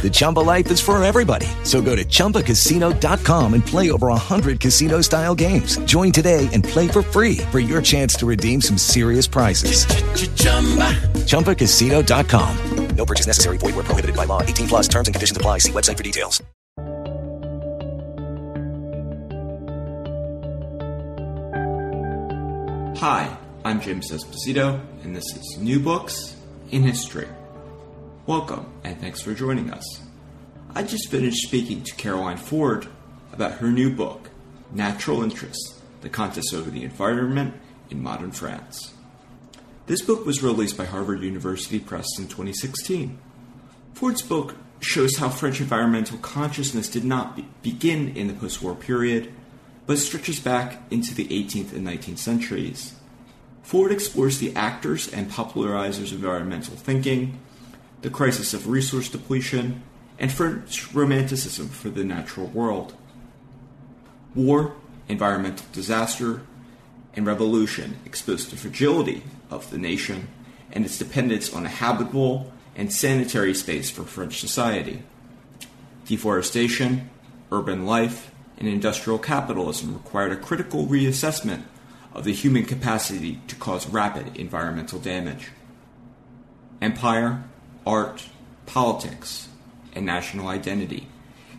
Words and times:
The 0.00 0.08
Chumba 0.08 0.38
life 0.40 0.70
is 0.70 0.80
for 0.80 1.02
everybody. 1.02 1.46
So 1.64 1.82
go 1.82 1.96
to 1.96 2.04
ChumbaCasino.com 2.04 3.54
and 3.54 3.66
play 3.66 3.90
over 3.90 4.06
100 4.06 4.60
casino-style 4.60 5.34
games. 5.34 5.76
Join 5.78 6.12
today 6.12 6.48
and 6.52 6.62
play 6.62 6.86
for 6.86 7.02
free 7.02 7.38
for 7.50 7.58
your 7.58 7.82
chance 7.82 8.14
to 8.14 8.26
redeem 8.26 8.60
some 8.60 8.78
serious 8.78 9.26
prizes. 9.26 9.86
ChumbaCasino.com. 11.26 12.78
No 12.96 13.06
purchase 13.06 13.26
necessary. 13.26 13.58
Void 13.58 13.74
where 13.74 13.84
prohibited 13.84 14.16
by 14.16 14.24
law. 14.24 14.42
18 14.42 14.68
plus 14.68 14.88
terms 14.88 15.08
and 15.08 15.14
conditions 15.14 15.36
apply. 15.36 15.58
See 15.58 15.72
website 15.72 15.96
for 15.96 16.02
details. 16.02 16.42
Hi, 22.98 23.36
I'm 23.64 23.80
James 23.80 24.10
Esposito, 24.10 24.80
and 25.04 25.14
this 25.14 25.24
is 25.36 25.58
New 25.60 25.78
Books 25.78 26.34
in 26.72 26.82
History. 26.82 27.28
Welcome, 28.28 28.66
and 28.84 29.00
thanks 29.00 29.22
for 29.22 29.32
joining 29.32 29.70
us. 29.70 30.02
I 30.74 30.82
just 30.82 31.10
finished 31.10 31.46
speaking 31.46 31.82
to 31.84 31.94
Caroline 31.94 32.36
Ford 32.36 32.86
about 33.32 33.52
her 33.52 33.70
new 33.70 33.88
book, 33.88 34.28
Natural 34.70 35.22
Interests 35.22 35.80
The 36.02 36.10
Contest 36.10 36.52
Over 36.52 36.68
the 36.68 36.84
Environment 36.84 37.54
in 37.88 38.02
Modern 38.02 38.32
France. 38.32 38.92
This 39.86 40.02
book 40.02 40.26
was 40.26 40.42
released 40.42 40.76
by 40.76 40.84
Harvard 40.84 41.22
University 41.22 41.78
Press 41.78 42.18
in 42.18 42.24
2016. 42.24 43.18
Ford's 43.94 44.20
book 44.20 44.56
shows 44.80 45.16
how 45.16 45.30
French 45.30 45.62
environmental 45.62 46.18
consciousness 46.18 46.90
did 46.90 47.06
not 47.06 47.34
be- 47.34 47.48
begin 47.62 48.14
in 48.14 48.28
the 48.28 48.34
post 48.34 48.60
war 48.60 48.74
period, 48.74 49.32
but 49.86 49.96
stretches 49.96 50.38
back 50.38 50.82
into 50.90 51.14
the 51.14 51.24
18th 51.28 51.72
and 51.72 51.86
19th 51.86 52.18
centuries. 52.18 52.94
Ford 53.62 53.90
explores 53.90 54.36
the 54.36 54.54
actors 54.54 55.10
and 55.10 55.30
popularizers 55.30 56.12
of 56.12 56.18
environmental 56.18 56.76
thinking, 56.76 57.38
the 58.02 58.10
crisis 58.10 58.54
of 58.54 58.68
resource 58.68 59.08
depletion, 59.08 59.82
and 60.18 60.32
French 60.32 60.92
romanticism 60.92 61.68
for 61.68 61.90
the 61.90 62.04
natural 62.04 62.46
world. 62.46 62.94
War, 64.34 64.74
environmental 65.08 65.66
disaster, 65.72 66.42
and 67.14 67.26
revolution 67.26 67.98
exposed 68.04 68.50
the 68.50 68.56
fragility 68.56 69.22
of 69.50 69.70
the 69.70 69.78
nation 69.78 70.28
and 70.72 70.84
its 70.84 70.98
dependence 70.98 71.52
on 71.52 71.64
a 71.64 71.70
habitable 71.70 72.52
and 72.76 72.92
sanitary 72.92 73.54
space 73.54 73.90
for 73.90 74.04
French 74.04 74.38
society. 74.38 75.02
Deforestation, 76.06 77.10
urban 77.50 77.86
life, 77.86 78.30
and 78.56 78.68
industrial 78.68 79.18
capitalism 79.18 79.94
required 79.94 80.32
a 80.32 80.36
critical 80.36 80.86
reassessment 80.86 81.62
of 82.12 82.24
the 82.24 82.32
human 82.32 82.64
capacity 82.64 83.40
to 83.46 83.56
cause 83.56 83.88
rapid 83.88 84.36
environmental 84.36 84.98
damage. 84.98 85.48
Empire, 86.80 87.44
art, 87.88 88.28
politics, 88.66 89.48
and 89.94 90.04
national 90.04 90.46
identity 90.46 91.08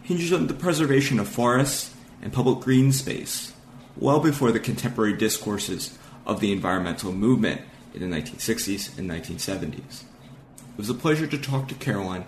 hinges 0.04 0.32
on 0.32 0.46
the 0.46 0.54
preservation 0.54 1.20
of 1.20 1.28
forests 1.28 1.92
and 2.22 2.32
public 2.32 2.60
green 2.60 2.92
space, 2.92 3.52
well 3.98 4.20
before 4.20 4.52
the 4.52 4.60
contemporary 4.60 5.14
discourses 5.14 5.98
of 6.28 6.40
the 6.40 6.52
environmental 6.52 7.12
movement 7.12 7.62
in 7.96 8.02
the 8.02 8.16
1960s 8.16 8.96
and 9.00 9.10
1970s. 9.10 10.04
It 10.04 10.78
was 10.78 10.90
a 10.90 10.94
pleasure 10.94 11.26
to 11.26 11.38
talk 11.38 11.68
to 11.68 11.76
Caroline, 11.76 12.26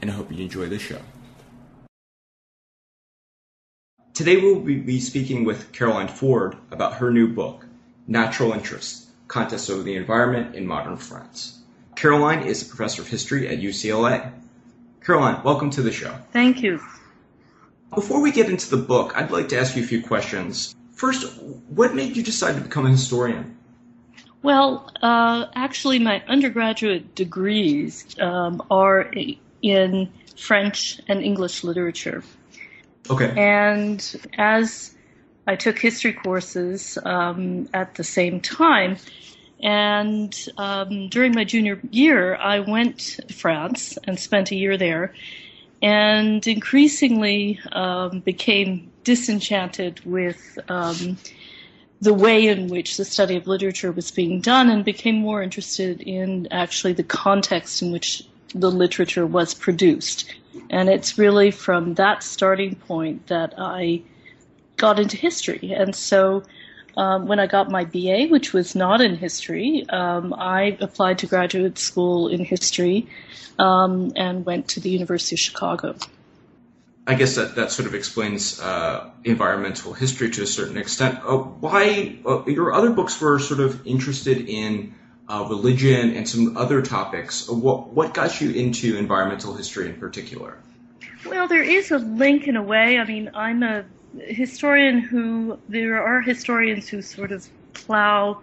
and 0.00 0.10
I 0.10 0.14
hope 0.14 0.32
you 0.32 0.42
enjoy 0.42 0.66
the 0.68 0.78
show. 0.78 1.00
Today 4.14 4.38
we'll 4.38 4.60
be 4.60 5.00
speaking 5.00 5.44
with 5.44 5.72
Caroline 5.72 6.08
Ford 6.08 6.56
about 6.70 6.94
her 6.94 7.10
new 7.10 7.28
book, 7.28 7.66
Natural 8.06 8.52
Interests 8.52 9.06
Contests 9.28 9.68
Over 9.68 9.82
the 9.82 9.96
Environment 9.96 10.56
in 10.56 10.66
Modern 10.66 10.96
France. 10.96 11.57
Caroline 11.98 12.46
is 12.46 12.62
a 12.62 12.66
professor 12.66 13.02
of 13.02 13.08
history 13.08 13.48
at 13.48 13.58
UCLA. 13.58 14.30
Caroline, 15.04 15.42
welcome 15.42 15.68
to 15.70 15.82
the 15.82 15.90
show. 15.90 16.16
Thank 16.32 16.62
you. 16.62 16.80
Before 17.92 18.20
we 18.20 18.30
get 18.30 18.48
into 18.48 18.70
the 18.70 18.76
book, 18.76 19.14
I'd 19.16 19.32
like 19.32 19.48
to 19.48 19.58
ask 19.58 19.74
you 19.74 19.82
a 19.82 19.86
few 19.86 20.00
questions. 20.00 20.76
First, 20.92 21.42
what 21.42 21.96
made 21.96 22.16
you 22.16 22.22
decide 22.22 22.54
to 22.54 22.60
become 22.60 22.86
a 22.86 22.90
historian? 22.90 23.58
Well, 24.44 24.92
uh, 25.02 25.46
actually, 25.56 25.98
my 25.98 26.22
undergraduate 26.28 27.16
degrees 27.16 28.06
um, 28.20 28.62
are 28.70 29.10
in 29.60 30.08
French 30.36 31.00
and 31.08 31.20
English 31.20 31.64
literature. 31.64 32.22
Okay. 33.10 33.34
And 33.36 33.98
as 34.38 34.94
I 35.48 35.56
took 35.56 35.76
history 35.76 36.12
courses 36.12 36.96
um, 37.04 37.68
at 37.74 37.96
the 37.96 38.04
same 38.04 38.40
time, 38.40 38.98
and 39.62 40.34
um, 40.56 41.08
during 41.08 41.34
my 41.34 41.44
junior 41.44 41.80
year, 41.90 42.36
I 42.36 42.60
went 42.60 42.98
to 42.98 43.32
France 43.32 43.98
and 44.04 44.18
spent 44.18 44.50
a 44.50 44.56
year 44.56 44.76
there, 44.76 45.14
and 45.82 46.46
increasingly 46.46 47.60
um, 47.72 48.20
became 48.20 48.90
disenchanted 49.04 50.00
with 50.04 50.58
um, 50.68 51.16
the 52.00 52.14
way 52.14 52.46
in 52.46 52.68
which 52.68 52.96
the 52.96 53.04
study 53.04 53.36
of 53.36 53.46
literature 53.46 53.90
was 53.90 54.10
being 54.10 54.40
done, 54.40 54.70
and 54.70 54.84
became 54.84 55.16
more 55.16 55.42
interested 55.42 56.00
in 56.02 56.46
actually 56.50 56.92
the 56.92 57.02
context 57.02 57.82
in 57.82 57.90
which 57.90 58.22
the 58.54 58.70
literature 58.70 59.26
was 59.26 59.54
produced. 59.54 60.32
And 60.70 60.88
it's 60.88 61.18
really 61.18 61.50
from 61.50 61.94
that 61.94 62.22
starting 62.22 62.74
point 62.74 63.26
that 63.26 63.54
I 63.58 64.02
got 64.76 64.98
into 64.98 65.16
history. 65.16 65.72
And 65.74 65.94
so 65.94 66.44
um, 66.96 67.26
when 67.26 67.38
I 67.38 67.46
got 67.46 67.70
my 67.70 67.84
BA, 67.84 68.26
which 68.28 68.52
was 68.52 68.74
not 68.74 69.00
in 69.00 69.16
history, 69.16 69.86
um, 69.88 70.34
I 70.34 70.76
applied 70.80 71.18
to 71.18 71.26
graduate 71.26 71.78
school 71.78 72.28
in 72.28 72.44
history 72.44 73.08
um, 73.58 74.12
and 74.16 74.44
went 74.44 74.68
to 74.68 74.80
the 74.80 74.90
University 74.90 75.36
of 75.36 75.40
Chicago. 75.40 75.96
I 77.06 77.14
guess 77.14 77.36
that, 77.36 77.54
that 77.56 77.70
sort 77.70 77.88
of 77.88 77.94
explains 77.94 78.60
uh, 78.60 79.10
environmental 79.24 79.94
history 79.94 80.30
to 80.30 80.42
a 80.42 80.46
certain 80.46 80.76
extent. 80.76 81.20
Uh, 81.24 81.38
why 81.38 82.18
uh, 82.26 82.44
your 82.46 82.74
other 82.74 82.90
books 82.90 83.18
were 83.18 83.38
sort 83.38 83.60
of 83.60 83.86
interested 83.86 84.46
in 84.48 84.94
uh, 85.28 85.46
religion 85.48 86.14
and 86.14 86.28
some 86.28 86.56
other 86.56 86.82
topics. 86.82 87.48
What 87.48 87.88
what 87.94 88.14
got 88.14 88.40
you 88.40 88.50
into 88.50 88.96
environmental 88.96 89.54
history 89.54 89.88
in 89.88 89.96
particular? 89.96 90.58
Well, 91.26 91.48
there 91.48 91.62
is 91.62 91.90
a 91.90 91.98
link 91.98 92.46
in 92.46 92.56
a 92.56 92.62
way. 92.62 92.98
I 92.98 93.04
mean, 93.04 93.30
I'm 93.34 93.62
a 93.62 93.84
historian 94.16 95.00
who 95.00 95.58
there 95.68 96.02
are 96.02 96.20
historians 96.20 96.88
who 96.88 97.02
sort 97.02 97.32
of 97.32 97.48
plow 97.72 98.40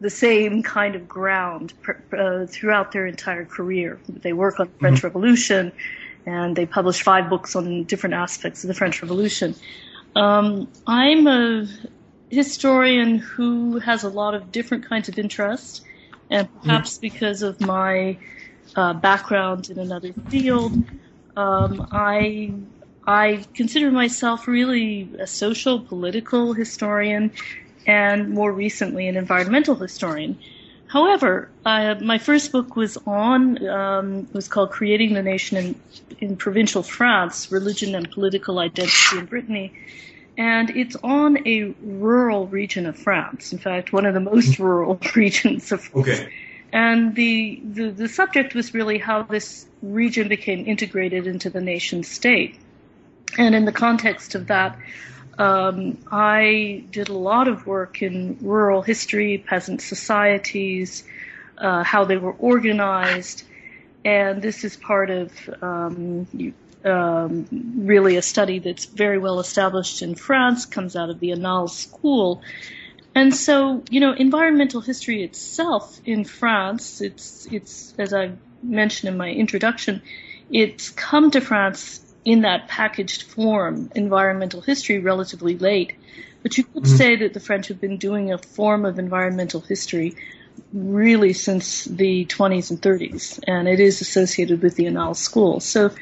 the 0.00 0.10
same 0.10 0.62
kind 0.62 0.94
of 0.94 1.08
ground 1.08 1.72
uh, 2.12 2.46
throughout 2.46 2.92
their 2.92 3.06
entire 3.06 3.44
career. 3.44 3.98
They 4.08 4.32
work 4.32 4.60
on 4.60 4.66
the 4.66 4.78
French 4.78 4.98
mm-hmm. 4.98 5.06
Revolution, 5.06 5.72
and 6.26 6.56
they 6.56 6.66
publish 6.66 7.02
five 7.02 7.30
books 7.30 7.56
on 7.56 7.84
different 7.84 8.14
aspects 8.14 8.64
of 8.64 8.68
the 8.68 8.74
French 8.74 9.00
Revolution. 9.02 9.54
Um, 10.14 10.68
I'm 10.86 11.26
a 11.26 11.66
historian 12.30 13.18
who 13.18 13.78
has 13.78 14.04
a 14.04 14.10
lot 14.10 14.34
of 14.34 14.52
different 14.52 14.88
kinds 14.88 15.08
of 15.08 15.18
interests, 15.18 15.82
and 16.30 16.48
perhaps 16.62 16.94
mm-hmm. 16.94 17.00
because 17.02 17.42
of 17.42 17.60
my 17.60 18.18
uh, 18.74 18.92
background 18.94 19.70
in 19.70 19.78
another 19.78 20.12
field, 20.28 20.72
Um, 21.36 21.86
I 21.92 22.54
I 23.06 23.44
consider 23.54 23.90
myself 23.90 24.48
really 24.48 25.08
a 25.18 25.26
social 25.26 25.80
political 25.80 26.52
historian 26.52 27.30
and 27.86 28.30
more 28.30 28.52
recently 28.52 29.06
an 29.06 29.16
environmental 29.16 29.76
historian. 29.76 30.38
However, 30.88 31.48
uh, 31.64 31.96
my 32.00 32.18
first 32.18 32.52
book 32.52 32.74
was 32.76 32.96
on 33.06 33.64
um, 33.66 34.28
was 34.32 34.48
called 34.48 34.70
"Creating 34.70 35.14
the 35.14 35.22
Nation 35.22 35.56
in, 35.56 35.80
in 36.18 36.36
Provincial 36.36 36.82
France: 36.82 37.50
Religion 37.50 37.94
and 37.94 38.10
Political 38.10 38.58
Identity 38.58 39.18
in 39.18 39.26
Brittany," 39.26 39.72
and 40.38 40.70
it's 40.70 40.96
on 41.02 41.46
a 41.46 41.74
rural 41.82 42.46
region 42.46 42.86
of 42.86 42.96
France. 42.96 43.52
In 43.52 43.58
fact, 43.58 43.92
one 43.92 44.06
of 44.06 44.14
the 44.14 44.20
most 44.20 44.58
rural 44.58 45.00
regions 45.14 45.72
of 45.72 45.82
France. 45.82 46.08
Okay. 46.08 46.32
And 46.72 47.14
the, 47.14 47.62
the, 47.64 47.90
the 47.90 48.08
subject 48.08 48.54
was 48.54 48.74
really 48.74 48.98
how 48.98 49.22
this 49.22 49.66
region 49.82 50.28
became 50.28 50.66
integrated 50.66 51.26
into 51.26 51.48
the 51.48 51.60
nation 51.60 52.02
state. 52.02 52.58
And 53.38 53.54
in 53.54 53.64
the 53.64 53.72
context 53.72 54.34
of 54.34 54.46
that, 54.46 54.78
um, 55.38 55.98
I 56.10 56.84
did 56.90 57.08
a 57.08 57.14
lot 57.14 57.48
of 57.48 57.66
work 57.66 58.02
in 58.02 58.38
rural 58.40 58.82
history, 58.82 59.38
peasant 59.38 59.82
societies, 59.82 61.04
uh, 61.58 61.82
how 61.82 62.04
they 62.04 62.16
were 62.16 62.32
organized, 62.32 63.44
and 64.04 64.40
this 64.40 64.64
is 64.64 64.76
part 64.76 65.10
of 65.10 65.32
um, 65.60 66.26
um, 66.84 67.46
really 67.76 68.16
a 68.16 68.22
study 68.22 68.60
that's 68.60 68.84
very 68.84 69.18
well 69.18 69.40
established 69.40 70.00
in 70.00 70.14
France, 70.14 70.64
comes 70.64 70.96
out 70.96 71.10
of 71.10 71.20
the 71.20 71.32
Annales 71.32 71.76
School. 71.76 72.40
And 73.14 73.34
so, 73.34 73.82
you 73.90 74.00
know, 74.00 74.12
environmental 74.12 74.80
history 74.80 75.22
itself 75.22 76.00
in 76.04 76.24
France, 76.24 77.00
it's, 77.00 77.46
it's, 77.50 77.94
as 77.98 78.14
I 78.14 78.32
mentioned 78.62 79.08
in 79.08 79.16
my 79.16 79.30
introduction, 79.30 80.02
it's 80.50 80.90
come 80.90 81.30
to 81.32 81.40
France 81.40 82.05
in 82.26 82.42
that 82.42 82.66
packaged 82.66 83.22
form, 83.22 83.90
environmental 83.94 84.60
history, 84.60 84.98
relatively 84.98 85.56
late. 85.56 85.94
But 86.42 86.58
you 86.58 86.64
could 86.64 86.82
mm-hmm. 86.82 86.96
say 86.96 87.16
that 87.16 87.32
the 87.32 87.40
French 87.40 87.68
have 87.68 87.80
been 87.80 87.96
doing 87.96 88.32
a 88.32 88.38
form 88.38 88.84
of 88.84 88.98
environmental 88.98 89.60
history 89.60 90.16
really 90.72 91.32
since 91.32 91.84
the 91.84 92.26
20s 92.26 92.70
and 92.70 92.82
30s, 92.82 93.38
and 93.46 93.68
it 93.68 93.78
is 93.78 94.00
associated 94.00 94.60
with 94.60 94.74
the 94.74 94.86
Annales 94.86 95.16
School. 95.18 95.60
So 95.60 95.92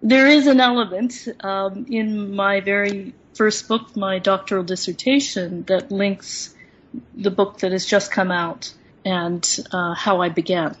there 0.00 0.28
is 0.28 0.46
an 0.46 0.60
element 0.60 1.26
um, 1.40 1.86
in 1.90 2.36
my 2.36 2.60
very 2.60 3.14
first 3.34 3.66
book, 3.66 3.96
my 3.96 4.20
doctoral 4.20 4.62
dissertation, 4.62 5.64
that 5.64 5.90
links 5.90 6.54
the 7.16 7.30
book 7.32 7.58
that 7.58 7.72
has 7.72 7.84
just 7.84 8.12
come 8.12 8.30
out 8.30 8.72
and 9.04 9.44
uh, 9.72 9.94
how 9.94 10.20
I 10.20 10.28
began. 10.28 10.76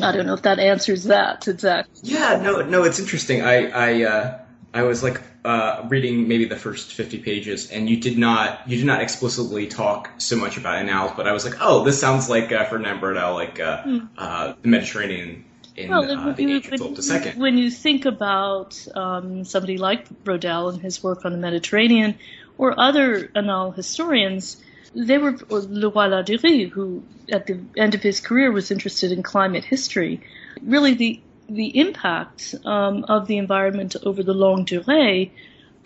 I 0.00 0.12
don't 0.12 0.26
know 0.26 0.34
if 0.34 0.42
that 0.42 0.58
answers 0.58 1.04
that 1.04 1.46
exactly. 1.46 2.10
Yeah, 2.10 2.40
no, 2.42 2.62
no, 2.62 2.84
it's 2.84 2.98
interesting. 2.98 3.42
I, 3.42 3.68
I, 3.68 4.02
uh, 4.04 4.38
I 4.72 4.82
was 4.82 5.02
like 5.02 5.22
uh, 5.44 5.86
reading 5.88 6.26
maybe 6.26 6.46
the 6.46 6.56
first 6.56 6.94
fifty 6.94 7.18
pages, 7.18 7.70
and 7.70 7.88
you 7.88 7.98
did 7.98 8.18
not, 8.18 8.68
you 8.68 8.76
did 8.76 8.86
not 8.86 9.02
explicitly 9.02 9.68
talk 9.68 10.10
so 10.18 10.36
much 10.36 10.56
about 10.56 10.84
Annales, 10.84 11.16
but 11.16 11.28
I 11.28 11.32
was 11.32 11.44
like, 11.44 11.56
oh, 11.60 11.84
this 11.84 12.00
sounds 12.00 12.28
like 12.28 12.50
uh, 12.50 12.64
Ferdinand 12.64 13.00
Braudel, 13.00 13.34
like 13.34 13.60
uh, 13.60 13.82
mm. 13.84 14.08
uh, 14.18 14.54
the 14.60 14.68
Mediterranean 14.68 15.44
in 15.76 15.90
well, 15.90 16.10
uh, 16.10 16.32
the 16.32 16.52
age 16.52 16.66
of 16.68 16.78
Philip 16.78 17.26
II. 17.26 17.32
When 17.40 17.58
you 17.58 17.70
think 17.70 18.04
about 18.04 18.86
um, 18.94 19.44
somebody 19.44 19.78
like 19.78 20.08
Braudel 20.24 20.72
and 20.72 20.82
his 20.82 21.02
work 21.02 21.24
on 21.24 21.32
the 21.32 21.38
Mediterranean, 21.38 22.16
or 22.58 22.78
other 22.78 23.28
Annales 23.28 23.76
historians, 23.76 24.62
they 24.94 25.18
were 25.18 25.32
Roy 25.32 26.08
Ladurie, 26.08 26.70
who 26.70 27.02
at 27.30 27.46
the 27.46 27.60
end 27.76 27.94
of 27.94 28.02
his 28.02 28.20
career 28.20 28.52
was 28.52 28.70
interested 28.70 29.12
in 29.12 29.22
climate 29.22 29.64
history. 29.64 30.20
Really, 30.62 30.94
the 30.94 31.20
the 31.48 31.78
impact 31.78 32.54
um, 32.64 33.04
of 33.04 33.26
the 33.26 33.36
environment 33.38 33.96
over 34.02 34.22
the 34.22 34.32
long 34.32 34.64
durée, 34.64 35.30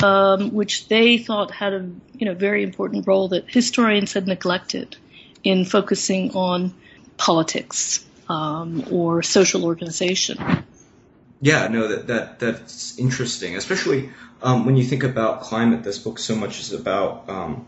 um, 0.03 0.53
which 0.53 0.89
they 0.89 1.19
thought 1.19 1.51
had 1.51 1.73
a 1.73 1.91
you 2.15 2.27
know 2.27 2.35
very 2.35 2.63
important 2.63 3.07
role 3.07 3.29
that 3.29 3.45
historians 3.49 4.13
had 4.13 4.27
neglected 4.27 4.97
in 5.43 5.65
focusing 5.65 6.33
on 6.33 6.75
politics 7.17 8.05
um, 8.29 8.85
or 8.91 9.23
social 9.23 9.65
organization. 9.65 10.39
Yeah, 11.41 11.69
no, 11.69 11.89
that 11.89 12.07
that 12.09 12.39
that's 12.41 12.99
interesting, 12.99 13.57
especially 13.57 14.11
um, 14.43 14.67
when 14.67 14.77
you 14.77 14.85
think 14.85 15.05
about 15.05 15.43
climate. 15.43 15.83
This 15.83 15.99
book 15.99 16.19
so 16.19 16.35
much 16.35 16.61
is 16.61 16.73
about 16.73 17.29
um, 17.29 17.67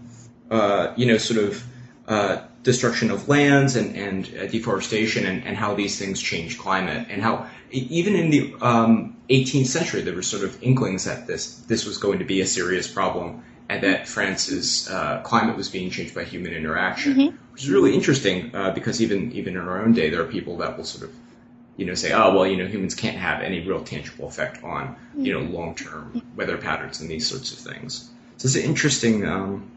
uh, 0.50 0.92
you 0.96 1.06
know 1.06 1.18
sort 1.18 1.42
of 1.42 1.64
uh, 2.08 2.42
destruction 2.62 3.10
of 3.10 3.28
lands 3.28 3.76
and 3.76 3.96
and 3.96 4.26
uh, 4.36 4.46
deforestation 4.46 5.26
and, 5.26 5.44
and 5.44 5.56
how 5.56 5.74
these 5.74 5.98
things 5.98 6.20
change 6.20 6.58
climate 6.58 7.06
and 7.10 7.22
how 7.22 7.46
even 7.70 8.16
in 8.16 8.30
the 8.30 8.52
18th 8.52 9.54
um, 9.54 9.64
century 9.64 10.02
there 10.02 10.14
were 10.14 10.22
sort 10.22 10.42
of 10.42 10.62
inklings 10.62 11.04
that 11.04 11.26
this 11.26 11.56
this 11.62 11.86
was 11.86 11.98
going 11.98 12.18
to 12.18 12.24
be 12.24 12.40
a 12.40 12.46
serious 12.46 12.90
problem 12.90 13.42
and 13.70 13.84
that 13.84 14.08
France's 14.08 14.88
uh, 14.90 15.20
climate 15.22 15.56
was 15.56 15.68
being 15.68 15.90
changed 15.90 16.12
by 16.12 16.24
human 16.24 16.52
interaction, 16.52 17.14
mm-hmm. 17.14 17.36
which 17.52 17.62
is 17.62 17.70
really 17.70 17.94
interesting 17.94 18.52
uh, 18.52 18.72
because 18.72 19.00
even 19.00 19.30
even 19.30 19.54
in 19.54 19.62
our 19.62 19.80
own 19.80 19.92
day, 19.92 20.10
there 20.10 20.20
are 20.20 20.26
people 20.26 20.56
that 20.56 20.76
will 20.76 20.84
sort 20.84 21.04
of, 21.04 21.14
you 21.76 21.86
know, 21.86 21.94
say, 21.94 22.12
oh 22.12 22.34
well, 22.34 22.44
you 22.44 22.56
know, 22.56 22.66
humans 22.66 22.96
can't 22.96 23.16
have 23.16 23.42
any 23.42 23.64
real 23.64 23.84
tangible 23.84 24.26
effect 24.26 24.64
on 24.64 24.96
you 25.16 25.32
know 25.32 25.40
long 25.40 25.76
term 25.76 26.20
weather 26.34 26.58
patterns 26.58 27.00
and 27.00 27.08
these 27.08 27.28
sorts 27.28 27.52
of 27.52 27.58
things. 27.58 28.10
So 28.38 28.46
it's 28.46 28.56
an 28.56 28.62
interesting 28.62 29.24
um, 29.24 29.70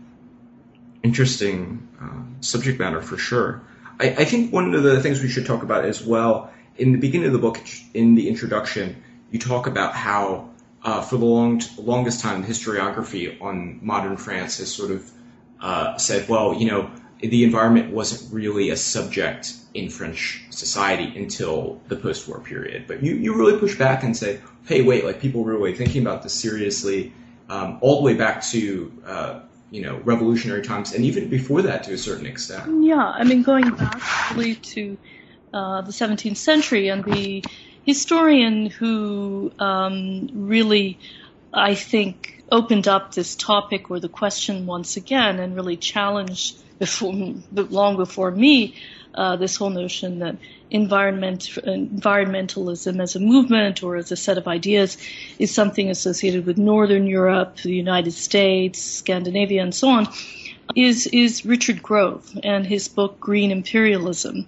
interesting 1.03 1.87
uh, 2.01 2.41
subject 2.41 2.79
matter 2.79 3.01
for 3.01 3.17
sure. 3.17 3.61
I, 3.99 4.09
I 4.09 4.25
think 4.25 4.51
one 4.51 4.73
of 4.73 4.83
the 4.83 5.01
things 5.01 5.21
we 5.21 5.29
should 5.29 5.45
talk 5.45 5.63
about 5.63 5.85
as 5.85 6.03
well 6.03 6.51
in 6.77 6.91
the 6.91 6.97
beginning 6.97 7.27
of 7.27 7.33
the 7.33 7.39
book, 7.39 7.59
in 7.93 8.15
the 8.15 8.27
introduction, 8.27 9.03
you 9.31 9.39
talk 9.39 9.67
about 9.67 9.93
how 9.93 10.49
uh, 10.83 11.01
for 11.01 11.17
the 11.17 11.25
long, 11.25 11.61
longest 11.77 12.21
time, 12.21 12.43
historiography 12.43 13.41
on 13.41 13.79
modern 13.81 14.17
France 14.17 14.57
has 14.57 14.73
sort 14.73 14.91
of 14.91 15.11
uh, 15.61 15.97
said, 15.97 16.27
well, 16.27 16.53
you 16.55 16.67
know, 16.69 16.91
the 17.19 17.43
environment 17.43 17.93
wasn't 17.93 18.33
really 18.33 18.69
a 18.69 18.75
subject 18.75 19.53
in 19.73 19.89
French 19.89 20.43
society 20.49 21.17
until 21.17 21.79
the 21.87 21.95
post-war 21.95 22.39
period. 22.41 22.85
But 22.85 23.01
you, 23.01 23.15
you 23.15 23.33
really 23.35 23.57
push 23.57 23.77
back 23.77 24.03
and 24.03 24.15
say, 24.15 24.41
hey, 24.65 24.81
wait, 24.81 25.05
like 25.05 25.21
people 25.21 25.43
were 25.43 25.53
really 25.53 25.73
thinking 25.73 26.01
about 26.01 26.21
this 26.21 26.33
seriously 26.33 27.13
um, 27.49 27.77
all 27.81 27.97
the 27.97 28.03
way 28.03 28.15
back 28.15 28.43
to, 28.47 28.91
uh, 29.05 29.39
you 29.73 29.81
know, 29.81 29.99
revolutionary 30.05 30.61
times 30.61 30.93
and 30.93 31.03
even 31.03 31.29
before 31.29 31.63
that 31.63 31.83
to 31.85 31.93
a 31.93 31.97
certain 31.97 32.27
extent. 32.27 32.85
Yeah, 32.85 33.03
I 33.03 33.23
mean, 33.23 33.41
going 33.41 33.71
back 33.71 34.35
really 34.35 34.53
to 34.53 34.99
uh, 35.51 35.81
the 35.81 35.91
17th 35.91 36.37
century 36.37 36.89
and 36.89 37.03
the 37.03 37.43
historian 37.83 38.67
who 38.67 39.51
um, 39.57 40.29
really, 40.31 40.99
I 41.51 41.73
think, 41.73 42.43
opened 42.51 42.87
up 42.87 43.15
this 43.15 43.35
topic 43.35 43.89
or 43.89 43.99
the 43.99 44.09
question 44.09 44.67
once 44.67 44.95
again 44.95 45.39
and 45.39 45.55
really 45.55 45.77
challenged 45.77 46.55
before, 46.77 47.33
long 47.51 47.97
before 47.97 48.29
me 48.29 48.75
uh, 49.15 49.37
this 49.37 49.55
whole 49.55 49.71
notion 49.71 50.19
that 50.19 50.37
environment, 50.73 51.43
environmentalism 51.65 53.01
as 53.01 53.15
a 53.15 53.19
movement 53.19 53.83
or 53.83 53.95
as 53.95 54.11
a 54.11 54.17
set 54.17 54.37
of 54.37 54.47
ideas 54.47 54.97
is 55.39 55.53
something 55.53 55.89
associated 55.89 56.45
with 56.45 56.57
Northern 56.57 57.07
Europe, 57.07 57.57
the 57.57 57.71
United 57.73 58.11
States, 58.11 58.81
Scandinavia, 58.81 59.61
and 59.61 59.73
so 59.73 59.89
on, 59.89 60.07
is 60.75 61.07
is 61.07 61.45
Richard 61.45 61.81
Grove 61.81 62.37
and 62.43 62.65
his 62.65 62.87
book 62.89 63.19
Green 63.19 63.51
Imperialism 63.51 64.47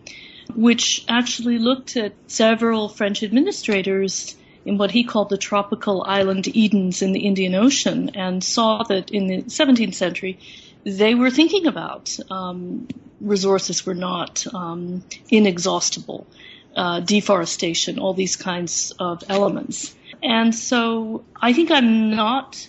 which 0.54 1.04
actually 1.08 1.58
looked 1.58 1.98
at 1.98 2.14
several 2.28 2.88
French 2.88 3.24
administrators 3.24 4.36
in 4.64 4.78
what 4.78 4.92
he 4.92 5.04
called 5.04 5.30
the 5.30 5.38
tropical 5.38 6.04
island 6.04 6.48
Edens 6.56 7.02
in 7.02 7.12
the 7.14 7.22
Indian 7.22 7.56
Ocean 7.56 8.12
and 8.16 8.44
saw 8.44 8.84
that 8.84 9.12
in 9.12 9.28
the 9.28 9.44
17th 9.44 9.96
century 9.96 10.40
they 10.84 11.16
were 11.16 11.32
thinking 11.32 11.66
about 11.66 12.18
um, 12.30 12.88
resources 13.22 13.86
were 13.86 13.96
not 13.96 14.46
um, 14.54 15.04
inexhaustible, 15.30 16.28
uh, 16.76 17.00
deforestation, 17.00 18.00
all 18.00 18.14
these 18.14 18.36
kinds 18.36 18.94
of 19.00 19.24
elements. 19.30 19.96
And 20.22 20.54
so 20.54 21.24
I 21.36 21.54
think 21.54 21.72
I'm 21.72 22.10
not 22.10 22.68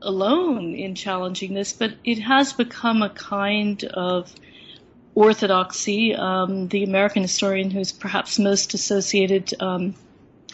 alone 0.00 0.74
in 0.74 0.94
challenging 0.94 1.54
this, 1.54 1.72
but 1.72 1.94
it 2.04 2.18
has 2.18 2.52
become 2.52 3.02
a 3.02 3.10
kind 3.10 3.82
of 3.84 4.32
orthodoxy. 5.14 6.14
Um, 6.14 6.68
the 6.68 6.84
American 6.84 7.22
historian 7.22 7.70
who's 7.70 7.92
perhaps 7.92 8.38
most 8.38 8.74
associated 8.74 9.52
um, 9.60 9.94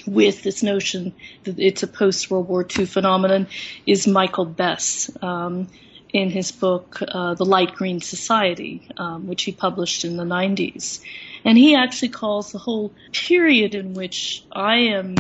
with 0.07 0.43
this 0.43 0.63
notion 0.63 1.15
that 1.45 1.59
it's 1.59 1.83
a 1.83 1.87
post 1.87 2.31
World 2.31 2.49
War 2.49 2.67
II 2.79 2.87
phenomenon 2.87 3.47
is 3.87 4.07
Michael 4.07 4.45
Bess. 4.45 5.11
Um, 5.23 5.69
in 6.13 6.31
his 6.31 6.53
book, 6.53 7.01
uh, 7.07 7.35
The 7.35 7.45
Light 7.45 7.75
Green 7.75 8.01
Society, 8.01 8.89
um, 8.97 9.27
which 9.27 9.45
he 9.45 9.53
published 9.53 10.05
in 10.05 10.17
the 10.17 10.25
90s. 10.25 11.01
And 11.45 11.59
he 11.59 11.75
actually 11.75 12.09
calls 12.09 12.53
the 12.53 12.59
whole 12.59 12.93
period 13.13 13.75
in 13.75 13.95
which 13.95 14.43
I 14.51 14.77
am 14.77 15.17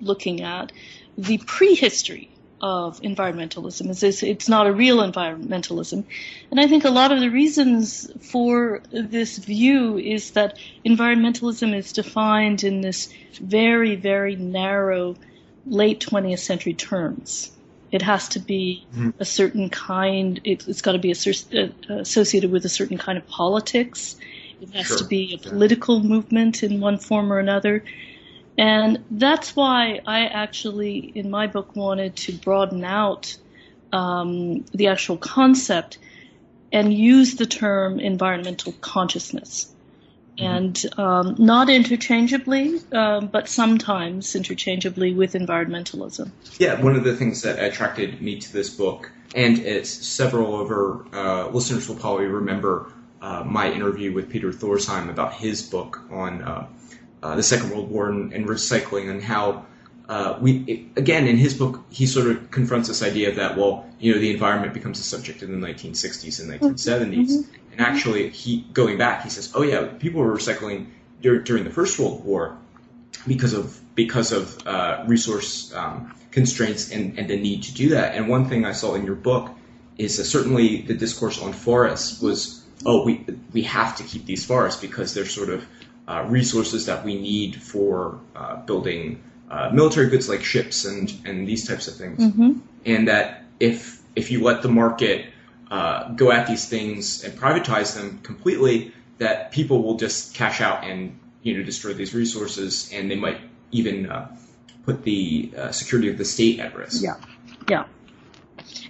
looking 0.00 0.42
at 0.42 0.72
the 1.18 1.38
prehistory 1.38 2.30
of 2.62 3.00
environmentalism. 3.00 3.90
It's, 3.90 4.22
it's 4.22 4.48
not 4.48 4.66
a 4.66 4.72
real 4.72 4.98
environmentalism. 4.98 6.04
And 6.50 6.60
I 6.60 6.66
think 6.66 6.84
a 6.84 6.90
lot 6.90 7.12
of 7.12 7.20
the 7.20 7.30
reasons 7.30 8.10
for 8.20 8.82
this 8.90 9.38
view 9.38 9.98
is 9.98 10.32
that 10.32 10.58
environmentalism 10.84 11.74
is 11.74 11.92
defined 11.92 12.64
in 12.64 12.80
this 12.80 13.12
very, 13.40 13.96
very 13.96 14.36
narrow 14.36 15.16
late 15.66 16.00
20th 16.00 16.40
century 16.40 16.74
terms. 16.74 17.50
It 17.92 18.02
has 18.02 18.28
to 18.30 18.38
be 18.38 18.86
mm-hmm. 18.92 19.10
a 19.18 19.24
certain 19.24 19.68
kind, 19.68 20.40
it, 20.44 20.62
has 20.64 20.82
got 20.82 20.92
to 20.92 20.98
be 20.98 21.10
uh, 21.12 21.68
associated 21.88 22.50
with 22.50 22.64
a 22.64 22.68
certain 22.68 22.98
kind 22.98 23.18
of 23.18 23.26
politics. 23.26 24.16
It 24.60 24.70
has 24.70 24.86
sure. 24.86 24.98
to 24.98 25.04
be 25.04 25.34
a 25.34 25.48
political 25.48 26.00
movement 26.00 26.62
in 26.62 26.80
one 26.80 26.98
form 26.98 27.32
or 27.32 27.38
another. 27.38 27.84
And 28.56 29.04
that's 29.10 29.56
why 29.56 30.00
I 30.06 30.26
actually, 30.26 30.98
in 30.98 31.30
my 31.30 31.46
book, 31.46 31.74
wanted 31.74 32.16
to 32.16 32.32
broaden 32.32 32.84
out 32.84 33.36
um, 33.92 34.64
the 34.72 34.88
actual 34.88 35.16
concept 35.16 35.98
and 36.72 36.92
use 36.92 37.36
the 37.36 37.46
term 37.46 37.98
environmental 37.98 38.72
consciousness. 38.80 39.72
Mm-hmm. 40.38 40.46
And 40.46 40.86
um, 40.98 41.34
not 41.38 41.68
interchangeably, 41.68 42.80
uh, 42.92 43.20
but 43.20 43.48
sometimes 43.48 44.34
interchangeably 44.34 45.14
with 45.14 45.34
environmentalism. 45.34 46.30
Yeah, 46.58 46.80
one 46.80 46.96
of 46.96 47.04
the 47.04 47.16
things 47.16 47.42
that 47.42 47.62
attracted 47.62 48.22
me 48.22 48.38
to 48.40 48.52
this 48.52 48.70
book, 48.70 49.10
and 49.34 49.58
it's 49.58 49.90
several 49.90 50.60
of 50.60 50.70
our 50.70 51.14
uh, 51.14 51.48
listeners 51.48 51.88
will 51.88 51.96
probably 51.96 52.26
remember 52.26 52.92
uh, 53.20 53.44
my 53.44 53.70
interview 53.70 54.12
with 54.12 54.30
Peter 54.30 54.50
Thorsheim 54.50 55.10
about 55.10 55.34
his 55.34 55.62
book 55.62 56.00
on 56.10 56.42
uh, 56.42 56.66
uh, 57.22 57.36
the 57.36 57.42
Second 57.42 57.70
World 57.70 57.90
War 57.90 58.08
and, 58.08 58.32
and 58.32 58.46
recycling 58.46 59.10
and 59.10 59.22
how 59.22 59.66
uh, 60.10 60.36
we 60.40 60.90
again 60.96 61.26
in 61.26 61.36
his 61.36 61.54
book 61.54 61.80
he 61.90 62.04
sort 62.04 62.26
of 62.26 62.50
confronts 62.50 62.88
this 62.88 63.02
idea 63.02 63.32
that 63.32 63.56
well 63.56 63.86
you 63.98 64.12
know 64.12 64.18
the 64.18 64.32
environment 64.32 64.74
becomes 64.74 64.98
a 64.98 65.02
subject 65.02 65.42
in 65.42 65.48
the 65.58 65.66
1960s 65.66 66.40
and 66.40 66.60
1970s 66.60 67.30
mm-hmm. 67.30 67.72
and 67.72 67.80
actually 67.80 68.28
he 68.28 68.62
going 68.72 68.98
back 68.98 69.22
he 69.22 69.30
says 69.30 69.52
oh 69.54 69.62
yeah 69.62 69.86
people 69.98 70.20
were 70.20 70.34
recycling 70.36 70.86
dur- 71.20 71.42
during 71.42 71.64
the 71.64 71.70
First 71.70 71.98
World 71.98 72.24
War 72.24 72.58
because 73.26 73.52
of 73.52 73.80
because 73.94 74.32
of 74.32 74.66
uh, 74.66 75.04
resource 75.06 75.72
um, 75.74 76.14
constraints 76.30 76.90
and, 76.90 77.18
and 77.18 77.28
the 77.28 77.36
need 77.36 77.64
to 77.64 77.74
do 77.74 77.90
that. 77.90 78.14
And 78.14 78.28
one 78.28 78.48
thing 78.48 78.64
I 78.64 78.72
saw 78.72 78.94
in 78.94 79.04
your 79.04 79.16
book 79.16 79.50
is 79.98 80.16
certainly 80.30 80.82
the 80.82 80.94
discourse 80.94 81.40
on 81.40 81.52
forests 81.52 82.20
was 82.20 82.64
oh 82.86 83.04
we 83.04 83.24
we 83.52 83.62
have 83.62 83.96
to 83.96 84.02
keep 84.02 84.24
these 84.26 84.44
forests 84.44 84.80
because 84.80 85.14
they're 85.14 85.26
sort 85.26 85.50
of 85.50 85.66
uh, 86.08 86.24
resources 86.28 86.86
that 86.86 87.04
we 87.04 87.20
need 87.20 87.62
for 87.62 88.18
uh, 88.34 88.56
building 88.56 89.22
uh, 89.50 89.70
military 89.72 90.08
goods 90.08 90.28
like 90.28 90.44
ships 90.44 90.84
and, 90.84 91.12
and 91.24 91.46
these 91.46 91.66
types 91.66 91.88
of 91.88 91.96
things. 91.96 92.20
Mm-hmm. 92.20 92.60
And 92.86 93.08
that 93.08 93.44
if 93.58 94.00
if 94.16 94.30
you 94.30 94.42
let 94.42 94.62
the 94.62 94.68
market 94.68 95.26
uh, 95.70 96.08
go 96.10 96.32
at 96.32 96.46
these 96.46 96.68
things 96.68 97.24
and 97.24 97.38
privatize 97.38 97.94
them 97.94 98.20
completely, 98.22 98.92
that 99.18 99.52
people 99.52 99.82
will 99.82 99.96
just 99.96 100.34
cash 100.34 100.60
out 100.60 100.84
and 100.84 101.18
you 101.42 101.56
know 101.56 101.62
destroy 101.64 101.92
these 101.92 102.14
resources, 102.14 102.90
and 102.92 103.10
they 103.10 103.16
might 103.16 103.40
even 103.70 104.10
uh, 104.10 104.36
put 104.84 105.02
the 105.02 105.52
uh, 105.56 105.72
security 105.72 106.08
of 106.08 106.18
the 106.18 106.24
state 106.24 106.60
at 106.60 106.74
risk. 106.76 107.02
Yeah, 107.02 107.16
yeah, 107.68 107.84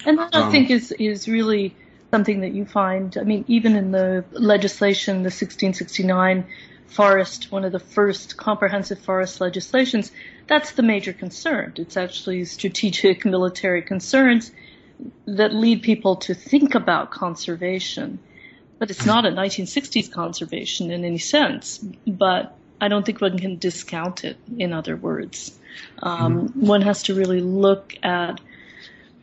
and 0.04 0.18
that 0.18 0.34
um, 0.34 0.48
I 0.48 0.50
think 0.50 0.70
is 0.70 0.92
is 0.92 1.28
really 1.28 1.74
something 2.10 2.40
that 2.40 2.52
you 2.52 2.64
find. 2.64 3.16
I 3.18 3.22
mean, 3.22 3.44
even 3.48 3.76
in 3.76 3.92
the 3.92 4.24
legislation, 4.32 5.16
the 5.16 5.30
1669 5.30 6.46
forest, 6.90 7.50
one 7.50 7.64
of 7.64 7.72
the 7.72 7.78
first 7.78 8.36
comprehensive 8.36 8.98
forest 8.98 9.40
legislations, 9.40 10.12
that's 10.46 10.72
the 10.72 10.82
major 10.82 11.12
concern. 11.12 11.72
It's 11.76 11.96
actually 11.96 12.44
strategic 12.44 13.24
military 13.36 13.82
concerns 13.82 14.50
that 15.26 15.54
lead 15.54 15.82
people 15.82 16.16
to 16.16 16.34
think 16.34 16.74
about 16.74 17.10
conservation. 17.10 18.18
But 18.78 18.90
it's 18.90 19.06
not 19.06 19.26
a 19.26 19.30
1960s 19.30 20.10
conservation 20.10 20.90
in 20.90 21.04
any 21.04 21.18
sense. 21.18 21.78
But 22.06 22.56
I 22.80 22.88
don't 22.88 23.04
think 23.04 23.20
one 23.20 23.38
can 23.38 23.58
discount 23.58 24.24
it, 24.24 24.38
in 24.56 24.72
other 24.72 24.96
words. 24.96 25.56
Um, 26.02 26.48
mm-hmm. 26.48 26.66
One 26.66 26.82
has 26.82 27.04
to 27.04 27.14
really 27.14 27.40
look 27.40 27.94
at 28.02 28.40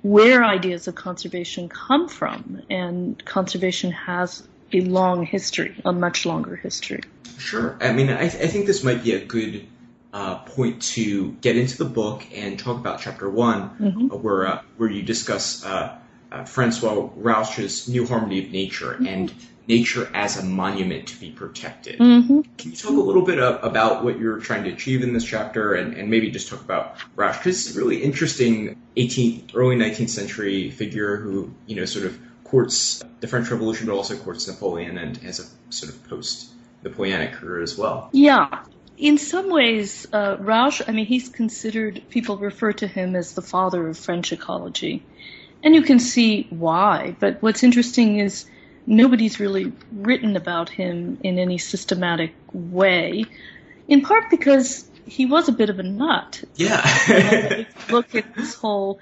where 0.04 0.44
ideas 0.44 0.88
of 0.88 0.96
conservation 0.96 1.68
come 1.70 2.08
from, 2.08 2.62
and 2.70 3.24
conservation 3.26 3.92
has 3.92 4.48
a 4.74 4.82
long 4.82 5.26
history, 5.26 5.80
a 5.86 5.94
much 5.94 6.26
longer 6.26 6.56
history. 6.56 7.02
Sure. 7.38 7.78
I 7.80 7.94
mean, 7.94 8.10
I, 8.10 8.28
th- 8.28 8.44
I 8.44 8.48
think 8.48 8.66
this 8.66 8.84
might 8.84 9.04
be 9.04 9.14
a 9.14 9.24
good 9.24 9.68
uh, 10.14 10.36
point 10.40 10.82
to 10.82 11.32
get 11.42 11.58
into 11.58 11.78
the 11.78 11.86
book 11.86 12.26
and 12.34 12.58
talk 12.58 12.78
about 12.78 13.00
chapter 13.00 13.30
one, 13.30 13.70
mm-hmm. 13.80 14.12
uh, 14.12 14.16
where 14.18 14.48
uh, 14.48 14.62
where 14.78 14.90
you 14.90 15.04
discuss 15.04 15.64
uh, 15.66 15.98
uh, 16.32 16.44
Francois 16.46 17.10
Rauch's 17.16 17.88
New 17.88 18.08
Harmony 18.08 18.44
of 18.46 18.52
Nature 18.52 18.94
mm-hmm. 18.94 19.08
and 19.08 19.34
nature 19.68 20.10
as 20.14 20.38
a 20.42 20.46
monument 20.46 21.10
to 21.10 21.20
be 21.20 21.30
protected. 21.30 22.00
Mm-hmm. 22.00 22.42
Can 22.58 22.72
you 22.72 22.78
talk 22.78 22.92
a 22.92 22.94
little 22.94 23.22
bit 23.22 23.38
about 23.38 24.04
what 24.04 24.18
you're 24.18 24.40
trying 24.40 24.64
to 24.64 24.72
achieve 24.72 25.04
in 25.04 25.14
this 25.14 25.26
chapter, 25.26 25.74
and, 25.74 25.94
and 25.94 26.10
maybe 26.10 26.32
just 26.32 26.50
talk 26.50 26.62
about 26.62 26.96
Rauch? 27.16 27.38
Because 27.38 27.68
it's 27.68 27.76
a 27.76 27.80
really 27.80 28.02
interesting 28.02 28.82
18th, 28.96 29.52
early 29.56 29.76
19th 29.76 30.10
century 30.10 30.72
figure 30.72 31.18
who 31.18 31.54
you 31.68 31.76
know 31.76 31.86
sort 31.86 32.06
of 32.06 32.18
courts 32.48 33.04
the 33.20 33.27
French 33.27 33.50
Revolution, 33.51 33.88
but 33.88 33.96
also 33.96 34.18
courts 34.18 34.48
Napoleon 34.48 34.98
and 34.98 35.18
has 35.18 35.39
a 35.39 35.74
sort 35.74 35.94
of 35.94 36.08
post 36.10 36.50
Napoleonic 36.84 37.34
career 37.34 37.62
as 37.62 37.77
well. 37.77 38.10
Yeah. 38.12 38.63
In 38.98 39.18
some 39.18 39.51
ways, 39.51 40.08
uh, 40.12 40.38
Rauch, 40.39 40.82
I 40.88 40.92
mean, 40.92 41.06
he's 41.06 41.30
considered, 41.30 42.01
people 42.10 42.38
refer 42.38 42.74
to 42.74 42.88
him 42.88 43.16
as 43.16 43.34
the 43.34 43.42
father 43.42 43.88
of 43.88 43.98
French 43.98 44.32
ecology. 44.32 45.04
And 45.63 45.75
you 45.75 45.84
can 45.84 46.00
see 46.00 46.48
why. 46.50 47.16
But 47.20 47.42
what's 47.42 47.63
interesting 47.63 48.20
is 48.20 48.46
nobody's 48.88 49.39
really 49.39 49.74
written 49.92 50.36
about 50.36 50.70
him 50.70 51.20
in 51.24 51.38
any 51.38 51.58
systematic 51.58 52.34
way, 52.54 53.25
in 53.88 54.01
part 54.01 54.30
because 54.30 54.89
he 55.06 55.25
was 55.25 55.48
a 55.48 55.51
bit 55.51 55.70
of 55.70 55.80
a 55.80 55.84
nut. 55.84 56.44
Yeah. 56.56 57.66
look 57.89 58.16
at 58.16 58.34
this 58.36 58.56
whole 58.56 59.00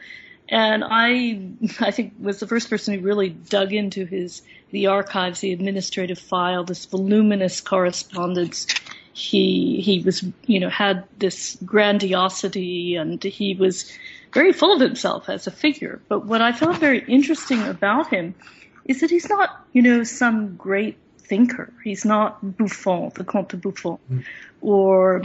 and 0.49 0.83
I, 0.85 1.41
I 1.79 1.91
think, 1.91 2.13
was 2.19 2.39
the 2.39 2.47
first 2.47 2.69
person 2.69 2.93
who 2.93 3.01
really 3.01 3.29
dug 3.29 3.73
into 3.73 4.05
his 4.05 4.41
the 4.71 4.87
archives, 4.87 5.39
the 5.39 5.53
administrative 5.53 6.19
file, 6.19 6.63
this 6.63 6.85
voluminous 6.85 7.61
correspondence. 7.61 8.67
He 9.13 9.79
he 9.81 10.01
was, 10.01 10.23
you 10.45 10.59
know, 10.59 10.69
had 10.69 11.05
this 11.17 11.57
grandiosity, 11.65 12.95
and 12.95 13.23
he 13.23 13.55
was 13.55 13.91
very 14.33 14.51
full 14.51 14.73
of 14.73 14.81
himself 14.81 15.29
as 15.29 15.47
a 15.47 15.51
figure. 15.51 16.01
But 16.09 16.25
what 16.25 16.41
I 16.41 16.51
found 16.51 16.77
very 16.77 16.99
interesting 16.99 17.61
about 17.63 18.09
him 18.09 18.35
is 18.83 19.01
that 19.01 19.09
he's 19.09 19.29
not, 19.29 19.65
you 19.71 19.81
know, 19.81 20.03
some 20.03 20.57
great 20.57 20.97
thinker. 21.19 21.71
He's 21.83 22.05
not 22.05 22.57
Buffon, 22.57 23.11
the 23.15 23.23
Comte 23.23 23.49
de 23.49 23.57
Buffon, 23.57 23.97
mm. 24.11 24.23
or 24.61 25.23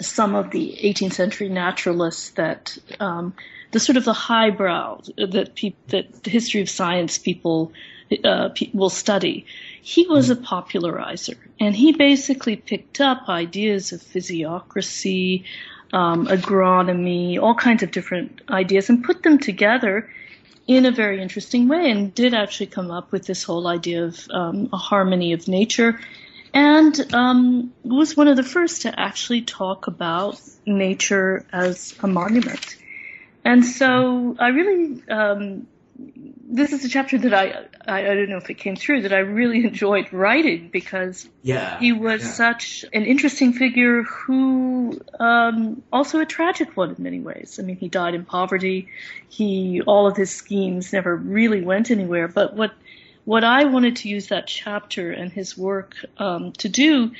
some 0.00 0.34
of 0.34 0.50
the 0.50 0.78
18th 0.82 1.12
century 1.12 1.48
naturalists 1.48 2.30
that 2.30 2.76
um, 2.98 3.34
the 3.72 3.80
sort 3.80 3.96
of 3.96 4.04
the 4.04 4.12
highbrow 4.12 5.00
that 5.16 5.54
pe- 5.54 5.74
that 5.88 6.22
the 6.22 6.30
history 6.30 6.60
of 6.60 6.70
science 6.70 7.18
people 7.18 7.72
uh, 8.24 8.50
pe- 8.50 8.70
will 8.72 8.90
study. 8.90 9.46
He 9.82 10.06
was 10.06 10.30
a 10.30 10.36
popularizer, 10.36 11.36
and 11.58 11.74
he 11.74 11.92
basically 11.92 12.56
picked 12.56 13.00
up 13.00 13.28
ideas 13.28 13.92
of 13.92 14.00
physiocracy, 14.00 15.44
um, 15.92 16.26
agronomy, 16.26 17.40
all 17.42 17.54
kinds 17.54 17.82
of 17.82 17.90
different 17.90 18.42
ideas, 18.48 18.88
and 18.88 19.02
put 19.02 19.22
them 19.22 19.38
together 19.38 20.08
in 20.66 20.86
a 20.86 20.92
very 20.92 21.20
interesting 21.20 21.66
way, 21.66 21.90
and 21.90 22.14
did 22.14 22.34
actually 22.34 22.66
come 22.66 22.90
up 22.90 23.10
with 23.10 23.26
this 23.26 23.42
whole 23.42 23.66
idea 23.66 24.04
of 24.04 24.28
um, 24.30 24.68
a 24.72 24.76
harmony 24.76 25.32
of 25.32 25.48
nature. 25.48 25.98
And 26.54 27.14
um, 27.14 27.72
was 27.82 28.14
one 28.14 28.28
of 28.28 28.36
the 28.36 28.42
first 28.42 28.82
to 28.82 29.00
actually 29.00 29.40
talk 29.40 29.86
about 29.86 30.38
nature 30.66 31.46
as 31.50 31.94
a 32.02 32.06
monument. 32.06 32.76
And 33.44 33.64
so 33.64 34.36
I 34.38 34.48
really, 34.48 35.02
um, 35.08 35.66
this 35.98 36.72
is 36.72 36.84
a 36.84 36.88
chapter 36.88 37.18
that 37.18 37.34
I, 37.34 37.66
I, 37.86 38.10
I 38.10 38.14
don't 38.14 38.28
know 38.28 38.36
if 38.36 38.50
it 38.50 38.54
came 38.54 38.76
through 38.76 39.02
that 39.02 39.12
I 39.12 39.18
really 39.18 39.64
enjoyed 39.64 40.12
writing 40.12 40.68
because 40.72 41.28
yeah, 41.42 41.78
he 41.78 41.92
was 41.92 42.22
yeah. 42.22 42.28
such 42.28 42.84
an 42.92 43.04
interesting 43.04 43.52
figure 43.52 44.02
who 44.02 45.00
um, 45.18 45.82
also 45.92 46.20
a 46.20 46.26
tragic 46.26 46.76
one 46.76 46.94
in 46.94 47.02
many 47.02 47.20
ways. 47.20 47.58
I 47.58 47.62
mean, 47.62 47.76
he 47.76 47.88
died 47.88 48.14
in 48.14 48.24
poverty. 48.24 48.88
He 49.28 49.82
all 49.82 50.06
of 50.06 50.16
his 50.16 50.30
schemes 50.30 50.92
never 50.92 51.16
really 51.16 51.62
went 51.62 51.90
anywhere. 51.90 52.28
But 52.28 52.54
what 52.54 52.72
what 53.24 53.44
I 53.44 53.64
wanted 53.64 53.96
to 53.96 54.08
use 54.08 54.28
that 54.28 54.46
chapter 54.46 55.12
and 55.12 55.32
his 55.32 55.56
work 55.56 55.94
um, 56.18 56.52
to 56.52 56.68
do 56.68 57.12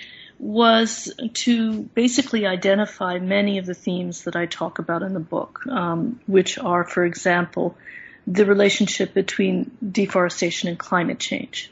was 0.42 1.08
to 1.34 1.82
basically 1.94 2.46
identify 2.46 3.20
many 3.20 3.58
of 3.58 3.64
the 3.64 3.74
themes 3.74 4.24
that 4.24 4.34
I 4.34 4.46
talk 4.46 4.80
about 4.80 5.04
in 5.04 5.14
the 5.14 5.20
book, 5.20 5.64
um, 5.68 6.18
which 6.26 6.58
are, 6.58 6.82
for 6.82 7.04
example, 7.04 7.76
the 8.26 8.44
relationship 8.44 9.14
between 9.14 9.70
deforestation 9.88 10.68
and 10.68 10.76
climate 10.76 11.20
change. 11.20 11.70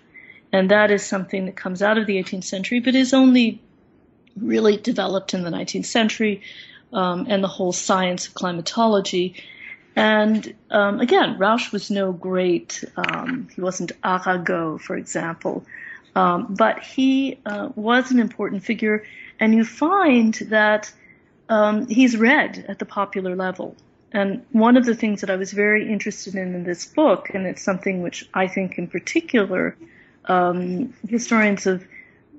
And 0.52 0.70
that 0.70 0.92
is 0.92 1.04
something 1.04 1.46
that 1.46 1.56
comes 1.56 1.82
out 1.82 1.98
of 1.98 2.06
the 2.06 2.22
18th 2.22 2.44
century, 2.44 2.78
but 2.78 2.94
is 2.94 3.12
only 3.12 3.60
really 4.36 4.76
developed 4.76 5.34
in 5.34 5.42
the 5.42 5.50
19th 5.50 5.86
century, 5.86 6.42
um, 6.92 7.26
and 7.28 7.42
the 7.42 7.48
whole 7.48 7.72
science 7.72 8.28
of 8.28 8.34
climatology. 8.34 9.34
And 9.96 10.54
um, 10.70 11.00
again, 11.00 11.38
Rauch 11.38 11.72
was 11.72 11.90
no 11.90 12.12
great, 12.12 12.84
um, 12.96 13.48
he 13.52 13.60
wasn't 13.60 13.90
Arago, 14.04 14.78
for 14.78 14.96
example, 14.96 15.64
um, 16.14 16.54
but 16.58 16.82
he 16.82 17.38
uh, 17.46 17.68
was 17.74 18.10
an 18.10 18.18
important 18.18 18.64
figure, 18.64 19.04
and 19.38 19.54
you 19.54 19.64
find 19.64 20.34
that 20.48 20.92
um, 21.48 21.86
he's 21.88 22.16
read 22.16 22.64
at 22.68 22.78
the 22.78 22.84
popular 22.84 23.36
level. 23.36 23.76
And 24.12 24.44
one 24.50 24.76
of 24.76 24.84
the 24.84 24.94
things 24.94 25.20
that 25.20 25.30
I 25.30 25.36
was 25.36 25.52
very 25.52 25.88
interested 25.88 26.34
in 26.34 26.54
in 26.54 26.64
this 26.64 26.84
book, 26.86 27.30
and 27.32 27.46
it's 27.46 27.62
something 27.62 28.02
which 28.02 28.28
I 28.34 28.48
think 28.48 28.78
in 28.78 28.88
particular 28.88 29.76
um, 30.24 30.92
historians 31.08 31.66
of 31.66 31.86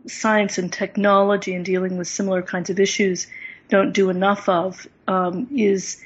science 0.07 0.57
and 0.57 0.71
technology 0.71 1.53
and 1.53 1.63
dealing 1.63 1.97
with 1.97 2.07
similar 2.07 2.41
kinds 2.41 2.69
of 2.69 2.79
issues 2.79 3.27
don't 3.69 3.93
do 3.93 4.09
enough 4.09 4.49
of, 4.49 4.87
um, 5.07 5.47
is 5.55 6.03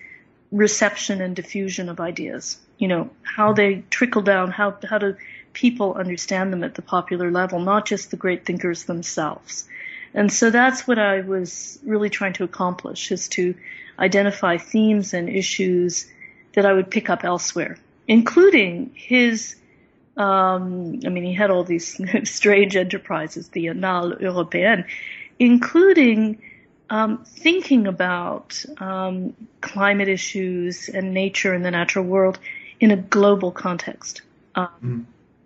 reception 0.51 1.22
and 1.22 1.36
diffusion 1.36 1.89
of 1.89 2.00
ideas. 2.00 2.57
You 2.77 2.88
know, 2.88 3.10
how 3.24 3.53
they 3.53 3.84
trickle 3.89 4.22
down, 4.22 4.51
how, 4.51 4.77
how 4.88 4.98
do 4.98 5.15
people 5.55 5.95
understand 5.95 6.53
them 6.53 6.63
at 6.63 6.75
the 6.75 6.83
popular 6.83 7.31
level, 7.31 7.59
not 7.59 7.88
just 7.88 8.12
the 8.12 8.17
great 8.17 8.45
thinkers 8.45 8.83
themselves. 8.83 9.67
And 10.13 10.31
so 10.31 10.51
that's 10.51 10.88
what 10.88 11.00
I 11.00 11.21
was 11.21 11.79
really 11.83 12.09
trying 12.12 12.33
to 12.33 12.43
accomplish 12.43 13.12
is 13.12 13.27
to 13.29 13.55
identify 13.97 14.57
themes 14.57 15.13
and 15.13 15.29
issues 15.29 16.05
that 16.53 16.65
I 16.65 16.74
would 16.74 16.91
pick 16.91 17.09
up 17.09 17.24
elsewhere, 17.24 17.77
including 18.07 18.91
his 18.93 19.55
um, 20.17 21.01
I 21.05 21.09
mean, 21.09 21.25
he 21.25 21.33
had 21.33 21.51
all 21.51 21.65
these 21.65 22.00
strange 22.24 22.77
enterprises, 22.77 23.50
the 23.50 23.65
Annales 23.65 24.21
Européennes, 24.21 24.85
including 25.39 26.41
um, 26.89 27.25
thinking 27.25 27.88
about 27.88 28.63
um, 28.77 29.35
climate 29.59 30.07
issues 30.07 30.88
and 30.88 31.13
nature 31.13 31.53
and 31.53 31.65
the 31.65 31.71
natural 31.71 32.05
world 32.05 32.39
in 32.79 32.91
a 32.91 32.95
global 32.95 33.51
context. 33.51 34.21
mm. 34.55 35.05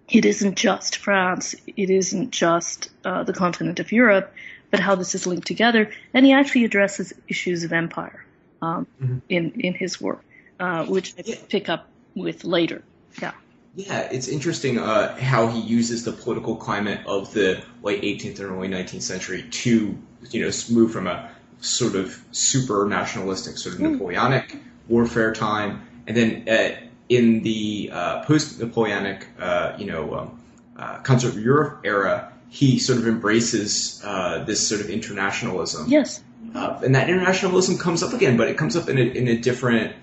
It 0.10 0.26
isn't 0.26 0.56
just 0.56 0.98
France, 0.98 1.56
it 1.68 1.90
isn't 1.90 2.32
just 2.32 2.90
uh, 3.06 3.24
the 3.24 3.34
continent 3.34 3.80
of 3.80 3.92
Europe, 3.92 4.34
but 4.72 4.80
how 4.80 4.96
this 4.96 5.16
is 5.16 5.28
linked 5.28 5.48
together. 5.48 5.92
And 6.14 6.26
he 6.26 6.34
actually 6.34 6.66
addresses 6.66 7.14
issues 7.28 7.64
of 7.64 7.74
empire 7.74 8.26
um, 8.62 8.88
mm-hmm. 9.02 9.18
in 9.30 9.52
in 9.60 9.74
his 9.74 10.02
work, 10.02 10.24
uh, 10.60 10.86
which 10.86 11.14
I 11.18 11.38
pick 11.48 11.70
up 11.70 11.88
with 12.16 12.44
later. 12.44 12.84
Yeah. 13.22 13.32
Yeah, 13.76 14.10
it's 14.12 14.28
interesting 14.28 14.80
uh, 14.80 15.16
how 15.18 15.48
he 15.48 15.60
uses 15.60 16.04
the 16.04 16.12
political 16.12 16.56
climate 16.56 17.02
of 17.06 17.32
the 17.34 17.64
late 17.84 18.02
18th 18.02 18.40
and 18.40 18.52
early 18.52 18.68
19th 18.68 19.04
century 19.04 19.44
to, 19.44 19.98
you 20.32 20.42
know, 20.42 20.52
move 20.72 20.92
from 20.92 21.08
a 21.08 21.30
sort 21.62 21.96
of 21.96 22.20
super 22.32 22.88
nationalistic, 22.88 23.58
sort 23.58 23.76
of 23.76 23.82
mm. 23.82 23.92
Napoleonic 23.92 24.58
warfare 24.88 25.34
time, 25.34 25.88
and 26.08 26.18
then 26.18 26.50
uh, 26.50 26.89
in 27.10 27.42
the 27.42 27.90
uh, 27.92 28.24
post-Napoleonic, 28.24 29.28
uh, 29.40 29.74
you 29.78 29.86
know, 29.86 30.16
um, 30.16 30.40
uh, 30.78 31.00
continental 31.00 31.42
Europe 31.42 31.82
era, 31.84 32.32
he 32.50 32.80
sort 32.80 33.00
of 33.00 33.08
embraces 33.08 34.02
uh, 34.06 34.44
this 34.46 34.68
sort 34.68 34.82
of 34.82 34.90
internationalism. 34.90 35.90
Yes. 35.90 36.24
and 36.54 36.96
that 36.96 37.10
internationalism 37.10 37.78
comes 37.78 38.02
up 38.02 38.14
again, 38.14 38.38
but 38.38 38.48
it 38.48 38.58
comes 38.58 38.76
up 38.76 38.90
in 38.90 38.98
a, 38.98 39.02
in 39.02 39.28
a 39.28 39.38
different 39.38 39.96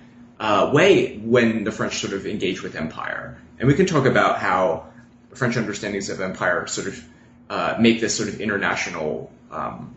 way 0.73 1.17
when 1.17 1.63
the 1.63 1.71
French 1.71 1.97
sort 1.97 2.13
of 2.13 2.25
engage 2.27 2.61
with 2.61 2.75
empire. 2.75 3.37
And 3.59 3.67
we 3.67 3.73
can 3.73 3.85
talk 3.85 4.05
about 4.05 4.37
how 4.37 4.87
French 5.33 5.57
understandings 5.57 6.09
of 6.09 6.21
empire 6.21 6.67
sort 6.67 6.87
of 6.87 7.03
uh, 7.49 7.77
make 7.79 8.01
this 8.01 8.15
sort 8.15 8.29
of 8.29 8.41
international 8.41 9.31
um, 9.51 9.95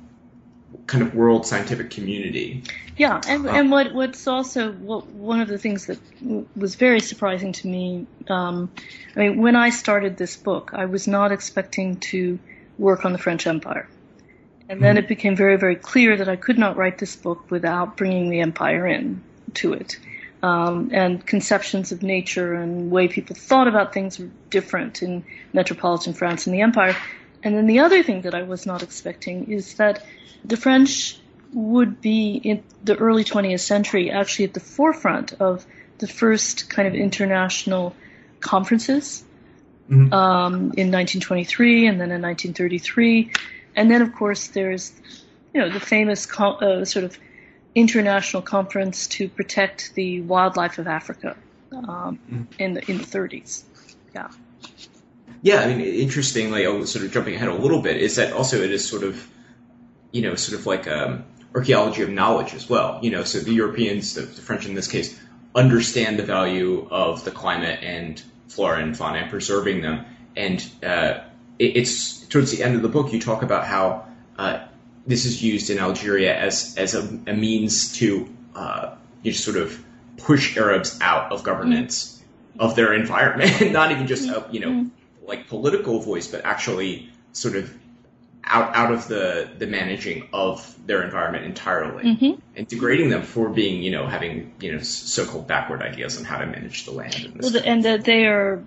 kind 0.87 1.03
of 1.03 1.15
world 1.15 1.47
scientific 1.47 1.91
community. 1.91 2.62
Yeah, 2.97 3.21
and, 3.27 3.47
uh, 3.47 3.53
and 3.53 3.71
what 3.71 3.95
what's 3.95 4.27
also 4.27 4.73
what, 4.73 5.07
one 5.07 5.41
of 5.41 5.49
the 5.49 5.59
things 5.59 5.87
that 5.87 5.99
was 6.57 6.75
very 6.75 7.00
surprising 7.00 7.53
to 7.53 7.67
me. 7.67 8.07
Um, 8.29 8.71
I 9.17 9.21
mean, 9.21 9.43
when 9.43 9.57
I 9.57 9.71
started 9.71 10.17
this 10.17 10.37
book, 10.37 10.71
I 10.75 10.87
was 10.87 11.07
not 11.07 11.33
expecting 11.33 11.97
to 12.11 12.39
work 12.79 13.05
on 13.05 13.12
the 13.12 13.19
French 13.19 13.47
Empire, 13.47 13.89
and 14.69 14.83
then 14.83 14.97
mm-hmm. 14.97 15.05
it 15.05 15.09
became 15.09 15.37
very 15.37 15.57
very 15.57 15.77
clear 15.77 16.17
that 16.17 16.29
I 16.29 16.37
could 16.37 16.59
not 16.59 16.77
write 16.77 16.99
this 16.99 17.17
book 17.17 17.50
without 17.50 17.97
bringing 17.97 18.31
the 18.31 18.41
empire 18.41 18.87
in 18.87 19.23
to 19.55 19.73
it 19.73 19.99
um, 20.43 20.91
and 20.93 21.25
conceptions 21.25 21.93
of 21.93 22.03
nature 22.03 22.55
and 22.55 22.91
way 22.91 23.09
people 23.09 23.37
thought 23.37 23.69
about 23.69 23.93
things 23.93 24.19
were 24.19 24.31
different 24.49 25.02
in 25.02 25.25
metropolitan 25.52 26.15
France 26.15 26.47
and 26.47 26.54
the 26.54 26.63
Empire. 26.63 26.97
And 27.43 27.55
then 27.55 27.67
the 27.67 27.81
other 27.81 28.03
thing 28.03 28.23
that 28.23 28.35
I 28.35 28.43
was 28.43 28.67
not 28.67 28.83
expecting 28.83 29.50
is 29.50 29.75
that 29.75 30.05
the 30.45 30.57
French 30.57 31.19
would 31.53 32.00
be 32.00 32.35
in 32.37 32.63
the 32.85 32.97
early 32.97 33.25
20th 33.25 33.61
century 33.61 34.11
actually 34.11 34.45
at 34.47 34.55
the 34.55 34.61
forefront 34.61 35.33
of 35.35 35.67
the 35.99 36.07
first 36.07 36.71
kind 36.71 36.87
of 36.87 36.95
international 36.95 37.95
conferences 38.41 39.25
mm-hmm. 39.91 40.13
um, 40.13 40.55
in 40.76 40.91
1923 40.91 41.87
and 41.87 42.00
then 42.00 42.11
in 42.11 42.23
1933. 42.23 43.33
And 43.76 43.91
then, 43.91 44.03
of 44.03 44.15
course, 44.15 44.49
there's 44.49 44.93
you 45.53 45.61
know 45.61 45.71
the 45.71 45.81
famous 45.81 46.26
co- 46.26 46.55
uh, 46.55 46.85
sort 46.85 47.05
of 47.05 47.19
international 47.75 48.43
conference 48.43 49.07
to 49.09 49.29
protect 49.29 49.95
the 49.95 50.21
wildlife 50.23 50.79
of 50.79 50.87
Africa 50.87 51.37
um, 51.73 52.19
mm. 52.31 52.47
in 52.59 52.75
the 52.75 52.91
in 52.91 52.99
the 52.99 53.05
30s. 53.05 53.63
Yeah. 54.15 54.29
Yeah, 55.43 55.61
I 55.61 55.75
mean, 55.75 55.81
interestingly, 55.81 56.65
sort 56.87 57.05
of 57.05 57.13
jumping 57.13 57.35
ahead 57.35 57.49
a 57.49 57.55
little 57.55 57.81
bit, 57.81 57.97
is 57.97 58.17
that 58.17 58.33
also 58.33 58.63
it 58.63 58.71
is 58.71 58.87
sort 58.87 59.03
of, 59.03 59.26
you 60.13 60.23
know, 60.23 60.35
sort 60.35 60.61
of 60.61 60.67
like 60.67 60.87
um, 60.87 61.25
archaeology 61.55 62.03
of 62.03 62.11
knowledge 62.11 62.55
as 62.55 62.69
well. 62.69 62.99
You 63.03 63.11
know, 63.11 63.25
so 63.25 63.41
the 63.41 63.53
Europeans, 63.53 64.15
the, 64.15 64.23
the 64.23 64.43
French 64.43 64.67
in 64.67 64.75
this 64.75 64.89
case, 64.89 65.19
understand 65.55 66.19
the 66.19 66.23
value 66.23 66.87
of 66.91 67.25
the 67.25 67.31
climate 67.31 67.81
and 67.83 68.23
flora 68.49 68.83
and 68.83 68.97
fauna 68.97 69.19
and 69.19 69.31
preserving 69.31 69.81
them. 69.81 70.05
And 70.37 70.65
uh, 70.83 71.21
it, 71.59 71.76
it's 71.76 72.21
towards 72.26 72.50
the 72.50 72.63
end 72.63 72.76
of 72.76 72.83
the 72.83 72.89
book, 72.89 73.13
you 73.13 73.21
talk 73.21 73.43
about 73.43 73.65
how 73.65 74.07
uh, 74.39 74.67
this 75.07 75.25
is 75.25 75.43
used 75.43 75.71
in 75.71 75.79
Algeria 75.79 76.37
as 76.37 76.75
as 76.76 76.95
a, 76.95 77.00
a 77.26 77.35
means 77.35 77.93
to 77.99 78.29
uh, 78.55 78.95
you 79.23 79.33
sort 79.33 79.57
of 79.57 79.83
push 80.17 80.57
Arabs 80.57 80.99
out 81.00 81.33
of 81.33 81.43
governance 81.43 82.23
mm. 82.57 82.61
of 82.61 82.76
their 82.76 82.93
environment, 82.93 83.73
not 83.73 83.91
even 83.91 84.07
just 84.07 84.29
you 84.53 84.61
know 84.61 84.69
mm. 84.69 84.91
Like 85.23 85.49
political 85.49 86.00
voice, 86.00 86.26
but 86.26 86.45
actually 86.45 87.11
sort 87.33 87.56
of 87.56 87.73
out 88.45 88.75
out 88.75 88.93
of 88.93 89.06
the 89.09 89.50
the 89.59 89.67
managing 89.67 90.28
of 90.33 90.75
their 90.87 91.02
environment 91.02 91.45
entirely 91.45 92.04
mm-hmm. 92.04 92.41
and 92.56 92.67
degrading 92.67 93.11
them 93.11 93.23
for 93.23 93.50
being 93.50 93.83
you 93.83 93.91
know 93.91 94.06
having 94.06 94.54
you 94.61 94.73
know 94.73 94.80
so-called 94.80 95.47
backward 95.47 95.83
ideas 95.83 96.17
on 96.19 96.25
how 96.25 96.39
to 96.39 96.47
manage 96.47 96.87
the 96.87 96.91
land 96.91 97.39
well, 97.41 97.52
and 97.65 97.85
that 97.85 98.04
they 98.04 98.26
are 98.26 98.65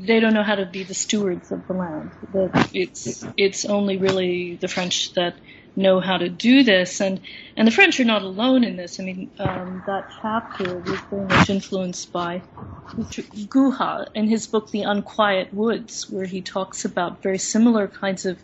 they 0.00 0.20
don't 0.20 0.34
know 0.34 0.42
how 0.42 0.54
to 0.54 0.66
be 0.66 0.82
the 0.84 0.94
stewards 0.94 1.52
of 1.52 1.66
the 1.68 1.74
land. 1.74 2.10
That 2.32 2.70
it's 2.74 3.24
it's 3.36 3.64
only 3.64 3.98
really 3.98 4.56
the 4.56 4.68
French 4.68 5.12
that 5.14 5.34
know 5.76 6.00
how 6.00 6.18
to 6.18 6.28
do 6.28 6.62
this, 6.62 7.00
and 7.00 7.20
and 7.56 7.66
the 7.66 7.72
French 7.72 7.98
are 8.00 8.04
not 8.04 8.22
alone 8.22 8.64
in 8.64 8.76
this. 8.76 9.00
I 9.00 9.04
mean, 9.04 9.30
um, 9.38 9.82
that 9.86 10.10
chapter 10.20 10.78
was 10.78 11.00
very 11.10 11.26
much 11.26 11.50
influenced 11.50 12.12
by 12.12 12.42
Guha 12.88 14.08
in 14.14 14.28
his 14.28 14.46
book 14.46 14.70
*The 14.70 14.82
Unquiet 14.82 15.52
Woods*, 15.52 16.10
where 16.10 16.26
he 16.26 16.40
talks 16.40 16.84
about 16.84 17.22
very 17.22 17.38
similar 17.38 17.88
kinds 17.88 18.26
of 18.26 18.38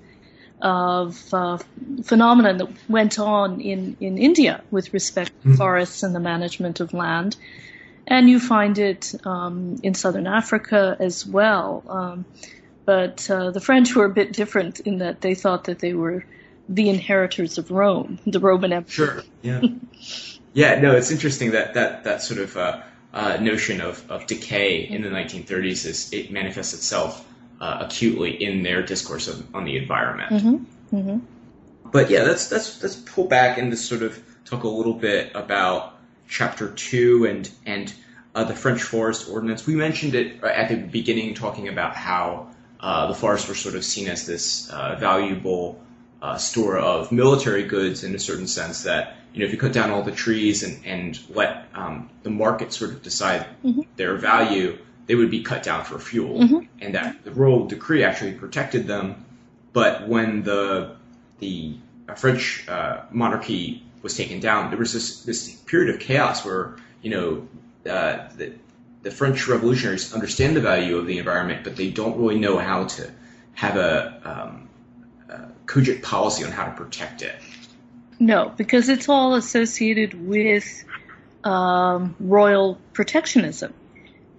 of 0.61 1.33
uh, 1.33 1.59
phenomena 2.03 2.53
that 2.59 2.69
went 2.89 3.19
on 3.19 3.61
in 3.61 3.97
in 4.01 4.19
India 4.19 4.63
with 4.71 4.93
respect 4.93 5.31
to 5.43 5.49
mm-hmm. 5.49 5.57
forests 5.57 6.03
and 6.03 6.15
the 6.15 6.21
management 6.21 6.81
of 6.81 6.93
land 6.93 7.37
and 8.09 8.29
you 8.29 8.41
find 8.41 8.79
it 8.79 9.15
um, 9.25 9.79
in 9.83 9.95
southern 9.95 10.27
Africa 10.27 10.97
as 10.99 11.27
well. 11.27 11.85
Um, 11.89 12.25
but 12.87 13.31
uh, 13.31 13.51
the 13.51 13.61
French 13.61 13.95
were 13.95 14.07
a 14.07 14.11
bit 14.11 14.33
different 14.33 14.81
in 14.81 14.99
that 14.99 15.21
they 15.21 15.35
thought 15.35 15.65
that 15.65 15.79
they 15.79 15.93
were 15.93 16.25
the 16.69 16.89
inheritors 16.89 17.59
of 17.59 17.71
Rome, 17.71 18.19
the 18.27 18.41
Roman 18.41 18.73
Empire. 18.73 18.91
Sure. 18.91 19.23
Yeah. 19.43 19.63
yeah. 20.53 20.81
No, 20.81 20.95
it's 20.95 21.11
interesting 21.11 21.53
that 21.53 21.75
that 21.75 22.05
that 22.05 22.23
sort 22.23 22.41
of 22.41 22.57
uh, 22.57 22.83
uh, 23.13 23.39
notion 23.41 23.81
of, 23.81 24.09
of 24.11 24.27
decay 24.27 24.81
in 24.81 25.03
the 25.03 25.09
1930s 25.09 25.87
is 25.87 26.13
it 26.13 26.31
manifests 26.31 26.75
itself 26.75 27.27
uh, 27.61 27.79
acutely 27.81 28.43
in 28.43 28.63
their 28.63 28.83
discourse 28.83 29.29
of, 29.29 29.55
on 29.55 29.65
the 29.65 29.77
environment. 29.77 30.31
Mm-hmm. 30.31 30.97
Mm-hmm. 30.97 31.19
But 31.91 32.11
yeah, 32.11 32.23
let's 32.23 32.53
let's 32.53 32.83
let's 32.83 32.97
pull 32.97 33.27
back 33.27 33.59
and 33.59 33.71
just 33.71 33.87
sort 33.87 34.03
of 34.03 34.23
talk 34.45 34.65
a 34.65 34.69
little 34.69 34.95
bit 34.95 35.33
about 35.35 35.99
Chapter 36.29 36.71
Two 36.71 37.25
and 37.25 37.51
and 37.65 37.93
uh, 38.35 38.45
the 38.45 38.55
French 38.55 38.83
Forest 38.83 39.31
Ordinance. 39.31 39.67
We 39.67 39.75
mentioned 39.75 40.15
it 40.15 40.45
at 40.45 40.69
the 40.69 40.77
beginning, 40.77 41.35
talking 41.35 41.69
about 41.69 41.97
how 41.97 42.49
uh, 42.81 43.07
the 43.07 43.15
forests 43.15 43.49
were 43.49 43.55
sort 43.55 43.75
of 43.75 43.85
seen 43.85 44.09
as 44.09 44.27
this 44.27 44.69
uh, 44.71 44.97
valuable 45.01 45.81
uh, 46.21 46.37
store 46.37 46.79
of 46.79 47.13
military 47.13 47.65
goods 47.65 48.05
in 48.05 48.15
a 48.15 48.19
certain 48.19 48.47
sense. 48.47 48.83
That 48.83 49.17
you 49.33 49.41
know, 49.41 49.47
if 49.47 49.53
you 49.53 49.59
cut 49.59 49.73
down 49.73 49.91
all 49.91 50.03
the 50.03 50.13
trees 50.13 50.63
and 50.63 50.85
and 50.85 51.19
let 51.31 51.67
um, 51.75 52.11
the 52.23 52.31
market 52.31 52.73
sort 52.73 52.93
of 52.93 53.03
decide 53.03 53.47
mm-hmm. 53.65 53.83
their 53.97 54.17
value, 54.17 54.79
they 55.07 55.15
would 55.15 55.31
be 55.31 55.43
cut 55.43 55.63
down 55.63 55.85
for 55.85 55.99
fuel, 55.99 56.41
mm-hmm. 56.41 56.59
and 56.81 56.95
that 56.95 57.25
the 57.25 57.31
royal 57.31 57.67
decree 57.67 58.05
actually 58.05 58.33
protected 58.33 58.87
them. 58.87 59.25
But 59.73 60.09
when 60.09 60.43
the 60.43 60.97
the 61.39 61.77
French 62.17 62.67
uh, 62.69 63.03
monarchy 63.11 63.83
was 64.03 64.17
taken 64.17 64.41
down, 64.41 64.71
there 64.71 64.79
was 64.79 64.93
this 64.93 65.23
this 65.23 65.51
period 65.51 65.95
of 65.95 66.01
chaos 66.01 66.45
where 66.45 66.77
you 67.03 67.11
know 67.11 67.49
uh, 67.91 68.29
the, 68.37 68.53
the 69.03 69.11
French 69.11 69.47
revolutionaries 69.47 70.13
understand 70.13 70.57
the 70.57 70.61
value 70.61 70.97
of 70.97 71.07
the 71.07 71.19
environment, 71.19 71.65
but 71.65 71.77
they 71.77 71.91
don't 71.91 72.19
really 72.19 72.39
know 72.39 72.59
how 72.59 72.85
to 72.85 73.11
have 73.55 73.77
a, 73.77 74.21
um, 74.25 74.68
cogent 75.69 76.03
policy 76.03 76.45
on 76.45 76.51
how 76.51 76.65
to 76.65 76.73
protect 76.73 77.23
it. 77.23 77.37
No, 78.19 78.53
because 78.57 78.89
it's 78.89 79.09
all 79.09 79.37
associated 79.37 80.27
with 80.27 80.85
um, 81.45 82.17
royal 82.19 82.79
protectionism. 82.93 83.73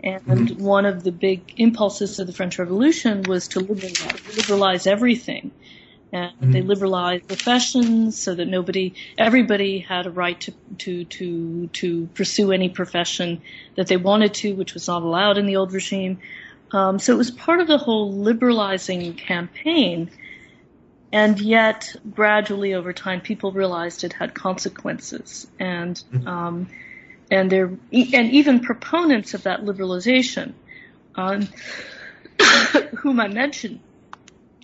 And 0.03 0.25
mm-hmm. 0.25 0.63
one 0.63 0.85
of 0.85 1.03
the 1.03 1.11
big 1.11 1.53
impulses 1.57 2.19
of 2.19 2.27
the 2.27 2.33
French 2.33 2.59
Revolution 2.59 3.23
was 3.23 3.49
to 3.49 3.59
liberalize, 3.59 4.37
liberalize 4.37 4.87
everything. 4.87 5.51
And 6.11 6.31
mm-hmm. 6.31 6.51
they 6.51 6.61
liberalized 6.61 7.27
professions 7.27 8.19
so 8.19 8.33
that 8.33 8.45
nobody, 8.45 8.95
everybody 9.17 9.79
had 9.79 10.07
a 10.07 10.11
right 10.11 10.39
to, 10.41 10.53
to, 10.79 11.05
to, 11.05 11.67
to 11.67 12.09
pursue 12.15 12.51
any 12.51 12.69
profession 12.69 13.41
that 13.75 13.87
they 13.87 13.97
wanted 13.97 14.33
to, 14.35 14.55
which 14.55 14.73
was 14.73 14.87
not 14.87 15.03
allowed 15.03 15.37
in 15.37 15.45
the 15.45 15.57
old 15.57 15.71
regime. 15.71 16.19
Um, 16.71 16.97
so 16.99 17.13
it 17.13 17.17
was 17.17 17.31
part 17.31 17.59
of 17.59 17.67
the 17.67 17.77
whole 17.77 18.11
liberalizing 18.11 19.13
campaign. 19.13 20.09
And 21.11 21.39
yet, 21.39 21.95
gradually 22.11 22.73
over 22.75 22.93
time, 22.93 23.21
people 23.21 23.51
realized 23.51 24.03
it 24.03 24.13
had 24.13 24.33
consequences. 24.33 25.47
And, 25.59 25.95
mm-hmm. 26.13 26.27
um, 26.27 26.69
and 27.31 27.51
there, 27.51 27.65
and 27.65 28.31
even 28.31 28.59
proponents 28.59 29.33
of 29.33 29.43
that 29.43 29.61
liberalization, 29.61 30.53
um, 31.15 31.47
whom 32.97 33.19
I 33.19 33.27
mentioned, 33.27 33.79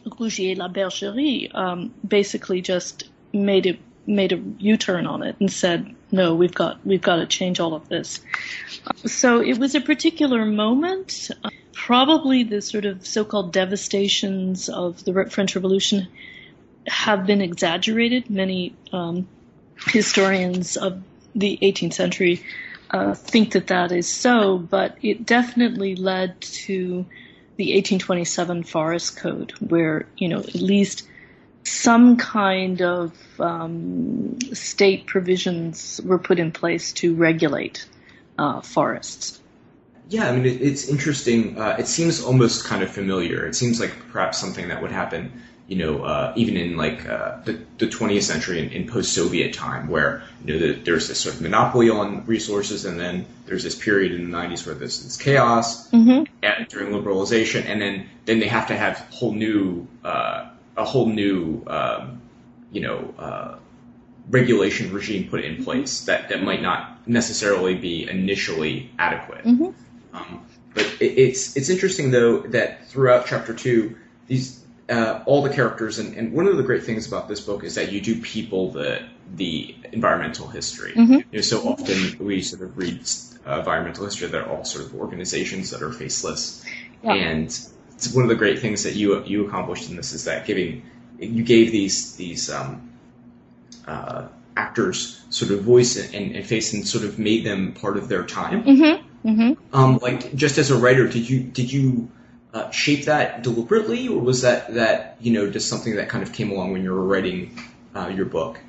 Rougier 0.06 0.56
La 0.56 0.68
Bergerie, 0.68 1.54
um, 1.54 1.94
basically 2.08 2.62
just 2.62 3.06
made 3.34 3.66
it 3.66 3.80
made 4.08 4.32
a 4.32 4.42
U-turn 4.60 5.08
on 5.08 5.24
it 5.24 5.36
and 5.40 5.52
said, 5.52 5.96
"No, 6.12 6.36
we've 6.36 6.54
got 6.54 6.86
we've 6.86 7.02
got 7.02 7.16
to 7.16 7.26
change 7.26 7.60
all 7.60 7.74
of 7.74 7.90
this." 7.90 8.22
So 9.06 9.42
it 9.42 9.58
was 9.58 9.74
a 9.74 9.82
particular 9.82 10.46
moment. 10.46 11.32
Probably 11.74 12.44
the 12.44 12.62
sort 12.62 12.86
of 12.86 13.06
so-called 13.06 13.52
devastations 13.52 14.70
of 14.70 15.04
the 15.04 15.28
French 15.30 15.56
Revolution 15.56 16.08
have 16.88 17.26
been 17.26 17.42
exaggerated. 17.42 18.30
Many 18.30 18.76
um, 18.92 19.28
historians 19.88 20.78
of 20.78 21.02
the 21.34 21.58
18th 21.62 21.94
century 21.94 22.44
uh, 22.92 23.14
think 23.14 23.52
that 23.54 23.68
that 23.68 23.92
is 23.92 24.12
so, 24.12 24.58
but 24.58 24.98
it 25.02 25.26
definitely 25.26 25.96
led 25.96 26.40
to 26.42 27.06
the 27.58 27.74
1827 27.74 28.64
Forest 28.64 29.18
Code, 29.18 29.54
where 29.60 30.08
you 30.18 30.28
know 30.28 30.40
at 30.40 30.56
least 30.56 31.08
some 31.64 32.18
kind 32.18 32.82
of 32.82 33.14
um, 33.40 34.38
state 34.54 35.08
provisions 35.08 36.00
were 36.04 36.20
put 36.20 36.40
in 36.40 36.52
place 36.52 36.94
to 36.94 37.16
regulate 37.16 37.86
uh, 38.38 38.62
forests. 38.62 39.42
Yeah, 40.10 40.30
I 40.30 40.36
mean 40.36 40.46
it, 40.46 40.62
it's 40.62 40.88
interesting. 40.88 41.60
Uh, 41.60 41.78
it 41.80 41.88
seems 41.88 42.22
almost 42.22 42.66
kind 42.66 42.84
of 42.84 42.92
familiar. 42.92 43.46
It 43.48 43.56
seems 43.56 43.80
like 43.80 43.94
perhaps 44.12 44.38
something 44.38 44.68
that 44.68 44.82
would 44.82 44.92
happen 44.92 45.32
you 45.68 45.78
know, 45.78 46.04
uh, 46.04 46.34
even 46.36 46.58
in 46.58 46.78
like 46.78 47.08
uh, 47.08 47.42
the, 47.44 47.60
the 47.80 47.88
20th 47.88 48.22
century 48.22 48.60
in, 48.60 48.70
in 48.70 48.88
post-Soviet 48.88 49.54
time, 49.54 49.88
where 49.88 50.24
you 50.44 50.54
know 50.54 50.60
the, 50.60 50.74
there's 50.74 51.08
this 51.08 51.20
sort 51.20 51.36
of 51.36 51.42
monopoly 51.42 51.90
on 51.90 52.26
resources, 52.26 52.86
and 52.86 53.00
then 53.00 53.26
there's 53.48 53.64
this 53.64 53.76
period 53.76 54.12
in 54.12 54.30
the 54.30 54.38
90s 54.38 54.66
where 54.66 54.76
there's 54.76 55.04
this 55.04 55.18
chaos 55.18 55.90
mm-hmm. 55.90 56.24
at, 56.44 56.70
during 56.70 56.94
liberalization, 56.94 57.66
and 57.66 57.82
then 57.82 58.08
then 58.26 58.40
they 58.40 58.48
have 58.48 58.68
to 58.68 58.78
have 58.78 59.00
a 59.00 59.16
whole 59.16 59.34
new 59.34 59.88
uh, 60.04 60.50
a 60.78 60.86
whole 60.86 61.08
new 61.08 61.64
um, 61.66 62.22
you 62.72 62.82
know 62.82 63.14
uh, 63.18 63.58
regulation 64.30 64.94
regime 64.94 65.30
put 65.30 65.44
in 65.44 65.64
place 65.64 66.06
that 66.06 66.30
that 66.30 66.44
might 66.44 66.62
not 66.62 67.08
necessarily 67.08 67.74
be 67.74 68.08
initially 68.08 68.92
adequate. 69.00 69.46
Mm-hmm. 69.46 70.16
Um, 70.16 70.46
but 70.76 70.86
it, 71.00 71.18
it's 71.18 71.58
it's 71.58 71.70
interesting 71.70 72.12
though 72.12 72.42
that 72.42 72.88
throughout 72.88 73.26
chapter 73.26 73.56
two 73.56 73.98
these 74.28 74.65
uh, 74.90 75.24
all 75.26 75.42
the 75.42 75.50
characters, 75.50 75.98
and, 75.98 76.16
and, 76.16 76.32
one 76.32 76.48
of 76.48 76.58
the 76.58 76.64
great 76.64 76.84
things 76.84 77.08
about 77.08 77.28
this 77.28 77.42
book 77.42 77.64
is 77.64 77.76
that 77.76 77.92
you 77.92 78.02
do 78.02 78.22
people 78.22 78.72
the 78.72 79.02
the 79.36 79.76
environmental 79.92 80.48
history. 80.48 80.94
Mm-hmm. 80.94 81.14
You 81.14 81.26
know, 81.32 81.42
so 81.42 81.68
often 81.68 82.24
we 82.24 82.42
sort 82.42 82.62
of 82.62 82.78
read 82.78 83.02
uh, 83.48 83.60
environmental 83.60 84.06
history 84.06 84.28
that 84.28 84.42
are 84.42 84.50
all 84.50 84.64
sort 84.64 84.86
of 84.86 84.96
organizations 84.96 85.72
that 85.72 85.82
are 85.82 85.92
faceless, 85.92 86.64
yeah. 87.04 87.14
and 87.14 87.46
it's 87.46 88.14
one 88.14 88.24
of 88.24 88.30
the 88.30 88.36
great 88.36 88.60
things 88.60 88.84
that 88.84 88.94
you 88.94 89.24
you 89.24 89.48
accomplished 89.48 89.90
in 89.90 89.96
this 89.96 90.14
is 90.14 90.26
that 90.26 90.46
giving 90.46 90.84
you 91.18 91.44
gave 91.44 91.72
these 91.72 92.16
these 92.18 92.52
um, 92.52 92.92
uh, 93.88 94.28
actors 94.56 95.24
sort 95.30 95.52
of 95.52 95.62
voice 95.62 96.14
and, 96.14 96.36
and, 96.36 96.46
face 96.46 96.74
and 96.74 96.88
sort 96.88 97.04
of 97.04 97.20
made 97.20 97.46
them 97.46 97.74
part 97.74 97.98
of 97.98 98.08
their 98.08 98.24
time. 98.24 98.64
Mm-hmm. 98.64 99.28
Mm-hmm. 99.28 99.76
Um, 99.76 99.98
like 100.02 100.36
just 100.36 100.58
as 100.58 100.70
a 100.70 100.78
writer, 100.78 101.08
did 101.08 101.28
you 101.28 101.40
did 101.42 101.72
you 101.72 102.10
uh, 102.56 102.72
shape 102.72 103.06
that 103.06 103.44
deliberately, 103.44 104.08
or 104.08 104.20
was 104.20 104.42
that 104.42 104.74
that 104.76 105.18
you 105.20 105.34
know 105.34 105.50
just 105.52 105.68
something 105.68 105.98
that 105.98 106.08
kind 106.08 106.24
of 106.24 106.32
came 106.32 106.50
along 106.52 106.72
when 106.72 106.84
you 106.84 106.92
were 106.92 107.04
writing 107.04 107.60
uh, 107.94 108.08
your 108.08 108.26
book? 108.26 108.60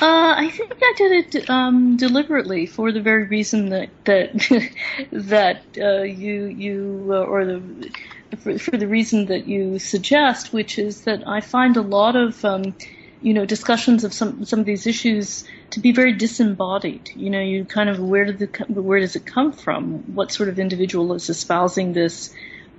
Uh, 0.00 0.34
I 0.36 0.50
think 0.50 0.74
I 0.80 0.94
did 0.96 1.36
it 1.36 1.50
um, 1.50 1.96
deliberately 1.96 2.66
for 2.66 2.92
the 2.92 3.00
very 3.00 3.24
reason 3.24 3.70
that 3.70 3.88
that 4.04 4.72
that 5.12 5.62
uh, 5.78 6.02
you 6.02 6.44
you 6.44 7.08
uh, 7.10 7.24
or 7.24 7.46
the 7.46 7.90
for, 8.36 8.58
for, 8.58 8.76
the 8.76 8.88
reason 8.88 9.26
that 9.26 9.46
you 9.46 9.78
suggest, 9.78 10.52
which 10.52 10.78
is 10.78 11.02
that 11.02 11.26
I 11.26 11.40
find 11.40 11.76
a 11.78 11.82
lot 11.82 12.14
of 12.14 12.44
um, 12.44 12.74
you 13.22 13.32
know 13.32 13.46
discussions 13.46 14.04
of 14.04 14.12
some 14.12 14.44
some 14.44 14.60
of 14.60 14.66
these 14.66 14.86
issues 14.86 15.44
to 15.70 15.80
be 15.80 15.92
very 15.92 16.12
disembodied. 16.12 17.10
You 17.16 17.30
know, 17.30 17.40
you 17.40 17.64
kind 17.64 17.88
of 17.88 17.98
where 17.98 18.26
did 18.26 18.38
the 18.38 18.64
where 18.68 19.00
does 19.00 19.16
it 19.16 19.24
come 19.24 19.52
from? 19.52 20.14
What 20.14 20.30
sort 20.30 20.50
of 20.50 20.58
individual 20.58 21.14
is 21.14 21.30
espousing 21.30 21.94
this? 21.94 22.34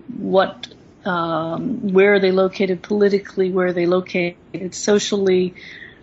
What 0.08 0.74
um, 1.06 1.92
where 1.92 2.13
are 2.13 2.20
they 2.20 2.32
located 2.32 2.82
politically, 2.82 3.52
where 3.52 3.68
are 3.68 3.74
they 3.74 3.86
located 3.86 4.74
socially, 4.74 5.54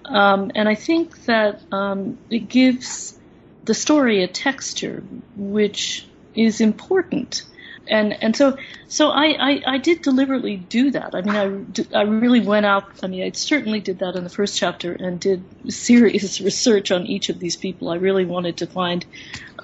um, 0.05 0.51
and 0.55 0.69
I 0.69 0.75
think 0.75 1.25
that 1.25 1.63
um, 1.73 2.19
it 2.29 2.49
gives 2.49 3.19
the 3.65 3.75
story 3.75 4.23
a 4.23 4.29
texture 4.29 5.03
which 5.37 6.07
is 6.35 6.61
important. 6.61 7.45
And 7.89 8.13
and 8.23 8.37
so 8.37 8.57
so 8.89 9.11
I, 9.11 9.27
I, 9.27 9.63
I 9.67 9.79
did 9.79 10.03
deliberately 10.03 10.57
do 10.57 10.93
that. 10.93 11.15
I 11.15 11.23
mean 11.23 11.75
I, 11.93 11.99
I 11.99 12.03
really 12.03 12.41
went 12.41 12.67
out. 12.67 12.85
I 13.03 13.09
mean 13.09 13.25
I 13.25 13.31
certainly 13.33 13.81
did 13.81 13.99
that 13.99 14.17
in 14.17 14.23
the 14.23 14.31
first 14.31 14.57
chapter 14.57 14.93
and 14.93 15.19
did 15.19 15.43
serious 15.73 16.41
research 16.51 16.91
on 16.93 17.07
each 17.07 17.31
of 17.31 17.41
these 17.41 17.57
people. 17.57 17.89
I 17.89 17.97
really 17.97 18.25
wanted 18.25 18.59
to 18.59 18.67
find 18.67 19.05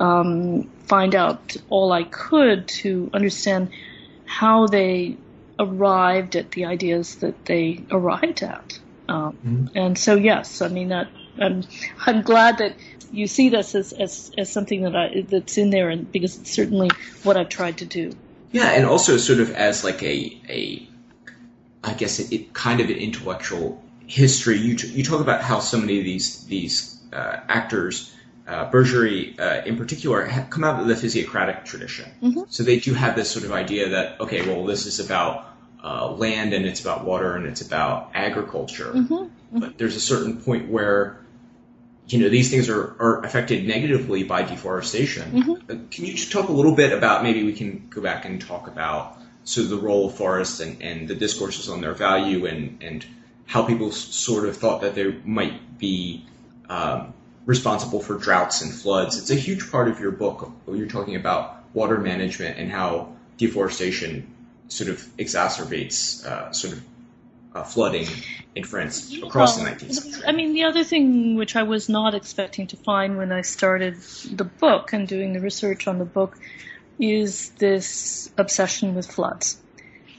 um, 0.00 0.64
find 0.86 1.14
out 1.14 1.56
all 1.68 1.92
I 1.92 2.04
could 2.04 2.68
to 2.68 3.10
understand 3.12 3.70
how 4.26 4.66
they 4.66 5.16
arrived 5.58 6.36
at 6.36 6.50
the 6.50 6.66
ideas 6.66 7.16
that 7.16 7.44
they 7.46 7.82
arrived 7.90 8.42
at. 8.42 8.78
Um, 9.08 9.32
mm-hmm. 9.32 9.66
And 9.74 9.98
so, 9.98 10.14
yes, 10.16 10.60
I 10.60 10.68
mean 10.68 10.88
that. 10.88 11.08
I'm 11.38 11.64
I'm 12.06 12.22
glad 12.22 12.58
that 12.58 12.76
you 13.12 13.26
see 13.26 13.50
this 13.50 13.74
as, 13.74 13.92
as, 13.92 14.32
as 14.36 14.50
something 14.50 14.82
that 14.82 14.96
I 14.96 15.22
that's 15.28 15.58
in 15.58 15.70
there, 15.70 15.90
and 15.90 16.10
because 16.10 16.38
it's 16.38 16.50
certainly 16.50 16.90
what 17.22 17.36
I've 17.36 17.48
tried 17.48 17.78
to 17.78 17.84
do. 17.84 18.12
Yeah, 18.52 18.70
and 18.70 18.86
also 18.86 19.16
sort 19.16 19.40
of 19.40 19.50
as 19.52 19.84
like 19.84 20.02
a 20.02 20.40
a, 20.48 20.88
I 21.84 21.92
guess 21.94 22.18
it, 22.18 22.32
it 22.32 22.54
kind 22.54 22.80
of 22.80 22.88
an 22.88 22.96
intellectual 22.96 23.82
history. 24.06 24.58
You 24.58 24.76
t- 24.76 24.88
you 24.88 25.04
talk 25.04 25.20
about 25.20 25.42
how 25.42 25.60
so 25.60 25.78
many 25.78 25.98
of 25.98 26.04
these 26.04 26.44
these 26.46 26.98
uh, 27.12 27.40
actors 27.48 28.12
uh, 28.46 28.70
Bergerie 28.70 29.38
uh, 29.40 29.64
in 29.64 29.76
particular 29.76 30.24
have 30.24 30.50
come 30.50 30.64
out 30.64 30.80
of 30.80 30.86
the 30.86 30.96
physiocratic 30.96 31.64
tradition. 31.64 32.10
Mm-hmm. 32.22 32.42
So 32.48 32.62
they 32.62 32.78
do 32.78 32.94
have 32.94 33.16
this 33.16 33.30
sort 33.30 33.44
of 33.44 33.52
idea 33.52 33.90
that, 33.90 34.20
okay, 34.20 34.46
well, 34.46 34.64
this 34.64 34.86
is 34.86 35.00
about 35.00 35.46
uh, 35.82 36.12
land 36.12 36.52
and 36.52 36.64
it's 36.64 36.80
about 36.80 37.04
water 37.04 37.34
and 37.34 37.46
it's 37.46 37.60
about 37.60 38.10
agriculture. 38.14 38.92
Mm-hmm. 38.92 39.14
Mm-hmm. 39.14 39.60
But 39.60 39.78
there's 39.78 39.96
a 39.96 40.00
certain 40.00 40.40
point 40.40 40.68
where, 40.68 41.18
you 42.08 42.20
know, 42.20 42.28
these 42.28 42.50
things 42.50 42.68
are, 42.68 42.96
are 43.00 43.24
affected 43.24 43.66
negatively 43.66 44.22
by 44.22 44.42
deforestation. 44.42 45.32
Mm-hmm. 45.32 45.52
Uh, 45.70 45.74
can 45.90 46.04
you 46.04 46.12
just 46.14 46.30
talk 46.30 46.48
a 46.48 46.52
little 46.52 46.74
bit 46.74 46.92
about, 46.92 47.24
maybe 47.24 47.42
we 47.42 47.52
can 47.52 47.88
go 47.90 48.00
back 48.00 48.24
and 48.24 48.40
talk 48.40 48.68
about 48.68 49.18
sort 49.42 49.64
of 49.64 49.70
the 49.70 49.78
role 49.78 50.06
of 50.06 50.14
forests 50.14 50.60
and, 50.60 50.82
and 50.82 51.08
the 51.08 51.14
discourses 51.14 51.68
on 51.68 51.80
their 51.80 51.94
value 51.94 52.46
and, 52.46 52.82
and 52.82 53.06
how 53.46 53.64
people 53.64 53.90
sort 53.92 54.48
of 54.48 54.56
thought 54.56 54.80
that 54.82 54.94
there 54.94 55.14
might 55.24 55.78
be 55.78 56.24
um, 56.68 57.12
responsible 57.46 58.00
for 58.00 58.18
droughts 58.18 58.60
and 58.60 58.72
floods. 58.72 59.16
It's 59.16 59.30
a 59.30 59.36
huge 59.36 59.70
part 59.70 59.88
of 59.88 60.00
your 60.00 60.10
book. 60.10 60.52
You're 60.68 60.88
talking 60.88 61.16
about 61.16 61.64
water 61.72 61.98
management 61.98 62.58
and 62.58 62.70
how 62.70 63.14
deforestation 63.38 64.34
sort 64.68 64.90
of 64.90 64.98
exacerbates 65.16 66.26
uh, 66.26 66.52
sort 66.52 66.74
of 66.74 66.84
uh, 67.54 67.62
flooding 67.62 68.08
in 68.54 68.64
France 68.64 69.16
across 69.22 69.56
well, 69.56 69.64
the 69.64 69.70
19th 69.70 69.92
century. 69.92 70.22
I 70.26 70.32
mean, 70.32 70.52
the 70.52 70.64
other 70.64 70.84
thing 70.84 71.36
which 71.36 71.56
I 71.56 71.62
was 71.62 71.88
not 71.88 72.14
expecting 72.14 72.66
to 72.68 72.76
find 72.76 73.16
when 73.16 73.32
I 73.32 73.42
started 73.42 73.96
the 74.30 74.44
book 74.44 74.92
and 74.92 75.06
doing 75.06 75.32
the 75.32 75.40
research 75.40 75.86
on 75.86 75.98
the 75.98 76.04
book 76.04 76.36
is 76.98 77.50
this 77.50 78.30
obsession 78.36 78.94
with 78.94 79.10
floods. 79.10 79.58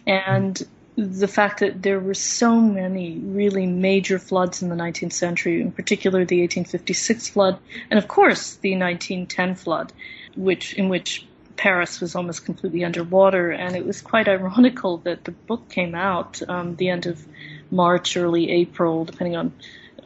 And 0.06 0.62
the 0.98 1.28
fact 1.28 1.60
that 1.60 1.84
there 1.84 2.00
were 2.00 2.16
so 2.16 2.60
many 2.60 3.20
really 3.20 3.68
major 3.68 4.18
floods 4.18 4.64
in 4.64 4.70
the 4.70 4.76
19th 4.76 5.14
century, 5.14 5.62
in 5.62 5.72
particular 5.72 6.26
the 6.26 6.42
1856 6.42 7.30
flood, 7.30 7.60
and 7.92 8.00
of 8.00 8.08
course 8.08 8.56
the 8.56 8.72
1910 8.72 9.56
flood, 9.56 9.94
which 10.36 10.74
in 10.74 10.90
which 10.90 11.26
Paris 11.56 12.02
was 12.02 12.16
almost 12.16 12.46
completely 12.46 12.84
underwater, 12.84 13.52
and 13.52 13.76
it 13.76 13.86
was 13.86 14.02
quite 14.02 14.28
ironical 14.28 14.98
that 15.00 15.24
the 15.24 15.32
book 15.32 15.70
came 15.70 15.94
out 15.94 16.42
um, 16.50 16.76
the 16.78 16.90
end 16.90 17.06
of 17.06 17.24
March, 17.70 18.18
early 18.18 18.50
April, 18.50 19.06
depending 19.06 19.36
on 19.36 19.54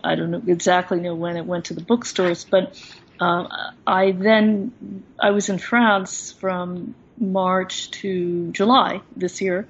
I 0.03 0.15
don't 0.15 0.31
know 0.31 0.41
exactly 0.45 0.99
know 0.99 1.15
when 1.15 1.37
it 1.37 1.45
went 1.45 1.65
to 1.65 1.73
the 1.73 1.81
bookstores, 1.81 2.43
but 2.43 2.77
uh, 3.21 3.47
I 3.87 4.11
then 4.11 5.03
I 5.17 5.31
was 5.31 5.47
in 5.47 5.57
France 5.57 6.33
from 6.33 6.95
March 7.17 7.91
to 7.91 8.51
July 8.51 9.01
this 9.15 9.39
year. 9.39 9.67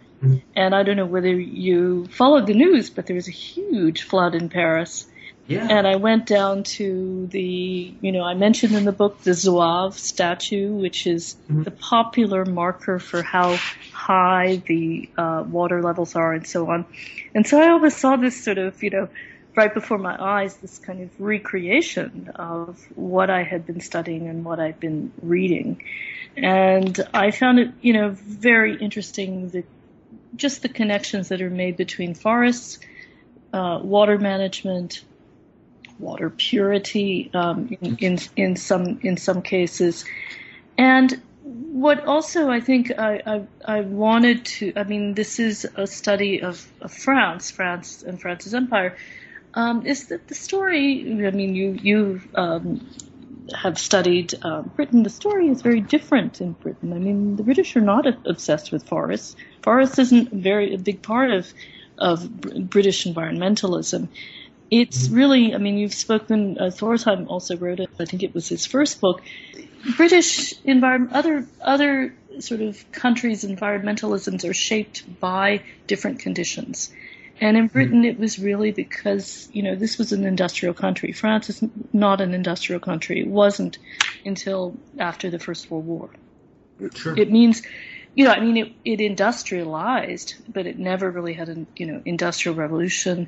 And 0.55 0.75
I 0.75 0.83
don't 0.83 0.97
know 0.97 1.05
whether 1.05 1.29
you 1.33 2.07
followed 2.07 2.47
the 2.47 2.53
news, 2.53 2.89
but 2.89 3.07
there 3.07 3.15
was 3.15 3.27
a 3.27 3.31
huge 3.31 4.03
flood 4.03 4.35
in 4.35 4.49
Paris. 4.49 5.07
Yeah. 5.47 5.67
And 5.69 5.87
I 5.87 5.97
went 5.97 6.27
down 6.27 6.63
to 6.63 7.27
the, 7.27 7.93
you 7.99 8.11
know, 8.11 8.23
I 8.23 8.35
mentioned 8.35 8.73
in 8.73 8.85
the 8.85 8.91
book 8.91 9.21
the 9.23 9.31
Zouave 9.31 9.93
statue, 9.93 10.71
which 10.71 11.07
is 11.07 11.35
mm-hmm. 11.43 11.63
the 11.63 11.71
popular 11.71 12.45
marker 12.45 12.99
for 12.99 13.21
how 13.21 13.57
high 13.91 14.61
the 14.65 15.09
uh, 15.17 15.43
water 15.45 15.81
levels 15.81 16.15
are 16.15 16.33
and 16.33 16.47
so 16.47 16.69
on. 16.69 16.85
And 17.35 17.45
so 17.45 17.59
I 17.59 17.69
always 17.71 17.97
saw 17.97 18.15
this 18.15 18.41
sort 18.41 18.59
of, 18.59 18.81
you 18.81 18.91
know, 18.91 19.09
right 19.55 19.73
before 19.73 19.97
my 19.97 20.15
eyes, 20.17 20.55
this 20.57 20.77
kind 20.79 21.01
of 21.01 21.09
recreation 21.19 22.31
of 22.35 22.79
what 22.95 23.29
I 23.29 23.43
had 23.43 23.65
been 23.65 23.81
studying 23.81 24.27
and 24.27 24.45
what 24.45 24.59
I'd 24.59 24.79
been 24.79 25.11
reading. 25.21 25.83
And 26.37 26.97
I 27.13 27.31
found 27.31 27.59
it, 27.59 27.71
you 27.81 27.93
know, 27.93 28.11
very 28.11 28.77
interesting 28.77 29.49
that 29.49 29.65
just 30.35 30.61
the 30.61 30.69
connections 30.69 31.29
that 31.29 31.41
are 31.41 31.49
made 31.49 31.77
between 31.77 32.13
forests, 32.13 32.79
uh, 33.53 33.79
water 33.81 34.17
management, 34.17 35.03
water 35.99 36.29
purity 36.29 37.29
um, 37.33 37.75
in, 37.81 37.95
in, 37.97 38.19
in 38.35 38.55
some 38.55 38.99
in 39.03 39.17
some 39.17 39.41
cases, 39.41 40.05
and 40.77 41.21
what 41.43 42.05
also 42.05 42.49
I 42.49 42.59
think 42.59 42.91
I, 42.97 43.21
I, 43.25 43.77
I 43.77 43.81
wanted 43.81 44.45
to 44.45 44.73
I 44.75 44.83
mean 44.83 45.13
this 45.13 45.39
is 45.39 45.65
a 45.75 45.87
study 45.87 46.41
of, 46.41 46.65
of 46.81 46.91
France 46.91 47.51
France 47.51 48.03
and 48.03 48.21
France's 48.21 48.53
empire 48.53 48.97
um, 49.53 49.85
is 49.85 50.07
that 50.07 50.27
the 50.27 50.35
story 50.35 51.25
I 51.25 51.31
mean 51.31 51.55
you 51.55 51.71
you 51.81 52.21
um, 52.35 52.87
have 53.53 53.77
studied 53.77 54.33
uh, 54.43 54.61
Britain 54.61 55.03
the 55.03 55.09
story 55.09 55.49
is 55.49 55.61
very 55.61 55.81
different 55.81 56.41
in 56.41 56.53
Britain 56.53 56.93
I 56.93 56.99
mean 56.99 57.35
the 57.35 57.43
British 57.43 57.75
are 57.75 57.81
not 57.81 58.07
obsessed 58.27 58.71
with 58.71 58.87
forests 58.87 59.35
forests 59.61 59.99
isn't 59.99 60.31
very 60.31 60.73
a 60.73 60.77
big 60.77 61.01
part 61.01 61.31
of 61.31 61.53
of 61.97 62.29
British 62.69 63.05
environmentalism 63.05 64.07
it's 64.71 65.07
mm-hmm. 65.07 65.15
really, 65.15 65.53
I 65.53 65.57
mean, 65.57 65.77
you've 65.77 65.93
spoken, 65.93 66.57
uh, 66.57 66.71
Thorsheim 66.71 67.27
also 67.27 67.57
wrote 67.57 67.81
it, 67.81 67.89
I 67.99 68.05
think 68.05 68.23
it 68.23 68.33
was 68.33 68.47
his 68.47 68.65
first 68.65 69.01
book. 69.01 69.21
British 69.97 70.53
environment, 70.63 71.13
other, 71.13 71.45
other 71.59 72.15
sort 72.39 72.61
of 72.61 72.89
countries' 72.93 73.43
environmentalisms 73.43 74.49
are 74.49 74.53
shaped 74.53 75.19
by 75.19 75.61
different 75.87 76.19
conditions. 76.19 76.91
And 77.41 77.57
in 77.57 77.67
Britain, 77.67 78.03
mm-hmm. 78.03 78.11
it 78.11 78.19
was 78.19 78.37
really 78.37 78.71
because, 78.71 79.49
you 79.51 79.63
know, 79.63 79.75
this 79.75 79.97
was 79.97 80.13
an 80.13 80.25
industrial 80.25 80.75
country. 80.75 81.11
France 81.11 81.49
is 81.49 81.63
not 81.91 82.21
an 82.21 82.33
industrial 82.33 82.79
country. 82.79 83.19
It 83.19 83.27
wasn't 83.27 83.79
until 84.23 84.77
after 84.99 85.31
the 85.31 85.39
First 85.39 85.69
World 85.71 85.87
War. 85.87 86.09
Sure. 86.93 87.17
It 87.17 87.31
means, 87.31 87.63
you 88.13 88.25
know, 88.25 88.31
I 88.31 88.39
mean, 88.39 88.57
it, 88.57 88.73
it 88.85 89.01
industrialized, 89.01 90.35
but 90.47 90.67
it 90.67 90.77
never 90.77 91.09
really 91.09 91.33
had 91.33 91.49
an, 91.49 91.65
you 91.75 91.87
know, 91.87 92.01
industrial 92.05 92.55
revolution 92.55 93.27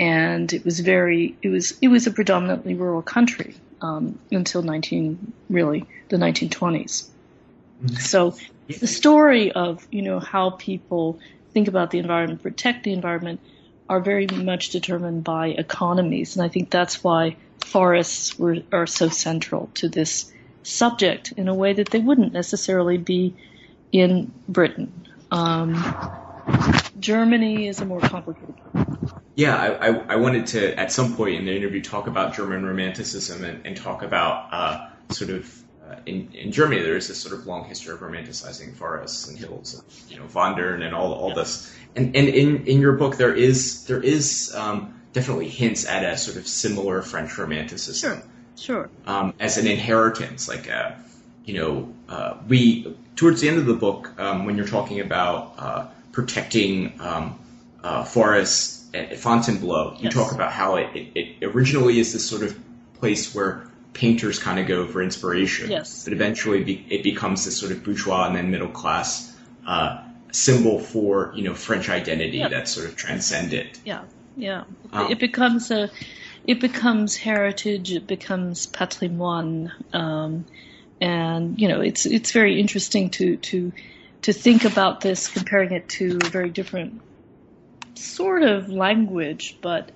and 0.00 0.52
it 0.54 0.64
was 0.64 0.80
very 0.80 1.36
it 1.42 1.48
was 1.48 1.78
it 1.82 1.88
was 1.88 2.06
a 2.06 2.10
predominantly 2.10 2.74
rural 2.74 3.02
country 3.02 3.54
um, 3.82 4.18
until 4.32 4.62
19 4.62 5.32
really 5.50 5.84
the 6.08 6.16
1920s. 6.16 7.06
Mm-hmm. 7.84 7.96
So 7.96 8.34
the 8.68 8.86
story 8.86 9.52
of 9.52 9.86
you 9.90 10.02
know 10.02 10.18
how 10.18 10.50
people 10.50 11.18
think 11.52 11.68
about 11.68 11.90
the 11.90 11.98
environment, 11.98 12.42
protect 12.42 12.84
the 12.84 12.92
environment, 12.92 13.40
are 13.88 14.00
very 14.00 14.26
much 14.26 14.70
determined 14.70 15.24
by 15.24 15.48
economies, 15.48 16.36
and 16.36 16.44
I 16.44 16.48
think 16.48 16.70
that's 16.70 17.02
why 17.02 17.36
forests 17.64 18.38
were 18.38 18.58
are 18.72 18.86
so 18.86 19.08
central 19.08 19.70
to 19.74 19.88
this 19.88 20.32
subject 20.62 21.32
in 21.32 21.48
a 21.48 21.54
way 21.54 21.72
that 21.72 21.90
they 21.90 21.98
wouldn't 21.98 22.32
necessarily 22.32 22.98
be 22.98 23.34
in 23.92 24.32
Britain. 24.48 24.92
Um, 25.30 25.84
Germany 27.00 27.68
is 27.68 27.80
a 27.80 27.84
more 27.84 28.00
complicated 28.00 28.54
yeah, 29.40 29.56
I, 29.56 29.88
I, 29.88 29.88
I, 30.08 30.16
wanted 30.16 30.48
to 30.48 30.78
at 30.78 30.92
some 30.92 31.16
point 31.16 31.36
in 31.36 31.46
the 31.46 31.56
interview 31.56 31.80
talk 31.80 32.06
about 32.06 32.34
German 32.34 32.66
Romanticism 32.66 33.42
and, 33.42 33.64
and 33.64 33.76
talk 33.76 34.02
about 34.02 34.52
uh, 34.52 34.88
sort 35.12 35.30
of 35.30 35.62
uh, 35.90 35.96
in, 36.06 36.30
in 36.32 36.52
Germany 36.52 36.82
there 36.82 36.96
is 36.96 37.08
this 37.08 37.18
sort 37.20 37.34
of 37.34 37.46
long 37.46 37.64
history 37.64 37.92
of 37.92 38.00
romanticizing 38.00 38.74
forests 38.74 39.28
and 39.28 39.38
hills, 39.38 39.74
and, 39.74 40.10
you 40.10 40.18
know, 40.18 40.26
wandern 40.26 40.82
and 40.82 40.94
all 40.94 41.12
all 41.12 41.34
this. 41.34 41.74
And 41.96 42.14
and 42.16 42.28
in, 42.28 42.66
in 42.66 42.80
your 42.80 42.92
book 42.92 43.16
there 43.16 43.34
is 43.34 43.84
there 43.86 44.02
is 44.02 44.54
um, 44.54 45.00
definitely 45.12 45.48
hints 45.48 45.86
at 45.86 46.04
a 46.04 46.16
sort 46.16 46.36
of 46.36 46.46
similar 46.46 47.02
French 47.02 47.36
Romanticism. 47.36 48.10
Sure, 48.12 48.22
sure. 48.56 48.90
Um, 49.06 49.34
as 49.40 49.58
an 49.58 49.66
inheritance, 49.66 50.48
like 50.48 50.68
a, 50.68 50.74
uh, 50.74 50.96
you 51.44 51.54
know, 51.54 51.92
uh, 52.08 52.36
we 52.48 52.96
towards 53.16 53.40
the 53.40 53.48
end 53.48 53.58
of 53.58 53.66
the 53.66 53.74
book 53.74 54.18
um, 54.18 54.46
when 54.46 54.56
you're 54.56 54.66
talking 54.66 55.00
about 55.00 55.54
uh, 55.58 55.86
protecting 56.12 57.00
um, 57.00 57.38
uh, 57.82 58.04
forests 58.04 58.88
at 58.92 59.18
Fontainebleau, 59.18 59.92
you 59.94 60.04
yes. 60.04 60.14
talk 60.14 60.32
about 60.32 60.52
how 60.52 60.76
it, 60.76 60.90
it, 60.94 61.12
it, 61.14 61.44
originally 61.44 61.98
is 61.98 62.12
this 62.12 62.28
sort 62.28 62.42
of 62.42 62.58
place 62.94 63.34
where 63.34 63.69
painters 63.92 64.38
kind 64.38 64.58
of 64.58 64.66
go 64.66 64.86
for 64.86 65.02
inspiration. 65.02 65.70
Yes. 65.70 66.04
But 66.04 66.12
eventually 66.12 66.62
be, 66.62 66.86
it 66.88 67.02
becomes 67.02 67.44
this 67.44 67.58
sort 67.58 67.72
of 67.72 67.82
bourgeois 67.84 68.26
and 68.26 68.36
then 68.36 68.50
middle 68.50 68.68
class 68.68 69.36
uh, 69.66 70.04
symbol 70.32 70.78
for, 70.78 71.32
you 71.34 71.42
know, 71.42 71.54
French 71.54 71.88
identity 71.88 72.38
yep. 72.38 72.50
that's 72.50 72.70
sort 72.70 72.86
of 72.86 72.96
transcendent. 72.96 73.80
Yeah, 73.84 74.04
yeah. 74.36 74.64
Um, 74.92 75.10
it 75.10 75.18
becomes 75.18 75.70
a, 75.70 75.90
it 76.46 76.60
becomes 76.60 77.16
heritage, 77.16 77.92
it 77.92 78.06
becomes 78.06 78.66
patrimoine. 78.66 79.72
Um, 79.92 80.46
and, 81.00 81.60
you 81.60 81.68
know, 81.68 81.80
it's, 81.80 82.06
it's 82.06 82.30
very 82.30 82.60
interesting 82.60 83.10
to, 83.10 83.36
to, 83.36 83.72
to 84.22 84.32
think 84.32 84.64
about 84.64 85.00
this, 85.00 85.28
comparing 85.28 85.72
it 85.72 85.88
to 85.88 86.18
a 86.22 86.28
very 86.28 86.50
different 86.50 87.00
sort 87.94 88.42
of 88.42 88.68
language, 88.68 89.58
but 89.60 89.90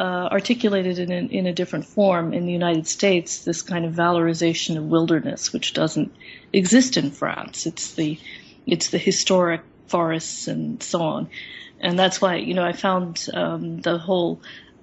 uh, 0.00 0.28
articulated 0.32 0.98
in 0.98 1.12
a, 1.12 1.20
in 1.30 1.46
a 1.46 1.52
different 1.52 1.84
form 1.84 2.32
in 2.32 2.46
the 2.46 2.52
United 2.52 2.86
States. 2.86 3.44
This 3.44 3.60
kind 3.60 3.84
of 3.84 3.92
valorization 3.92 4.78
of 4.78 4.84
wilderness, 4.84 5.52
which 5.52 5.74
doesn't 5.74 6.10
exist 6.54 6.96
in 6.96 7.10
France. 7.10 7.66
It's 7.66 7.92
the 7.92 8.18
it's 8.66 8.88
the 8.88 8.98
historic 8.98 9.60
forests 9.88 10.48
and 10.48 10.82
so 10.82 11.02
on, 11.02 11.28
and 11.80 11.98
that's 11.98 12.18
why 12.18 12.36
you 12.36 12.54
know 12.54 12.64
I 12.64 12.72
found 12.72 13.28
um, 13.34 13.82
the 13.82 13.98
whole. 13.98 14.40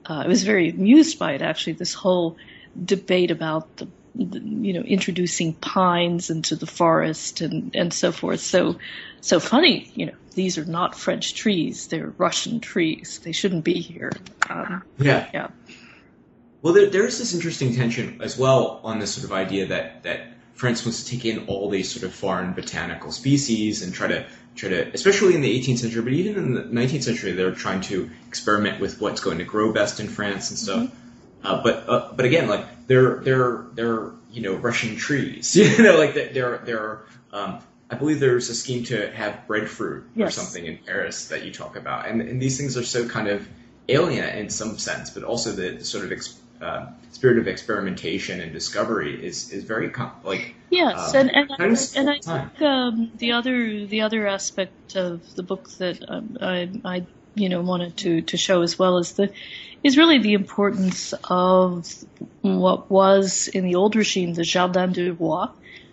Uh, 0.08 0.22
I 0.24 0.28
was 0.28 0.44
very 0.44 0.70
amused 0.70 1.18
by 1.18 1.34
it 1.34 1.42
actually. 1.42 1.74
This 1.74 1.96
whole 1.96 2.38
debate 2.86 3.32
about 3.32 3.78
the 3.78 3.88
you 4.18 4.74
know, 4.74 4.82
introducing 4.82 5.54
pines 5.54 6.30
into 6.30 6.56
the 6.56 6.66
forest 6.66 7.42
and, 7.42 7.76
and 7.76 7.94
so 7.94 8.12
forth. 8.12 8.40
So, 8.40 8.78
so 9.22 9.40
funny, 9.40 9.92
you 9.96 10.08
know, 10.08 10.14
these 10.36 10.58
are 10.58 10.66
not 10.66 10.96
French 10.96 11.36
trees; 11.36 11.88
they're 11.88 12.14
Russian 12.18 12.60
trees. 12.60 13.20
They 13.24 13.32
shouldn't 13.32 13.64
be 13.64 13.80
here. 13.80 14.12
Um, 14.50 14.84
yeah, 14.98 15.30
yeah. 15.34 15.48
Well, 16.62 16.74
there, 16.74 16.90
there's 16.90 17.18
this 17.18 17.34
interesting 17.34 17.76
tension 17.76 18.20
as 18.22 18.38
well 18.38 18.82
on 18.84 19.00
this 19.00 19.14
sort 19.14 19.26
of 19.26 19.32
idea 19.32 19.68
that 19.68 20.04
that 20.04 20.34
France 20.56 20.86
wants 20.86 21.04
to 21.04 21.12
take 21.12 21.26
in 21.26 21.48
all 21.48 21.70
these 21.70 21.92
sort 21.92 22.04
of 22.04 22.14
foreign 22.14 22.54
botanical 22.54 23.12
species 23.12 23.84
and 23.84 23.94
try 23.94 24.08
to 24.08 24.26
try 24.56 24.70
to, 24.70 24.92
especially 24.94 25.36
in 25.36 25.42
the 25.42 25.60
18th 25.60 25.78
century, 25.80 26.02
but 26.02 26.14
even 26.14 26.36
in 26.36 26.54
the 26.54 26.64
19th 26.64 27.04
century, 27.04 27.32
they're 27.34 27.54
trying 27.54 27.82
to 27.82 28.10
experiment 28.28 28.82
with 28.82 29.00
what's 29.00 29.22
going 29.22 29.38
to 29.38 29.44
grow 29.44 29.72
best 29.72 30.00
in 30.00 30.08
France 30.08 30.50
and 30.50 30.58
stuff. 30.58 30.84
Mm-hmm. 30.84 31.46
Uh, 31.46 31.64
but 31.64 31.90
uh, 31.90 32.12
but 32.16 32.26
again, 32.26 32.48
like 32.48 32.66
they're 32.88 33.16
they're 33.18 33.66
they're 33.74 34.12
you 34.32 34.42
know 34.42 34.56
Russian 34.56 34.96
trees. 34.96 35.56
You 35.56 35.84
know, 35.84 35.98
like 35.98 36.14
they're 36.14 36.58
they're 36.60 37.02
um, 37.32 37.60
I 37.90 37.96
believe 37.96 38.20
there's 38.20 38.50
a 38.50 38.56
scheme 38.56 38.84
to 38.86 39.12
have 39.12 39.48
breadfruit 39.48 40.10
yes. 40.16 40.30
or 40.30 40.42
something 40.42 40.66
in 40.66 40.78
Paris 40.80 41.30
that 41.30 41.46
you 41.46 41.52
talk 41.52 41.76
about, 41.76 42.08
and 42.08 42.22
and 42.22 42.42
these 42.42 42.58
things 42.58 42.78
are 42.78 42.84
so 42.84 43.08
kind 43.08 43.28
of 43.28 43.48
alien 43.90 44.28
in 44.38 44.50
some 44.50 44.78
sense, 44.78 45.10
but 45.10 45.24
also 45.24 45.52
the, 45.52 45.70
the 45.70 45.86
sort 45.86 46.04
of 46.04 46.12
ex, 46.12 46.40
uh, 46.62 46.88
spirit 47.12 47.38
of 47.38 47.48
experimentation 47.48 48.42
and 48.42 48.52
discovery 48.52 49.26
is 49.26 49.52
is 49.52 49.64
very 49.64 49.90
com- 49.90 50.12
like 50.24 50.56
yes, 50.70 51.14
um, 51.14 51.22
and 51.22 51.36
and, 51.36 51.52
I, 51.60 52.00
and 52.00 52.10
I 52.10 52.20
think 52.20 52.62
um, 52.62 53.12
the 53.18 53.34
other 53.34 53.86
the 53.86 54.02
other 54.02 54.28
aspect 54.28 54.96
of 54.96 55.36
the 55.36 55.44
book 55.44 55.70
that 55.78 56.04
um, 56.10 56.38
I 56.42 56.70
I 56.84 57.06
you 57.36 57.50
know 57.50 57.62
wanted 57.62 57.98
to 57.98 58.22
to 58.22 58.38
show 58.38 58.62
as 58.64 58.78
well 58.78 58.98
is 58.98 59.14
the 59.14 59.32
is 59.84 59.98
really 59.98 60.20
the 60.20 60.34
importance 60.34 61.14
of 61.30 61.88
what 62.42 62.90
was 62.90 63.48
in 63.48 63.64
the 63.64 63.76
old 63.76 63.96
regime 63.96 64.34
the 64.34 64.44
Jardin 64.44 64.92
du 64.92 65.14
Roi, 65.14 65.48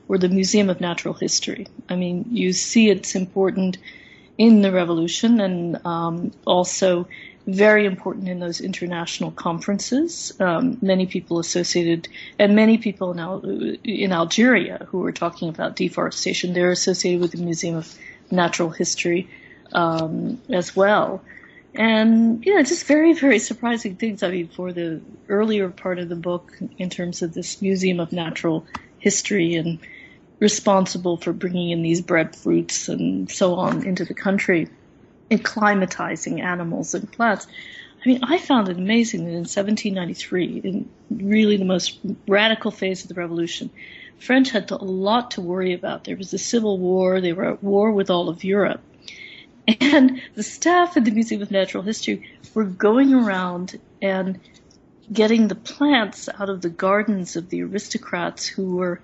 or 0.09 0.19
the 0.19 0.29
Museum 0.29 0.71
of 0.71 0.81
Natural 0.81 1.15
History. 1.15 1.67
I 1.89 1.97
mean, 1.97 2.27
you 2.31 2.53
see 2.53 2.91
it's 2.91 3.15
important 3.15 3.79
in 4.37 4.63
the 4.63 4.73
revolution 4.73 5.41
and 5.41 5.85
um, 5.87 6.33
also 6.47 7.09
very 7.47 7.85
important 7.85 8.29
in 8.29 8.41
those 8.41 8.61
international 8.61 9.31
conferences. 9.31 10.33
Um, 10.41 10.79
many 10.81 11.07
people 11.07 11.39
associated, 11.39 12.09
and 12.39 12.57
many 12.57 12.79
people 12.79 13.13
in, 13.13 13.19
Al- 13.19 13.45
in 13.85 14.13
Algeria 14.13 14.87
who 14.91 15.05
are 15.05 15.13
talking 15.13 15.49
about 15.51 15.77
deforestation, 15.77 16.53
they're 16.53 16.71
associated 16.71 17.21
with 17.21 17.33
the 17.33 17.43
Museum 17.43 17.77
of 17.77 17.95
Natural 18.31 18.71
History 18.71 19.29
um, 19.73 20.41
as 20.49 20.75
well. 20.75 21.23
And 21.75 22.45
yeah, 22.45 22.63
just 22.63 22.87
very, 22.87 23.13
very 23.15 23.39
surprising 23.39 23.97
things. 23.97 24.23
I 24.23 24.31
mean, 24.31 24.49
for 24.49 24.73
the 24.73 25.01
earlier 25.29 25.69
part 25.69 25.99
of 25.99 26.09
the 26.09 26.17
book, 26.17 26.57
in 26.79 26.91
terms 26.91 27.23
of 27.23 27.35
this 27.35 27.61
Museum 27.61 28.01
of 28.01 28.13
Natural 28.13 28.65
History 28.99 29.55
and 29.55 29.79
responsible 30.41 31.17
for 31.17 31.33
bringing 31.33 31.71
in 31.71 31.83
these 31.83 32.01
breadfruits 32.01 32.89
and 32.89 33.31
so 33.31 33.55
on 33.55 33.85
into 33.87 34.05
the 34.05 34.15
country, 34.15 34.69
acclimatizing 35.31 36.41
animals 36.41 36.95
and 36.95 37.11
plants. 37.11 37.47
I 38.05 38.09
mean, 38.09 38.21
I 38.23 38.39
found 38.39 38.69
it 38.69 38.77
amazing 38.77 39.25
that 39.25 39.31
in 39.31 39.47
1793, 39.47 40.61
in 40.63 40.89
really 41.11 41.57
the 41.57 41.65
most 41.65 41.99
radical 42.29 42.71
phase 42.71 43.03
of 43.03 43.09
the 43.09 43.15
revolution, 43.15 43.71
French 44.19 44.51
had 44.51 44.71
a 44.71 44.77
lot 44.77 45.33
to 45.33 45.41
worry 45.41 45.73
about. 45.73 46.05
There 46.05 46.17
was 46.17 46.33
a 46.35 46.39
civil 46.39 46.79
war. 46.79 47.21
They 47.21 47.33
were 47.33 47.47
at 47.47 47.63
war 47.63 47.91
with 47.91 48.11
all 48.11 48.29
of 48.29 48.45
Europe. 48.45 48.83
And 49.81 50.21
the 50.35 50.43
staff 50.43 50.97
at 50.97 51.05
the 51.05 51.11
Museum 51.11 51.41
of 51.41 51.51
Natural 51.51 51.83
History 51.83 52.29
were 52.53 52.65
going 52.65 53.15
around 53.15 53.81
and 54.03 54.39
getting 55.13 55.49
the 55.49 55.55
plants 55.55 56.29
out 56.29 56.51
of 56.51 56.61
the 56.61 56.69
gardens 56.69 57.37
of 57.37 57.49
the 57.49 57.63
aristocrats 57.63 58.47
who 58.47 58.77
were 58.77 59.01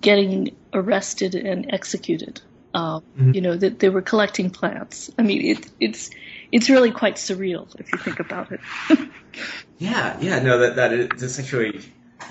getting 0.00 0.54
arrested 0.72 1.34
and 1.34 1.72
executed. 1.72 2.40
Um, 2.74 3.02
mm-hmm. 3.16 3.32
You 3.34 3.40
know 3.40 3.56
that 3.56 3.78
they 3.78 3.88
were 3.88 4.02
collecting 4.02 4.50
plants. 4.50 5.10
I 5.16 5.22
mean, 5.22 5.44
it, 5.44 5.70
it's 5.78 6.10
it's 6.50 6.68
really 6.68 6.90
quite 6.90 7.16
surreal 7.16 7.68
if 7.78 7.92
you 7.92 7.98
think 7.98 8.18
about 8.18 8.50
it. 8.50 8.60
yeah, 9.78 10.18
yeah, 10.20 10.40
no, 10.40 10.58
that 10.58 10.76
that 10.76 10.92
is 10.92 11.08
that's 11.16 11.38
actually, 11.38 11.80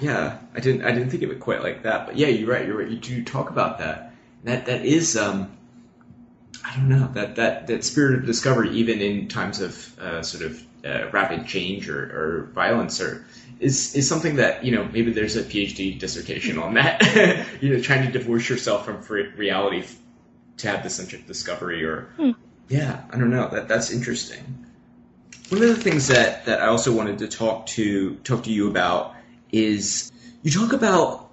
yeah, 0.01 0.39
I 0.53 0.59
didn't 0.59 0.83
I 0.83 0.91
didn't 0.91 1.11
think 1.11 1.23
of 1.23 1.31
it 1.31 1.39
quite 1.39 1.63
like 1.63 1.83
that, 1.83 2.07
but 2.07 2.17
yeah, 2.17 2.27
you're 2.27 2.49
right, 2.49 2.67
you're 2.67 2.77
right. 2.77 2.89
You 2.89 2.97
do 2.97 3.23
talk 3.23 3.51
about 3.51 3.79
that. 3.79 4.13
That 4.43 4.65
that 4.65 4.83
is 4.83 5.15
um, 5.15 5.57
I 6.63 6.75
don't 6.75 6.89
know 6.89 7.09
that 7.13 7.35
that 7.35 7.67
that 7.67 7.83
spirit 7.83 8.15
of 8.15 8.25
discovery, 8.25 8.71
even 8.71 9.01
in 9.01 9.27
times 9.27 9.59
of 9.59 9.99
uh, 9.99 10.21
sort 10.23 10.43
of 10.43 10.63
uh, 10.85 11.09
rapid 11.11 11.45
change 11.45 11.89
or, 11.89 11.99
or 11.99 12.51
violence, 12.53 13.01
or 13.01 13.25
is 13.59 13.95
is 13.95 14.07
something 14.07 14.37
that 14.37 14.63
you 14.63 14.71
know 14.71 14.85
maybe 14.85 15.11
there's 15.11 15.35
a 15.35 15.43
PhD 15.43 15.99
dissertation 15.99 16.57
on 16.59 16.75
that. 16.75 17.47
you 17.61 17.73
know, 17.73 17.81
trying 17.81 18.05
to 18.05 18.11
divorce 18.11 18.49
yourself 18.49 18.85
from 18.85 19.01
reality 19.35 19.85
to 20.57 20.69
have 20.69 20.83
this 20.83 20.95
sense 20.95 21.13
of 21.13 21.25
discovery, 21.27 21.83
or 21.83 22.13
hmm. 22.15 22.31
yeah, 22.69 23.03
I 23.11 23.17
don't 23.17 23.29
know. 23.29 23.49
That 23.49 23.67
that's 23.67 23.91
interesting. 23.91 24.65
One 25.49 25.61
of 25.61 25.69
the 25.69 25.75
things 25.75 26.07
that 26.07 26.45
that 26.45 26.61
I 26.61 26.67
also 26.67 26.95
wanted 26.95 27.19
to 27.19 27.27
talk 27.27 27.65
to 27.67 28.15
talk 28.17 28.43
to 28.43 28.51
you 28.51 28.69
about 28.69 29.15
is 29.51 30.11
you 30.41 30.51
talk 30.51 30.73
about 30.73 31.29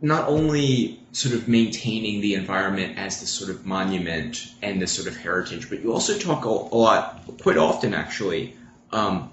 not 0.00 0.28
only 0.28 1.01
sort 1.12 1.34
of 1.34 1.46
maintaining 1.46 2.22
the 2.22 2.34
environment 2.34 2.98
as 2.98 3.20
this 3.20 3.28
sort 3.30 3.50
of 3.50 3.66
monument 3.66 4.50
and 4.62 4.80
this 4.80 4.92
sort 4.92 5.06
of 5.06 5.16
heritage, 5.16 5.68
but 5.68 5.80
you 5.82 5.92
also 5.92 6.18
talk 6.18 6.44
a, 6.46 6.48
a 6.48 6.76
lot, 6.76 7.20
quite 7.42 7.58
often 7.58 7.92
actually, 7.92 8.56
um, 8.92 9.30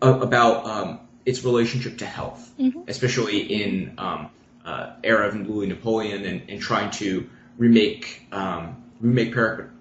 about 0.00 0.66
um, 0.66 1.00
its 1.26 1.44
relationship 1.44 1.98
to 1.98 2.06
health, 2.06 2.50
mm-hmm. 2.58 2.80
especially 2.88 3.40
in 3.40 3.94
um, 3.98 4.30
uh, 4.64 4.94
era 5.02 5.28
of 5.28 5.34
Louis 5.48 5.66
Napoleon 5.66 6.24
and, 6.24 6.48
and 6.48 6.60
trying 6.60 6.90
to 6.92 7.28
remake 7.58 8.26
um, 8.32 8.82
remake 9.00 9.34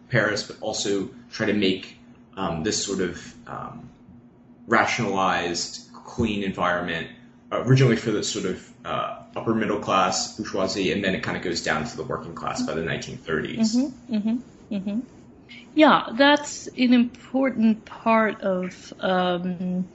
Paris, 0.10 0.44
but 0.44 0.58
also 0.60 1.10
try 1.32 1.46
to 1.46 1.54
make 1.54 1.98
um, 2.36 2.64
this 2.64 2.84
sort 2.84 3.00
of 3.00 3.34
um, 3.48 3.90
rationalized, 4.68 5.92
clean 5.94 6.44
environment 6.44 7.08
originally 7.52 7.96
for 7.96 8.12
the 8.12 8.24
sort 8.24 8.46
of 8.46 8.70
uh, 8.86 9.24
upper 9.36 9.54
middle 9.54 9.80
class 9.80 10.38
bourgeoisie, 10.38 10.92
and 10.92 11.04
then 11.04 11.16
it 11.16 11.24
kind 11.24 11.38
of 11.38 11.44
goes 11.44 11.64
down 11.64 11.86
to 11.86 11.98
the 11.98 12.04
working 12.04 12.34
class 12.34 12.62
by 12.64 12.74
the 12.74 12.82
1930s. 12.82 13.76
Mm-hmm, 13.76 14.16
mm-hmm, 14.16 14.76
mm-hmm. 14.76 15.00
Yeah, 15.76 16.10
that's 16.14 16.68
an 16.68 16.94
important 16.94 17.86
part 17.86 18.42
of, 18.42 18.94
um, 19.00 19.88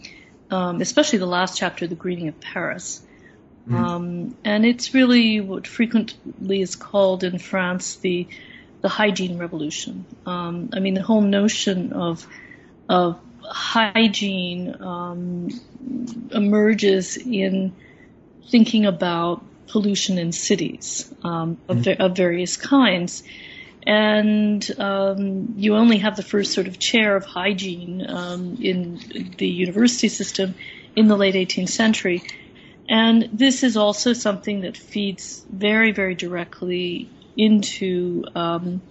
um, 0.50 0.80
especially 0.80 1.18
the 1.18 1.26
last 1.26 1.56
chapter, 1.56 1.86
The 1.86 1.94
Greening 1.94 2.28
of 2.28 2.40
Paris. 2.40 3.02
Mm-hmm. 3.68 3.84
Um, 3.84 4.36
and 4.44 4.64
it's 4.64 4.94
really 4.94 5.40
what 5.40 5.66
frequently 5.66 6.62
is 6.62 6.74
called 6.74 7.22
in 7.24 7.38
France 7.38 7.96
the 7.96 8.26
the 8.80 8.88
hygiene 8.88 9.38
revolution. 9.38 10.04
Um, 10.24 10.70
I 10.72 10.78
mean, 10.78 10.94
the 10.94 11.02
whole 11.02 11.20
notion 11.20 11.92
of 11.92 12.26
of 12.88 13.20
hygiene 13.48 14.80
um, 14.80 15.48
emerges 16.30 17.16
in 17.16 17.74
thinking 18.50 18.86
about 18.86 19.42
pollution 19.68 20.18
in 20.18 20.32
cities 20.32 21.12
um, 21.22 21.58
of, 21.68 21.78
mm-hmm. 21.78 22.02
of, 22.02 22.16
various 22.16 22.56
kinds. 22.56 23.22
And 23.86 24.68
um, 24.78 25.54
you 25.56 25.76
only 25.76 25.98
have 25.98 26.16
the 26.16 26.22
first 26.22 26.52
sort 26.52 26.66
of 26.66 26.78
chair 26.78 27.16
of 27.16 27.24
hygiene 27.24 28.04
um, 28.08 28.58
in 28.60 29.00
the 29.38 29.46
university 29.46 30.08
system 30.08 30.54
in 30.96 31.08
the 31.08 31.16
late 31.16 31.34
18th 31.34 31.70
century. 31.70 32.22
And 32.88 33.28
this 33.32 33.62
is 33.62 33.76
also 33.76 34.14
something 34.14 34.62
that 34.62 34.76
feeds 34.76 35.44
very, 35.50 35.92
very 35.92 36.14
directly 36.14 37.10
into 37.36 38.24
um, 38.34 38.82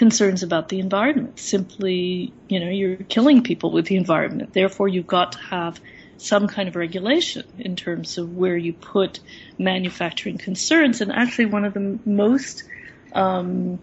concerns 0.00 0.42
about 0.42 0.70
the 0.70 0.80
environment. 0.80 1.38
Simply, 1.38 2.32
you 2.48 2.58
know, 2.58 2.70
you're 2.70 2.96
killing 2.96 3.42
people 3.42 3.70
with 3.70 3.84
the 3.84 3.96
environment. 3.96 4.54
Therefore, 4.54 4.88
you've 4.88 5.06
got 5.06 5.32
to 5.32 5.38
have 5.38 5.78
some 6.16 6.48
kind 6.48 6.70
of 6.70 6.74
regulation 6.74 7.44
in 7.58 7.76
terms 7.76 8.16
of 8.16 8.34
where 8.34 8.56
you 8.56 8.72
put 8.72 9.20
manufacturing 9.58 10.38
concerns. 10.38 11.02
And 11.02 11.12
actually, 11.12 11.48
one 11.56 11.66
of 11.66 11.74
the 11.74 11.98
most 12.06 12.64
um, 13.12 13.78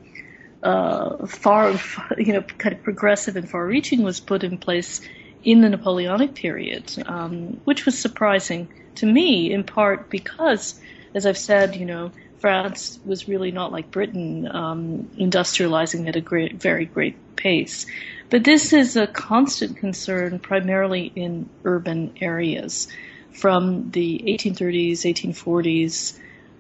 uh, 0.64 1.28
far, 1.28 1.80
you 2.18 2.34
know, 2.34 2.42
kind 2.42 2.74
of 2.74 2.82
progressive 2.82 3.36
and 3.36 3.48
far-reaching 3.48 4.02
was 4.02 4.20
put 4.20 4.44
in 4.44 4.58
place 4.58 5.02
in 5.44 5.62
the 5.62 5.70
Napoleonic 5.70 6.34
period, 6.34 6.92
um, 7.06 7.62
which 7.64 7.86
was 7.86 7.96
surprising 7.96 8.68
to 8.96 9.06
me, 9.06 9.54
in 9.54 9.64
part 9.64 10.10
because, 10.10 10.82
as 11.14 11.28
I've 11.28 11.38
said, 11.38 11.76
you 11.76 11.86
know, 11.86 12.12
France 12.40 13.00
was 13.06 13.28
really 13.28 13.52
not 13.52 13.72
like 13.72 13.90
Britain, 13.92 14.48
um, 14.54 15.10
industrializing 15.18 16.08
at 16.08 16.16
a 16.16 16.22
great, 16.22 16.56
very 16.56 16.86
great 16.86 17.16
pace. 17.36 17.86
But 18.30 18.44
this 18.44 18.74
is 18.74 18.96
a 18.96 19.08
constant 19.08 19.78
concern 19.78 20.40
primarily 20.40 21.12
in 21.16 21.50
urban 21.64 22.14
areas 22.20 22.88
from 23.32 23.92
the 23.92 24.24
1830s, 24.26 25.00
1840s, 25.34 26.20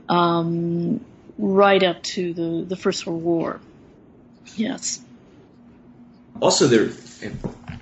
um, 0.10 1.04
right 1.38 1.84
up 1.84 2.02
to 2.04 2.34
the, 2.34 2.66
the 2.68 2.76
First 2.76 3.06
World 3.06 3.24
War. 3.24 3.60
Yes. 4.56 5.02
Also, 6.40 6.68
there, 6.68 6.90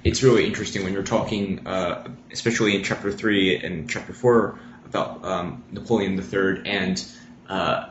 it's 0.04 0.24
really 0.24 0.46
interesting 0.46 0.84
when 0.84 0.94
you're 0.94 1.04
talking, 1.04 1.66
uh, 1.68 2.08
especially 2.32 2.76
in 2.76 2.84
chapter 2.84 3.12
three 3.12 3.58
and 3.58 3.90
chapter 3.90 4.14
four, 4.14 4.60
about 4.86 5.24
um, 5.26 5.64
Napoleon 5.72 6.18
III 6.18 6.62
and 6.66 7.06
uh, 7.50 7.90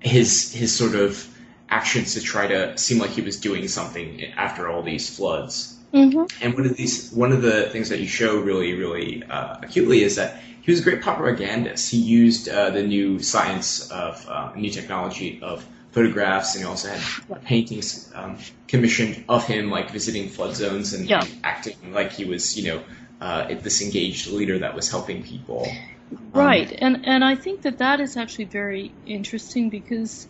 his 0.00 0.52
his 0.52 0.74
sort 0.74 0.94
of 0.94 1.26
actions 1.68 2.14
to 2.14 2.20
try 2.20 2.46
to 2.46 2.76
seem 2.78 2.98
like 2.98 3.10
he 3.10 3.20
was 3.20 3.38
doing 3.38 3.68
something 3.68 4.24
after 4.36 4.68
all 4.68 4.82
these 4.82 5.14
floods. 5.14 5.76
Mm-hmm. 5.92 6.24
And 6.42 6.54
one 6.54 6.66
of 6.66 6.76
these, 6.76 7.10
one 7.12 7.32
of 7.32 7.42
the 7.42 7.68
things 7.70 7.88
that 7.88 8.00
you 8.00 8.06
show 8.06 8.38
really, 8.38 8.74
really 8.74 9.22
uh, 9.24 9.56
acutely 9.62 10.02
is 10.02 10.16
that 10.16 10.40
he 10.62 10.70
was 10.70 10.80
a 10.80 10.82
great 10.82 11.00
propagandist. 11.00 11.90
He 11.90 11.98
used 11.98 12.48
uh, 12.48 12.70
the 12.70 12.82
new 12.82 13.20
science 13.20 13.90
of 13.90 14.26
uh, 14.28 14.52
new 14.54 14.70
technology 14.70 15.40
of 15.42 15.64
photographs, 15.92 16.54
and 16.54 16.64
he 16.64 16.68
also 16.68 16.88
had 16.90 17.44
paintings 17.44 18.12
um, 18.14 18.36
commissioned 18.66 19.24
of 19.28 19.46
him, 19.46 19.70
like 19.70 19.90
visiting 19.90 20.28
flood 20.28 20.54
zones 20.54 20.92
and, 20.92 21.08
yeah. 21.08 21.24
acting 21.42 21.92
like 21.92 22.12
he 22.12 22.26
was, 22.26 22.58
you 22.58 22.70
know, 22.70 22.82
uh, 23.20 23.48
this 23.62 23.80
engaged 23.80 24.30
leader 24.30 24.58
that 24.58 24.74
was 24.74 24.90
helping 24.90 25.22
people. 25.22 25.66
Right, 26.32 26.70
um, 26.70 26.78
and 26.80 27.06
and 27.06 27.24
I 27.24 27.34
think 27.34 27.62
that 27.62 27.78
that 27.78 28.00
is 28.00 28.16
actually 28.16 28.46
very 28.46 28.92
interesting 29.06 29.68
because 29.68 30.26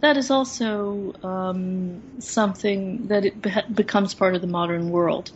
that 0.00 0.16
is 0.16 0.30
also 0.30 1.14
um, 1.22 2.02
something 2.20 3.08
that 3.08 3.24
it 3.24 3.40
be- 3.40 3.72
becomes 3.72 4.14
part 4.14 4.34
of 4.34 4.40
the 4.40 4.46
modern 4.46 4.90
world. 4.90 5.30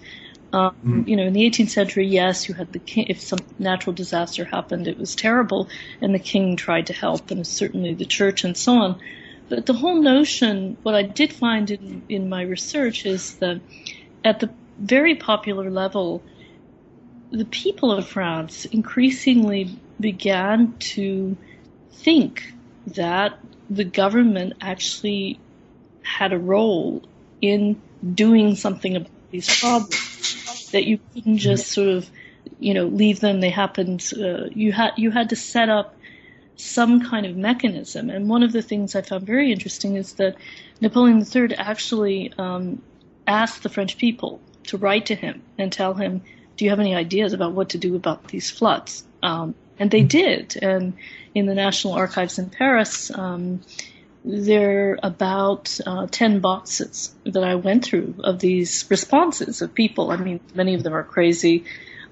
Um, 0.52 0.76
mm. 0.86 1.08
You 1.08 1.16
know, 1.16 1.24
in 1.24 1.32
the 1.32 1.42
18th 1.50 1.70
century, 1.70 2.06
yes, 2.06 2.48
you 2.48 2.54
had 2.54 2.72
the 2.72 2.78
king. 2.78 3.06
If 3.08 3.20
some 3.20 3.40
natural 3.58 3.92
disaster 3.92 4.44
happened, 4.44 4.88
it 4.88 4.98
was 4.98 5.14
terrible, 5.14 5.68
and 6.00 6.14
the 6.14 6.18
king 6.18 6.56
tried 6.56 6.86
to 6.86 6.92
help, 6.92 7.30
and 7.30 7.46
certainly 7.46 7.94
the 7.94 8.04
church 8.04 8.44
and 8.44 8.56
so 8.56 8.74
on. 8.74 9.00
But 9.48 9.66
the 9.66 9.74
whole 9.74 10.00
notion, 10.00 10.76
what 10.82 10.94
I 10.94 11.02
did 11.02 11.32
find 11.32 11.70
in, 11.70 12.02
in 12.08 12.28
my 12.28 12.42
research 12.42 13.04
is 13.04 13.34
that 13.36 13.60
at 14.24 14.40
the 14.40 14.50
very 14.78 15.14
popular 15.16 15.70
level, 15.70 16.22
the 17.30 17.44
people 17.44 17.92
of 17.92 18.06
France 18.06 18.64
increasingly 18.64 19.76
began 20.04 20.74
to 20.78 21.34
think 21.92 22.52
that 22.88 23.38
the 23.70 23.84
government 23.84 24.52
actually 24.60 25.40
had 26.02 26.34
a 26.34 26.38
role 26.38 27.02
in 27.40 27.80
doing 28.14 28.54
something 28.54 28.96
about 28.96 29.10
these 29.30 29.48
problems. 29.60 30.68
That 30.72 30.84
you 30.84 30.98
couldn't 31.14 31.38
just 31.38 31.68
sort 31.68 31.88
of, 31.88 32.10
you 32.58 32.74
know, 32.74 32.84
leave 32.84 33.20
them. 33.20 33.40
They 33.40 33.48
happened. 33.48 34.06
Uh, 34.14 34.50
you 34.52 34.72
had 34.72 34.92
you 34.98 35.10
had 35.10 35.30
to 35.30 35.36
set 35.36 35.70
up 35.70 35.96
some 36.56 37.00
kind 37.08 37.24
of 37.24 37.34
mechanism. 37.34 38.10
And 38.10 38.28
one 38.28 38.42
of 38.42 38.52
the 38.52 38.60
things 38.60 38.94
I 38.94 39.00
found 39.00 39.24
very 39.24 39.50
interesting 39.52 39.96
is 39.96 40.12
that 40.14 40.36
Napoleon 40.82 41.24
III 41.24 41.56
actually 41.56 42.30
um, 42.36 42.82
asked 43.26 43.62
the 43.62 43.70
French 43.70 43.96
people 43.96 44.38
to 44.64 44.76
write 44.76 45.06
to 45.06 45.14
him 45.14 45.42
and 45.56 45.72
tell 45.72 45.94
him, 45.94 46.20
"Do 46.56 46.66
you 46.66 46.70
have 46.70 46.80
any 46.80 46.94
ideas 46.94 47.32
about 47.32 47.52
what 47.52 47.70
to 47.70 47.78
do 47.78 47.96
about 47.96 48.28
these 48.28 48.50
floods?" 48.50 49.02
Um, 49.22 49.54
and 49.78 49.90
they 49.90 50.02
did. 50.02 50.56
And 50.60 50.94
in 51.34 51.46
the 51.46 51.54
National 51.54 51.94
Archives 51.94 52.38
in 52.38 52.50
Paris, 52.50 53.10
um, 53.14 53.60
there 54.24 54.92
are 54.92 54.98
about 55.02 55.78
uh, 55.86 56.06
10 56.10 56.40
boxes 56.40 57.14
that 57.24 57.44
I 57.44 57.56
went 57.56 57.84
through 57.84 58.14
of 58.24 58.38
these 58.38 58.86
responses 58.88 59.60
of 59.60 59.74
people. 59.74 60.10
I 60.10 60.16
mean, 60.16 60.40
many 60.54 60.74
of 60.74 60.82
them 60.82 60.94
are 60.94 61.02
crazy, 61.02 61.64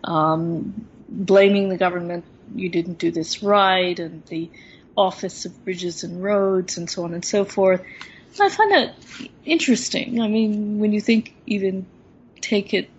um, 0.05 0.87
blaming 1.09 1.69
the 1.69 1.79
government, 1.79 2.25
you 2.55 2.69
didn't 2.69 2.99
do 2.99 3.11
this 3.11 3.43
right, 3.43 3.99
and 3.99 4.25
the 4.27 4.51
Office 4.97 5.47
of 5.47 5.65
Bridges 5.65 6.05
and 6.05 6.23
Roads, 6.23 6.77
and 6.77 6.91
so 6.91 7.05
on 7.05 7.15
and 7.15 7.25
so 7.25 7.45
forth. 7.45 7.83
I 8.39 8.49
find 8.49 8.73
that 8.73 8.95
interesting. 9.45 10.21
I 10.21 10.29
mean, 10.29 10.79
when 10.79 10.93
you 10.93 11.01
think, 11.01 11.35
even 11.47 11.87
take 12.41 12.75
it, 12.75 12.91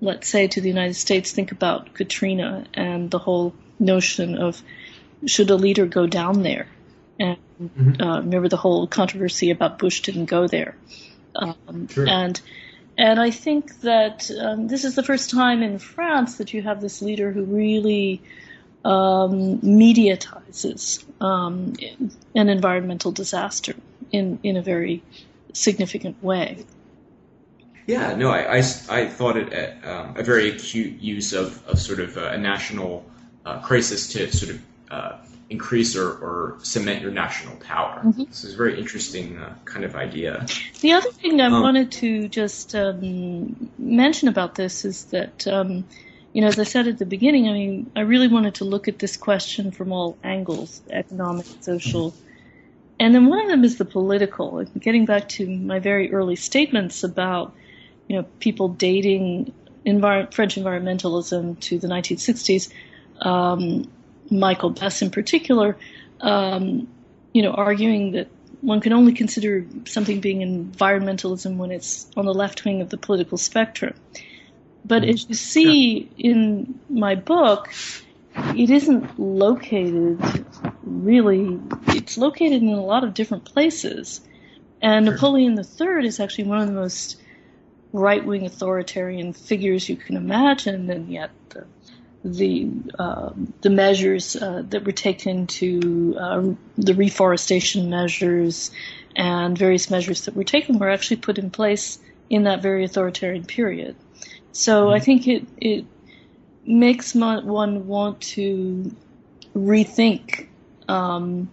let's 0.00 0.28
say, 0.28 0.48
to 0.48 0.60
the 0.60 0.68
United 0.68 0.94
States, 0.94 1.32
think 1.32 1.52
about 1.52 1.94
Katrina 1.94 2.64
and 2.74 3.10
the 3.10 3.18
whole 3.18 3.54
notion 3.78 4.36
of 4.38 4.62
should 5.26 5.50
a 5.50 5.56
leader 5.56 5.86
go 5.86 6.06
down 6.06 6.42
there? 6.42 6.66
And 7.18 7.38
mm-hmm. 7.60 8.02
uh, 8.02 8.20
remember 8.20 8.48
the 8.48 8.56
whole 8.56 8.86
controversy 8.86 9.50
about 9.50 9.78
Bush 9.78 10.02
didn't 10.02 10.26
go 10.26 10.46
there. 10.46 10.76
Um, 11.34 11.88
sure. 11.88 12.08
And 12.08 12.40
and 12.96 13.20
I 13.20 13.30
think 13.30 13.80
that 13.80 14.30
um, 14.40 14.66
this 14.68 14.84
is 14.84 14.94
the 14.96 15.02
first 15.02 15.30
time 15.30 15.62
in 15.62 15.78
France 15.78 16.38
that 16.38 16.52
you 16.52 16.62
have 16.62 16.80
this 16.80 17.00
leader 17.00 17.30
who 17.30 17.44
really 17.44 18.20
um, 18.84 19.58
mediatizes 19.60 21.04
um, 21.20 21.74
an 22.34 22.48
environmental 22.48 23.12
disaster 23.12 23.74
in 24.10 24.38
in 24.42 24.56
a 24.56 24.62
very 24.62 25.02
significant 25.52 26.22
way. 26.22 26.64
Yeah, 27.86 28.14
no, 28.16 28.30
I, 28.30 28.56
I, 28.56 28.62
I 28.90 29.06
thought 29.06 29.38
it 29.38 29.50
a, 29.50 29.90
um, 29.90 30.16
a 30.18 30.22
very 30.22 30.50
acute 30.50 31.00
use 31.00 31.32
of, 31.32 31.66
of 31.66 31.78
sort 31.80 32.00
of 32.00 32.18
a, 32.18 32.32
a 32.32 32.38
national 32.38 33.02
uh, 33.48 33.58
crisis 33.60 34.08
to 34.08 34.30
sort 34.30 34.52
of 34.52 34.62
uh, 34.90 35.16
increase 35.50 35.96
or, 35.96 36.10
or, 36.10 36.58
cement 36.62 37.00
your 37.00 37.10
national 37.10 37.56
power. 37.56 38.02
Mm-hmm. 38.04 38.24
This 38.24 38.44
is 38.44 38.52
a 38.52 38.56
very 38.56 38.78
interesting 38.78 39.38
uh, 39.38 39.54
kind 39.64 39.84
of 39.84 39.96
idea. 39.96 40.46
The 40.80 40.92
other 40.92 41.10
thing 41.10 41.40
I 41.40 41.46
um, 41.46 41.62
wanted 41.62 41.90
to 41.92 42.28
just 42.28 42.74
um, 42.74 43.70
mention 43.78 44.28
about 44.28 44.54
this 44.54 44.84
is 44.84 45.06
that, 45.06 45.46
um, 45.46 45.86
you 46.34 46.42
know, 46.42 46.48
as 46.48 46.58
I 46.58 46.64
said 46.64 46.86
at 46.88 46.98
the 46.98 47.06
beginning, 47.06 47.48
I 47.48 47.52
mean, 47.52 47.90
I 47.96 48.00
really 48.00 48.28
wanted 48.28 48.56
to 48.56 48.64
look 48.64 48.88
at 48.88 48.98
this 48.98 49.16
question 49.16 49.70
from 49.70 49.92
all 49.92 50.18
angles 50.22 50.82
economic, 50.90 51.46
social. 51.60 52.12
And 53.00 53.14
then 53.14 53.26
one 53.26 53.40
of 53.40 53.48
them 53.48 53.64
is 53.64 53.78
the 53.78 53.86
political. 53.86 54.62
Getting 54.78 55.06
back 55.06 55.30
to 55.30 55.46
my 55.46 55.78
very 55.78 56.12
early 56.12 56.36
statements 56.36 57.02
about, 57.04 57.54
you 58.08 58.16
know, 58.16 58.24
people 58.40 58.68
dating 58.68 59.54
envir- 59.86 60.32
French 60.34 60.56
environmentalism 60.56 61.58
to 61.60 61.78
the 61.78 61.88
1960s, 61.88 62.70
um, 63.22 63.90
Michael 64.30 64.70
Bess 64.70 65.02
in 65.02 65.10
particular, 65.10 65.76
um, 66.20 66.88
you 67.32 67.42
know, 67.42 67.52
arguing 67.52 68.12
that 68.12 68.28
one 68.60 68.80
can 68.80 68.92
only 68.92 69.12
consider 69.12 69.64
something 69.84 70.20
being 70.20 70.40
environmentalism 70.40 71.56
when 71.56 71.70
it's 71.70 72.10
on 72.16 72.26
the 72.26 72.34
left 72.34 72.64
wing 72.64 72.80
of 72.80 72.90
the 72.90 72.96
political 72.96 73.38
spectrum. 73.38 73.94
But 74.84 75.04
as 75.04 75.28
you 75.28 75.34
see 75.34 76.10
in 76.18 76.80
my 76.88 77.14
book, 77.14 77.68
it 78.56 78.70
isn't 78.70 79.18
located 79.18 80.18
really, 80.82 81.60
it's 81.88 82.16
located 82.16 82.62
in 82.62 82.68
a 82.68 82.84
lot 82.84 83.04
of 83.04 83.14
different 83.14 83.44
places. 83.44 84.20
And 84.80 85.06
Napoleon 85.06 85.58
III 85.58 86.06
is 86.06 86.20
actually 86.20 86.44
one 86.44 86.60
of 86.60 86.68
the 86.68 86.74
most 86.74 87.20
right 87.92 88.24
wing 88.24 88.46
authoritarian 88.46 89.32
figures 89.32 89.88
you 89.88 89.96
can 89.96 90.16
imagine, 90.16 90.90
and 90.90 91.10
yet 91.10 91.30
the 91.50 91.66
the 92.34 92.70
uh, 92.98 93.30
the 93.60 93.70
measures 93.70 94.36
uh, 94.36 94.62
that 94.68 94.84
were 94.84 94.92
taken 94.92 95.46
to 95.46 96.16
uh, 96.18 96.42
the 96.76 96.94
reforestation 96.94 97.90
measures 97.90 98.70
and 99.16 99.58
various 99.58 99.90
measures 99.90 100.24
that 100.24 100.36
were 100.36 100.44
taken 100.44 100.78
were 100.78 100.90
actually 100.90 101.16
put 101.16 101.38
in 101.38 101.50
place 101.50 101.98
in 102.30 102.44
that 102.44 102.62
very 102.62 102.84
authoritarian 102.84 103.44
period. 103.44 103.96
So 104.52 104.86
mm-hmm. 104.86 104.94
I 104.94 105.00
think 105.00 105.28
it 105.28 105.46
it 105.58 105.84
makes 106.64 107.14
one 107.14 107.86
want 107.86 108.20
to 108.20 108.94
rethink, 109.54 110.46
um, 110.88 111.50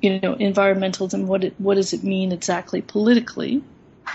you 0.00 0.20
know, 0.20 0.34
environmentalism. 0.34 1.24
What 1.24 1.44
it, 1.44 1.54
what 1.58 1.74
does 1.74 1.92
it 1.92 2.04
mean 2.04 2.32
exactly 2.32 2.82
politically? 2.82 3.62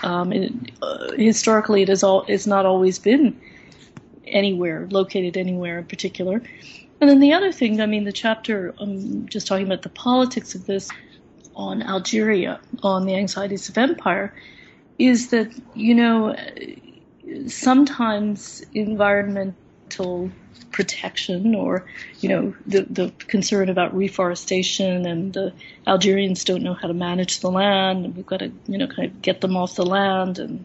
Um, 0.02 0.32
it, 0.32 0.52
uh, 0.82 1.12
historically, 1.12 1.82
it 1.82 1.88
has 1.88 2.02
all 2.02 2.24
it's 2.28 2.46
not 2.46 2.66
always 2.66 2.98
been 2.98 3.40
anywhere, 4.26 4.86
located 4.90 5.36
anywhere 5.36 5.78
in 5.78 5.84
particular. 5.84 6.42
And 7.00 7.10
then 7.10 7.20
the 7.20 7.34
other 7.34 7.52
thing, 7.52 7.80
I 7.80 7.86
mean, 7.86 8.04
the 8.04 8.12
chapter, 8.12 8.74
I'm 8.78 9.28
just 9.28 9.46
talking 9.46 9.66
about 9.66 9.82
the 9.82 9.90
politics 9.90 10.54
of 10.54 10.66
this 10.66 10.88
on 11.54 11.82
Algeria, 11.82 12.60
on 12.82 13.06
the 13.06 13.14
anxieties 13.14 13.68
of 13.68 13.76
empire, 13.78 14.34
is 14.98 15.28
that, 15.28 15.52
you 15.74 15.94
know, 15.94 16.34
sometimes 17.48 18.64
environmental 18.72 20.30
protection 20.72 21.54
or, 21.54 21.86
you 22.20 22.28
know, 22.28 22.54
the, 22.66 22.82
the 22.88 23.12
concern 23.26 23.68
about 23.68 23.94
reforestation 23.94 25.06
and 25.06 25.32
the 25.32 25.52
Algerians 25.86 26.44
don't 26.44 26.62
know 26.62 26.74
how 26.74 26.88
to 26.88 26.94
manage 26.94 27.40
the 27.40 27.50
land 27.50 28.04
and 28.04 28.16
we've 28.16 28.26
got 28.26 28.40
to, 28.40 28.50
you 28.66 28.78
know, 28.78 28.86
kind 28.86 29.10
of 29.10 29.22
get 29.22 29.40
them 29.40 29.56
off 29.56 29.74
the 29.74 29.86
land 29.86 30.38
and, 30.38 30.64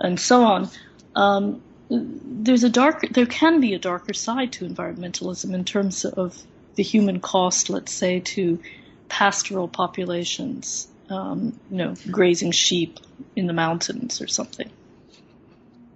and 0.00 0.18
so 0.18 0.44
on. 0.44 0.68
Um, 1.14 1.62
there's 1.90 2.64
a 2.64 2.68
dark 2.68 3.08
there 3.10 3.26
can 3.26 3.60
be 3.60 3.74
a 3.74 3.78
darker 3.78 4.12
side 4.12 4.52
to 4.52 4.68
environmentalism 4.68 5.54
in 5.54 5.64
terms 5.64 6.04
of 6.04 6.40
the 6.74 6.82
human 6.82 7.18
cost, 7.20 7.70
let's 7.70 7.92
say, 7.92 8.20
to 8.20 8.60
pastoral 9.08 9.66
populations, 9.66 10.86
um, 11.10 11.58
you 11.70 11.78
know, 11.78 11.94
grazing 12.10 12.52
sheep 12.52 13.00
in 13.34 13.46
the 13.46 13.52
mountains 13.52 14.20
or 14.22 14.28
something. 14.28 14.70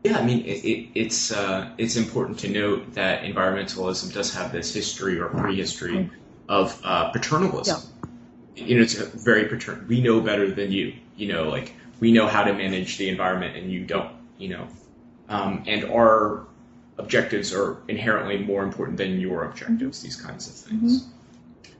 Yeah, 0.02 0.18
I 0.18 0.24
mean, 0.24 0.44
it, 0.44 0.64
it, 0.64 0.88
it's 0.94 1.30
uh, 1.30 1.70
it's 1.78 1.96
important 1.96 2.40
to 2.40 2.48
note 2.48 2.94
that 2.94 3.22
environmentalism 3.22 4.12
does 4.12 4.34
have 4.34 4.50
this 4.50 4.74
history 4.74 5.20
or 5.20 5.28
prehistory 5.28 5.94
mm-hmm. 5.94 6.14
of 6.48 6.80
uh, 6.82 7.12
paternalism. 7.12 7.80
Yeah. 8.56 8.66
You 8.66 8.76
know, 8.76 8.82
it's 8.82 8.94
very 8.94 9.44
paternal. 9.44 9.84
We 9.86 10.00
know 10.00 10.20
better 10.20 10.50
than 10.50 10.72
you. 10.72 10.94
You 11.16 11.32
know, 11.32 11.48
like 11.48 11.74
we 12.00 12.10
know 12.12 12.26
how 12.26 12.42
to 12.42 12.52
manage 12.52 12.98
the 12.98 13.08
environment, 13.08 13.56
and 13.56 13.70
you 13.70 13.84
don't. 13.84 14.10
You 14.38 14.48
know, 14.48 14.66
um, 15.28 15.64
and 15.66 15.84
our 15.84 16.46
objectives 16.98 17.52
are 17.52 17.82
inherently 17.88 18.38
more 18.38 18.62
important 18.62 18.96
than 18.98 19.20
your 19.20 19.44
objectives, 19.44 19.98
mm-hmm. 19.98 20.06
these 20.06 20.16
kinds 20.16 20.48
of 20.48 20.54
things. 20.54 21.02
Mm-hmm. 21.02 21.12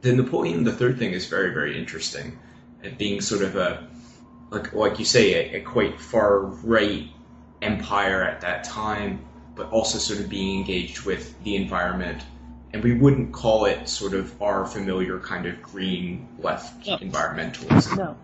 The 0.03 0.13
Napoleon 0.15 0.67
III 0.67 0.95
thing 0.95 1.13
is 1.13 1.27
very, 1.27 1.53
very 1.53 1.79
interesting 1.79 2.39
at 2.83 2.99
being 2.99 3.21
sort 3.21 3.43
of 3.43 3.57
a, 3.57 3.87
like, 4.51 4.73
like 4.73 4.99
you 4.99 5.05
say, 5.05 5.55
a, 5.55 5.59
a 5.59 5.61
quite 5.61 6.01
far 6.01 6.41
right 6.41 7.09
empire 7.61 8.23
at 8.23 8.41
that 8.41 8.65
time, 8.65 9.25
but 9.55 9.71
also 9.71 9.99
sort 9.99 10.19
of 10.21 10.29
being 10.29 10.59
engaged 10.59 11.03
with 11.03 11.41
the 11.45 11.57
environment. 11.57 12.23
And 12.73 12.83
we 12.83 12.95
wouldn't 12.95 13.33
call 13.33 13.67
it 13.67 13.89
sort 13.89 14.15
of 14.15 14.41
our 14.43 14.65
familiar 14.65 15.21
kind 15.21 15.47
of 15.47 15.63
green 15.63 16.27
left 16.39 16.87
no. 16.87 16.97
environmentalism. 16.99 17.99
No. 17.99 18.17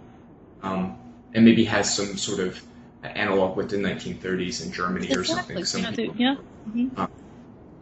Um, 0.62 0.98
and 1.34 1.44
maybe 1.44 1.64
has 1.64 1.94
some 1.94 2.16
sort 2.16 2.40
of 2.40 2.60
analog 3.02 3.56
with 3.56 3.70
the 3.70 3.76
1930s 3.76 4.64
in 4.64 4.72
Germany 4.72 5.08
exactly. 5.08 5.56
or 5.56 5.64
something. 5.64 5.64
Some 5.64 5.82
yeah. 5.82 5.90
People, 5.90 6.16
yeah. 6.16 6.36
Mm-hmm. 6.68 7.00
Um, 7.00 7.10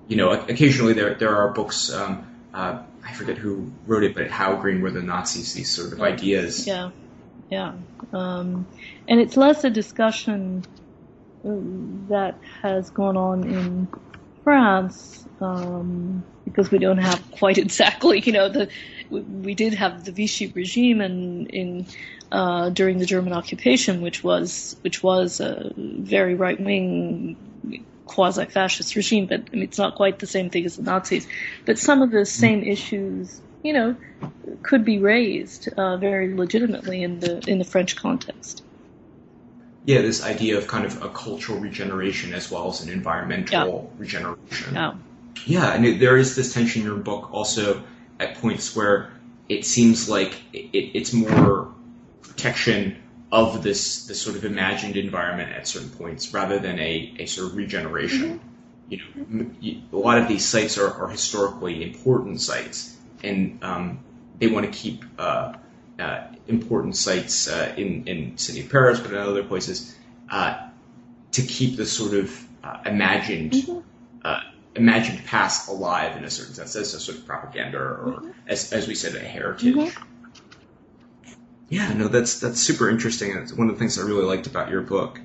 you 0.08 0.16
know, 0.16 0.30
occasionally 0.30 0.92
there 0.92 1.14
there 1.14 1.36
are 1.36 1.52
books. 1.52 1.92
Um, 1.92 2.26
uh, 2.54 2.82
I 3.04 3.12
forget 3.12 3.38
who 3.38 3.70
wrote 3.86 4.02
it, 4.02 4.14
but 4.14 4.30
how 4.30 4.56
green 4.56 4.80
were 4.82 4.90
the 4.90 5.02
Nazis? 5.02 5.54
These 5.54 5.70
sort 5.70 5.92
of 5.92 6.00
ideas. 6.00 6.66
Yeah, 6.66 6.90
yeah. 7.50 7.74
Um, 8.12 8.66
and 9.08 9.20
it's 9.20 9.36
less 9.36 9.64
a 9.64 9.70
discussion 9.70 10.64
uh, 11.44 11.50
that 12.08 12.38
has 12.62 12.90
gone 12.90 13.16
on 13.16 13.44
in 13.44 13.88
France 14.42 15.24
um, 15.40 16.24
because 16.44 16.70
we 16.70 16.78
don't 16.78 16.98
have 16.98 17.22
quite 17.32 17.58
exactly, 17.66 18.20
you 18.20 18.32
know, 18.32 18.48
the 18.48 18.68
we 19.10 19.54
did 19.54 19.74
have 19.74 20.04
the 20.04 20.12
Vichy 20.12 20.48
regime 20.48 21.00
in 21.00 21.46
in 21.46 21.86
uh, 22.32 22.70
during 22.70 22.98
the 22.98 23.06
German 23.06 23.32
occupation, 23.32 24.00
which 24.00 24.22
was 24.22 24.76
which 24.82 25.02
was 25.02 25.40
a 25.40 25.72
very 25.76 26.34
right 26.34 26.60
wing 26.60 27.36
quasi 28.06 28.44
fascist 28.46 28.96
regime, 28.96 29.26
but 29.26 29.40
I 29.40 29.54
mean, 29.54 29.62
it's 29.62 29.78
not 29.78 29.96
quite 29.96 30.18
the 30.18 30.26
same 30.26 30.50
thing 30.50 30.64
as 30.64 30.76
the 30.76 30.82
Nazis. 30.82 31.26
But 31.64 31.78
some 31.78 32.02
of 32.02 32.10
the 32.10 32.24
same 32.24 32.62
issues, 32.62 33.40
you 33.62 33.72
know, 33.72 33.96
could 34.62 34.84
be 34.84 34.98
raised 34.98 35.68
uh, 35.76 35.96
very 35.96 36.34
legitimately 36.34 37.02
in 37.02 37.20
the 37.20 37.42
in 37.46 37.58
the 37.58 37.64
French 37.64 37.96
context. 37.96 38.62
Yeah, 39.84 40.02
this 40.02 40.24
idea 40.24 40.58
of 40.58 40.66
kind 40.66 40.84
of 40.84 41.02
a 41.02 41.08
cultural 41.08 41.60
regeneration 41.60 42.34
as 42.34 42.50
well 42.50 42.68
as 42.68 42.82
an 42.82 42.90
environmental 42.90 43.90
yeah. 43.92 44.00
regeneration. 44.00 44.74
Yeah. 44.74 44.94
Yeah, 45.44 45.72
and 45.72 45.86
it, 45.86 46.00
there 46.00 46.16
is 46.16 46.34
this 46.34 46.54
tension 46.54 46.82
in 46.82 46.88
your 46.88 46.96
book 46.96 47.32
also 47.32 47.84
at 48.18 48.36
points 48.36 48.74
where 48.74 49.10
it 49.48 49.64
seems 49.64 50.08
like 50.08 50.40
it, 50.52 50.70
it's 50.72 51.12
more 51.12 51.72
protection 52.26 52.96
of 53.32 53.62
this 53.62 54.06
this 54.06 54.20
sort 54.20 54.36
of 54.36 54.44
imagined 54.44 54.96
environment 54.96 55.52
at 55.52 55.66
certain 55.66 55.90
points, 55.90 56.32
rather 56.32 56.58
than 56.58 56.78
a, 56.78 57.14
a 57.18 57.26
sort 57.26 57.48
of 57.50 57.56
regeneration. 57.56 58.40
Mm-hmm. 58.90 59.50
You 59.60 59.74
know, 59.74 59.80
a 59.92 59.98
lot 59.98 60.18
of 60.18 60.28
these 60.28 60.44
sites 60.44 60.78
are, 60.78 60.92
are 61.02 61.08
historically 61.08 61.82
important 61.82 62.40
sites, 62.40 62.96
and 63.24 63.62
um, 63.62 63.98
they 64.38 64.46
want 64.46 64.66
to 64.66 64.72
keep 64.72 65.04
uh, 65.18 65.54
uh, 65.98 66.26
important 66.46 66.96
sites 66.96 67.48
uh, 67.48 67.74
in 67.76 68.06
in 68.06 68.38
city 68.38 68.60
of 68.60 68.70
Paris, 68.70 69.00
but 69.00 69.10
in 69.10 69.18
other 69.18 69.42
places, 69.42 69.96
uh, 70.30 70.68
to 71.32 71.42
keep 71.42 71.76
the 71.76 71.86
sort 71.86 72.14
of 72.14 72.46
uh, 72.62 72.80
imagined. 72.86 73.52
Mm-hmm 73.52 73.80
imagined 74.76 75.24
past 75.24 75.68
alive 75.68 76.16
in 76.16 76.24
a 76.24 76.30
certain 76.30 76.54
sense 76.54 76.76
as 76.76 76.94
a 76.94 77.00
sort 77.00 77.16
of 77.18 77.26
propaganda 77.26 77.78
or, 77.78 78.18
mm-hmm. 78.18 78.30
as, 78.46 78.72
as 78.72 78.86
we 78.86 78.94
said, 78.94 79.14
a 79.14 79.20
heritage. 79.20 79.94
Yeah, 81.68 81.92
no, 81.92 82.08
that's 82.08 82.40
that's 82.40 82.60
super 82.60 82.88
interesting. 82.88 83.36
It's 83.36 83.52
one 83.52 83.68
of 83.68 83.74
the 83.74 83.78
things 83.78 83.98
I 83.98 84.02
really 84.02 84.24
liked 84.24 84.46
about 84.46 84.70
your 84.70 84.82
book. 84.82 85.20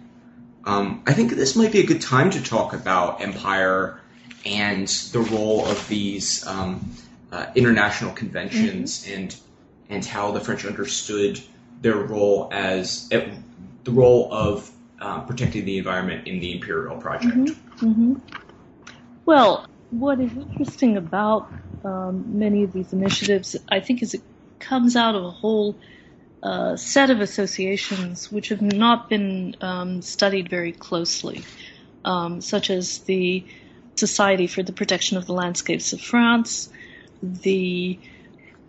Um, 0.65 1.03
I 1.05 1.13
think 1.13 1.31
this 1.31 1.55
might 1.55 1.71
be 1.71 1.79
a 1.79 1.85
good 1.85 2.01
time 2.01 2.31
to 2.31 2.43
talk 2.43 2.73
about 2.73 3.21
empire 3.21 3.99
and 4.45 4.87
the 4.87 5.19
role 5.19 5.65
of 5.65 5.87
these 5.87 6.45
um, 6.47 6.91
uh, 7.31 7.47
international 7.55 8.13
conventions 8.13 9.05
mm-hmm. 9.05 9.21
and 9.21 9.35
and 9.89 10.05
how 10.05 10.31
the 10.31 10.39
French 10.39 10.65
understood 10.65 11.39
their 11.81 11.97
role 11.97 12.49
as 12.51 13.09
uh, 13.11 13.21
the 13.83 13.91
role 13.91 14.33
of 14.33 14.69
uh, 14.99 15.21
protecting 15.21 15.65
the 15.65 15.77
environment 15.77 16.27
in 16.27 16.39
the 16.39 16.53
imperial 16.53 16.97
project. 16.97 17.35
Mm-hmm. 17.35 17.87
Mm-hmm. 17.87 18.13
Well, 19.25 19.67
what 19.91 20.19
is 20.19 20.31
interesting 20.31 20.97
about 20.97 21.51
um, 21.83 22.37
many 22.39 22.63
of 22.63 22.71
these 22.73 22.93
initiatives, 22.93 23.55
I 23.69 23.79
think, 23.79 24.01
is 24.01 24.13
it 24.13 24.21
comes 24.59 24.95
out 24.95 25.15
of 25.15 25.23
a 25.23 25.31
whole 25.31 25.75
uh, 26.43 26.75
set 26.75 27.09
of 27.09 27.21
associations 27.21 28.31
which 28.31 28.49
have 28.49 28.61
not 28.61 29.09
been 29.09 29.55
um, 29.61 30.01
studied 30.01 30.49
very 30.49 30.71
closely, 30.71 31.43
um, 32.05 32.41
such 32.41 32.69
as 32.69 32.99
the 32.99 33.43
Society 33.95 34.47
for 34.47 34.63
the 34.63 34.73
Protection 34.73 35.17
of 35.17 35.25
the 35.27 35.33
Landscapes 35.33 35.93
of 35.93 36.01
France, 36.01 36.69
the 37.21 37.99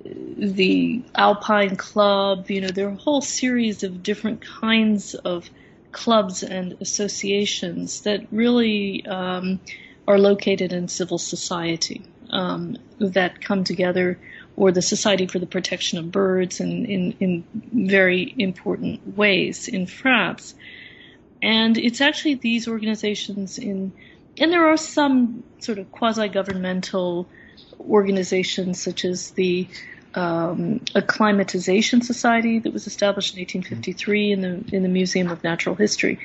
the 0.04 1.02
Alpine 1.14 1.76
Club. 1.76 2.50
You 2.50 2.62
know, 2.62 2.68
there 2.68 2.88
are 2.88 2.92
a 2.92 2.96
whole 2.96 3.20
series 3.20 3.82
of 3.82 4.02
different 4.02 4.44
kinds 4.44 5.14
of 5.14 5.48
clubs 5.92 6.42
and 6.42 6.76
associations 6.80 8.00
that 8.02 8.26
really 8.32 9.06
um, 9.06 9.60
are 10.08 10.18
located 10.18 10.72
in 10.72 10.88
civil 10.88 11.18
society 11.18 12.02
um, 12.30 12.76
that 12.98 13.40
come 13.40 13.62
together, 13.64 14.18
or 14.62 14.70
the 14.70 14.80
Society 14.80 15.26
for 15.26 15.40
the 15.40 15.46
Protection 15.46 15.98
of 15.98 16.12
Birds, 16.12 16.60
in, 16.60 16.86
in, 16.86 17.14
in 17.18 17.44
very 17.88 18.32
important 18.38 19.16
ways 19.16 19.66
in 19.66 19.86
France. 19.86 20.54
And 21.42 21.76
it's 21.76 22.00
actually 22.00 22.34
these 22.34 22.68
organizations 22.68 23.58
in, 23.58 23.92
and 24.38 24.52
there 24.52 24.68
are 24.68 24.76
some 24.76 25.42
sort 25.58 25.78
of 25.78 25.90
quasi-governmental 25.90 27.26
organizations 27.80 28.80
such 28.80 29.04
as 29.04 29.32
the 29.32 29.66
um, 30.14 30.80
Acclimatization 30.94 32.02
Society 32.02 32.60
that 32.60 32.72
was 32.72 32.86
established 32.86 33.34
in 33.34 33.40
1853 33.40 34.30
in 34.30 34.40
the 34.42 34.76
in 34.76 34.84
the 34.84 34.88
Museum 34.88 35.28
of 35.28 35.42
Natural 35.42 35.74
History. 35.74 36.20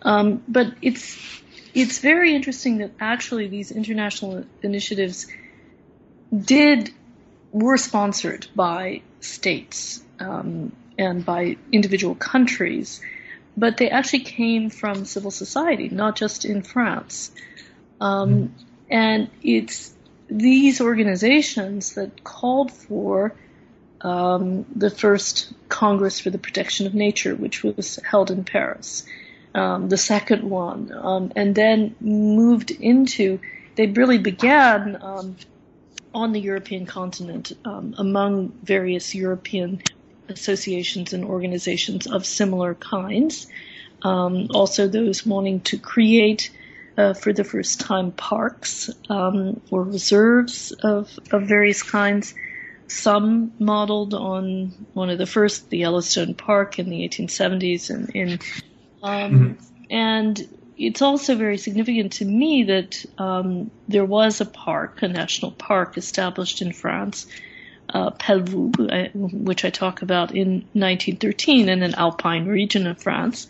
Um, 0.00 0.42
but 0.48 0.68
it's 0.80 1.18
it's 1.74 1.98
very 1.98 2.34
interesting 2.34 2.78
that 2.78 2.92
actually 2.98 3.48
these 3.48 3.70
international 3.70 4.46
initiatives 4.62 5.26
did 6.34 6.90
were 7.54 7.76
sponsored 7.76 8.46
by 8.54 9.00
states 9.20 10.02
um, 10.18 10.72
and 10.98 11.24
by 11.24 11.56
individual 11.72 12.14
countries, 12.14 13.00
but 13.56 13.76
they 13.76 13.88
actually 13.88 14.24
came 14.24 14.68
from 14.68 15.04
civil 15.04 15.30
society, 15.30 15.88
not 15.88 16.16
just 16.16 16.44
in 16.44 16.62
France. 16.62 17.30
Um, 18.00 18.34
mm. 18.34 18.50
And 18.90 19.30
it's 19.42 19.94
these 20.28 20.80
organizations 20.80 21.94
that 21.94 22.24
called 22.24 22.72
for 22.72 23.34
um, 24.00 24.66
the 24.74 24.90
first 24.90 25.52
Congress 25.68 26.20
for 26.20 26.30
the 26.30 26.38
Protection 26.38 26.86
of 26.86 26.94
Nature, 26.94 27.34
which 27.34 27.62
was 27.62 27.98
held 28.04 28.30
in 28.30 28.44
Paris 28.44 29.06
um, 29.54 29.88
the 29.88 29.96
second 29.96 30.42
one, 30.42 30.92
um, 30.92 31.32
and 31.36 31.54
then 31.54 31.94
moved 32.00 32.70
into. 32.72 33.40
They 33.76 33.86
really 33.86 34.18
began 34.18 34.98
um, 35.00 35.36
on 36.14 36.32
the 36.32 36.40
European 36.40 36.86
continent 36.86 37.52
um, 37.64 37.94
among 37.98 38.48
various 38.62 39.14
European 39.14 39.82
associations 40.28 41.12
and 41.12 41.24
organizations 41.24 42.06
of 42.06 42.24
similar 42.24 42.74
kinds. 42.74 43.46
Um, 44.02 44.48
also, 44.50 44.88
those 44.88 45.26
wanting 45.26 45.60
to 45.60 45.78
create. 45.78 46.50
Uh, 46.96 47.12
for 47.12 47.32
the 47.32 47.42
first 47.42 47.80
time, 47.80 48.12
parks 48.12 48.88
um, 49.10 49.60
or 49.68 49.82
reserves 49.82 50.70
of, 50.70 51.18
of 51.32 51.42
various 51.42 51.82
kinds, 51.82 52.36
some 52.86 53.52
modeled 53.58 54.14
on 54.14 54.72
one 54.92 55.10
of 55.10 55.18
the 55.18 55.26
first, 55.26 55.70
the 55.70 55.78
Yellowstone 55.78 56.34
Park 56.34 56.78
in 56.78 56.88
the 56.88 57.08
1870s 57.08 57.90
and 57.90 58.10
in 58.10 58.38
um, 59.02 59.56
mm-hmm. 59.56 59.64
And 59.90 60.48
it's 60.76 61.02
also 61.02 61.36
very 61.36 61.58
significant 61.58 62.12
to 62.14 62.24
me 62.24 62.64
that 62.64 63.04
um, 63.18 63.70
there 63.88 64.04
was 64.04 64.40
a 64.40 64.46
park, 64.46 65.02
a 65.02 65.08
national 65.08 65.52
park 65.52 65.96
established 65.96 66.62
in 66.62 66.72
France, 66.72 67.26
uh, 67.88 68.10
Pelvoux, 68.10 68.72
which 69.32 69.64
I 69.64 69.70
talk 69.70 70.02
about 70.02 70.34
in 70.34 70.66
1913 70.72 71.68
in 71.68 71.82
an 71.82 71.94
alpine 71.94 72.46
region 72.46 72.86
of 72.86 73.00
France. 73.00 73.46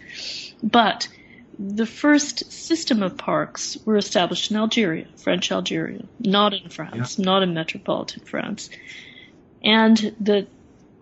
But 0.63 1.09
the 1.59 1.87
first 1.87 2.53
system 2.53 3.03
of 3.03 3.17
parks 3.17 3.79
were 3.85 3.97
established 3.97 4.51
in 4.51 4.57
Algeria, 4.57 5.07
French 5.17 5.51
Algeria, 5.53 6.03
not 6.19 6.53
in 6.53 6.69
France, 6.69 7.19
yeah. 7.19 7.25
not 7.25 7.43
in 7.43 7.55
metropolitan 7.55 8.25
France. 8.25 8.71
And 9.63 10.15
the 10.21 10.47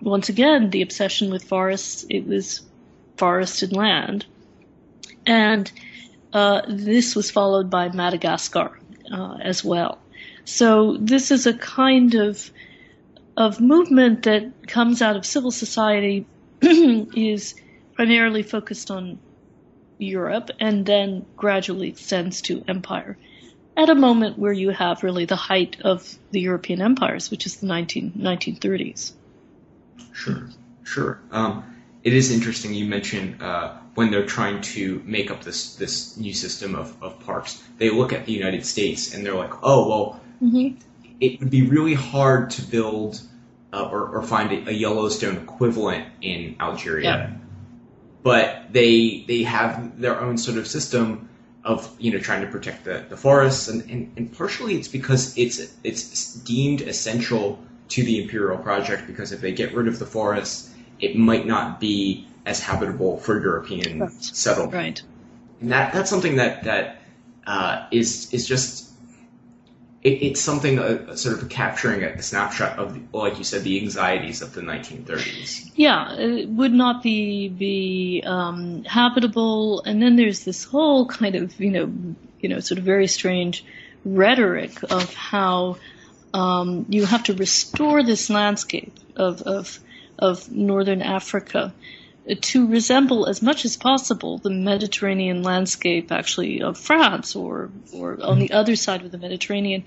once 0.01 0.29
again, 0.29 0.70
the 0.70 0.83
obsession 0.83 1.31
with 1.31 1.45
forests, 1.45 2.05
it 2.11 2.27
was 2.27 2.61
forested 3.16 3.73
land 3.73 4.27
and 5.27 5.70
uh, 6.33 6.62
this 6.68 7.14
was 7.14 7.30
followed 7.30 7.70
by 7.70 7.89
Madagascar 7.91 8.78
uh, 9.12 9.37
as 9.41 9.64
well. 9.64 9.99
So 10.45 10.97
this 10.99 11.30
is 11.30 11.47
a 11.47 11.55
kind 11.55 12.14
of 12.14 12.51
of 13.37 13.61
movement 13.61 14.24
that 14.24 14.66
comes 14.66 15.01
out 15.01 15.16
of 15.16 15.24
civil 15.24 15.51
society, 15.51 16.26
is 16.61 17.55
primarily 17.95 18.43
focused 18.43 18.91
on 18.91 19.18
Europe, 19.99 20.51
and 20.61 20.85
then 20.85 21.24
gradually 21.37 21.89
extends 21.89 22.43
to 22.43 22.62
empire. 22.68 23.16
At 23.74 23.89
a 23.89 23.95
moment 23.95 24.39
where 24.39 24.53
you 24.53 24.68
have 24.70 25.03
really 25.03 25.24
the 25.24 25.37
height 25.37 25.78
of 25.83 26.18
the 26.30 26.41
European 26.41 26.83
empires, 26.83 27.30
which 27.30 27.47
is 27.47 27.57
the 27.57 27.66
19, 27.66 28.12
1930s. 28.18 29.12
Sure, 30.12 30.49
sure. 30.85 31.20
Um, 31.30 31.64
it 32.05 32.12
is 32.12 32.30
interesting 32.30 32.74
you 32.74 32.85
mentioned 32.85 33.41
uh, 33.41 33.78
when 33.95 34.11
they're 34.11 34.26
trying 34.26 34.61
to 34.61 35.03
make 35.05 35.30
up 35.30 35.45
this 35.45 35.76
this 35.76 36.16
new 36.16 36.32
system 36.32 36.74
of, 36.74 36.97
of 37.03 37.20
parks, 37.20 37.62
they 37.78 37.90
look 37.90 38.12
at 38.12 38.26
the 38.26 38.32
United 38.32 38.64
States 38.64 39.14
and 39.14 39.24
they're 39.24 39.34
like, 39.34 39.53
oh 39.62 39.88
well, 39.88 40.20
mm-hmm. 40.43 40.76
it 41.20 41.40
would 41.40 41.51
be 41.51 41.62
really 41.62 41.95
hard 41.95 42.51
to 42.51 42.62
build 42.62 43.20
uh, 43.72 43.88
or, 43.90 44.09
or, 44.09 44.22
find 44.22 44.53
a, 44.53 44.68
a, 44.68 44.72
Yellowstone 44.72 45.38
equivalent 45.38 46.07
in 46.20 46.57
Algeria, 46.61 47.05
yeah. 47.05 47.30
but 48.22 48.70
they 48.70 49.24
they 49.26 49.43
have 49.45 49.99
their 49.99 50.20
own 50.20 50.36
sort 50.36 50.59
of 50.59 50.66
system 50.66 51.30
of 51.64 51.95
you 51.99 52.12
know 52.12 52.18
trying 52.18 52.43
to 52.43 52.49
protect 52.49 52.84
the, 52.84 53.05
the 53.09 53.16
forests 53.16 53.68
and, 53.68 53.88
and, 53.90 54.12
and 54.16 54.36
partially 54.36 54.74
it's 54.74 54.88
because 54.88 55.36
it's 55.38 55.74
it's 55.84 56.34
deemed 56.34 56.80
essential 56.82 57.59
to 57.88 58.03
the 58.03 58.22
imperial 58.22 58.59
project 58.59 59.07
because 59.07 59.32
if 59.32 59.40
they 59.40 59.53
get 59.53 59.72
rid 59.74 59.86
of 59.86 59.99
the 59.99 60.07
forests 60.07 60.74
it 60.99 61.16
might 61.16 61.47
not 61.47 61.78
be 61.78 62.26
as 62.45 62.61
habitable 62.61 63.18
for 63.18 63.40
European 63.40 64.01
right. 64.01 64.12
settlement. 64.22 64.74
Right. 64.74 65.03
And 65.61 65.72
that 65.72 65.93
that's 65.93 66.11
something 66.11 66.36
that 66.36 66.64
that 66.64 67.03
uh, 67.47 67.86
is 67.90 68.32
is 68.32 68.47
just 68.47 68.93
it, 70.03 70.22
it's 70.22 70.40
something 70.40 70.78
uh, 70.78 71.14
sort 71.14 71.40
of 71.40 71.49
capturing 71.49 72.03
a, 72.03 72.09
a 72.09 72.22
snapshot 72.22 72.78
of, 72.78 72.95
the, 72.95 73.16
like 73.16 73.38
you 73.38 73.45
said, 73.45 73.62
the 73.62 73.80
anxieties 73.80 74.43
of 74.43 74.53
the 74.53 74.61
1930s. 74.61 75.70
Yeah, 75.76 76.14
it 76.16 76.49
would 76.49 76.72
not 76.72 77.03
be 77.03 77.49
be 77.49 78.22
um, 78.26 78.84
habitable, 78.84 79.82
and 79.82 80.03
then 80.03 80.16
there's 80.16 80.45
this 80.45 80.64
whole 80.64 81.07
kind 81.07 81.36
of 81.36 81.59
you 81.61 81.70
know 81.70 81.93
you 82.40 82.49
know 82.49 82.61
sort 82.61 82.78
of 82.78 82.84
very 82.84 83.07
strange 83.07 83.64
rhetoric 84.05 84.82
of 84.90 85.14
how 85.14 85.76
um, 86.34 86.86
you 86.88 87.07
have 87.07 87.24
to 87.24 87.34
restore 87.34 88.03
this 88.03 88.30
landscape 88.30 88.99
of 89.14 89.43
of 89.43 89.78
of 90.18 90.51
northern 90.51 91.03
Africa 91.03 91.72
to 92.41 92.66
resemble 92.68 93.27
as 93.27 93.43
much 93.43 93.64
as 93.64 93.77
possible 93.77 94.39
the 94.39 94.51
Mediterranean 94.51 95.43
landscape 95.43 96.12
actually 96.12 96.62
of 96.62 96.79
France 96.79 97.35
or 97.35 97.70
or 97.93 98.23
on 98.23 98.39
the 98.39 98.53
other 98.53 98.77
side 98.77 99.03
of 99.03 99.11
the 99.11 99.18
Mediterranean 99.18 99.85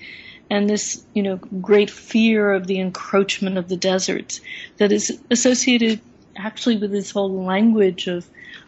and 0.50 0.70
this 0.70 1.04
you 1.14 1.24
know 1.24 1.38
great 1.38 1.90
fear 1.90 2.52
of 2.52 2.68
the 2.68 2.80
encroachment 2.80 3.58
of 3.58 3.70
the 3.70 3.78
deserts 3.78 4.42
that 4.78 4.92
is 4.92 5.18
associated 5.32 6.02
actually 6.36 6.78
with 6.78 6.92
this 6.92 7.12
whole 7.12 7.46
language 7.46 8.08
of 8.08 8.28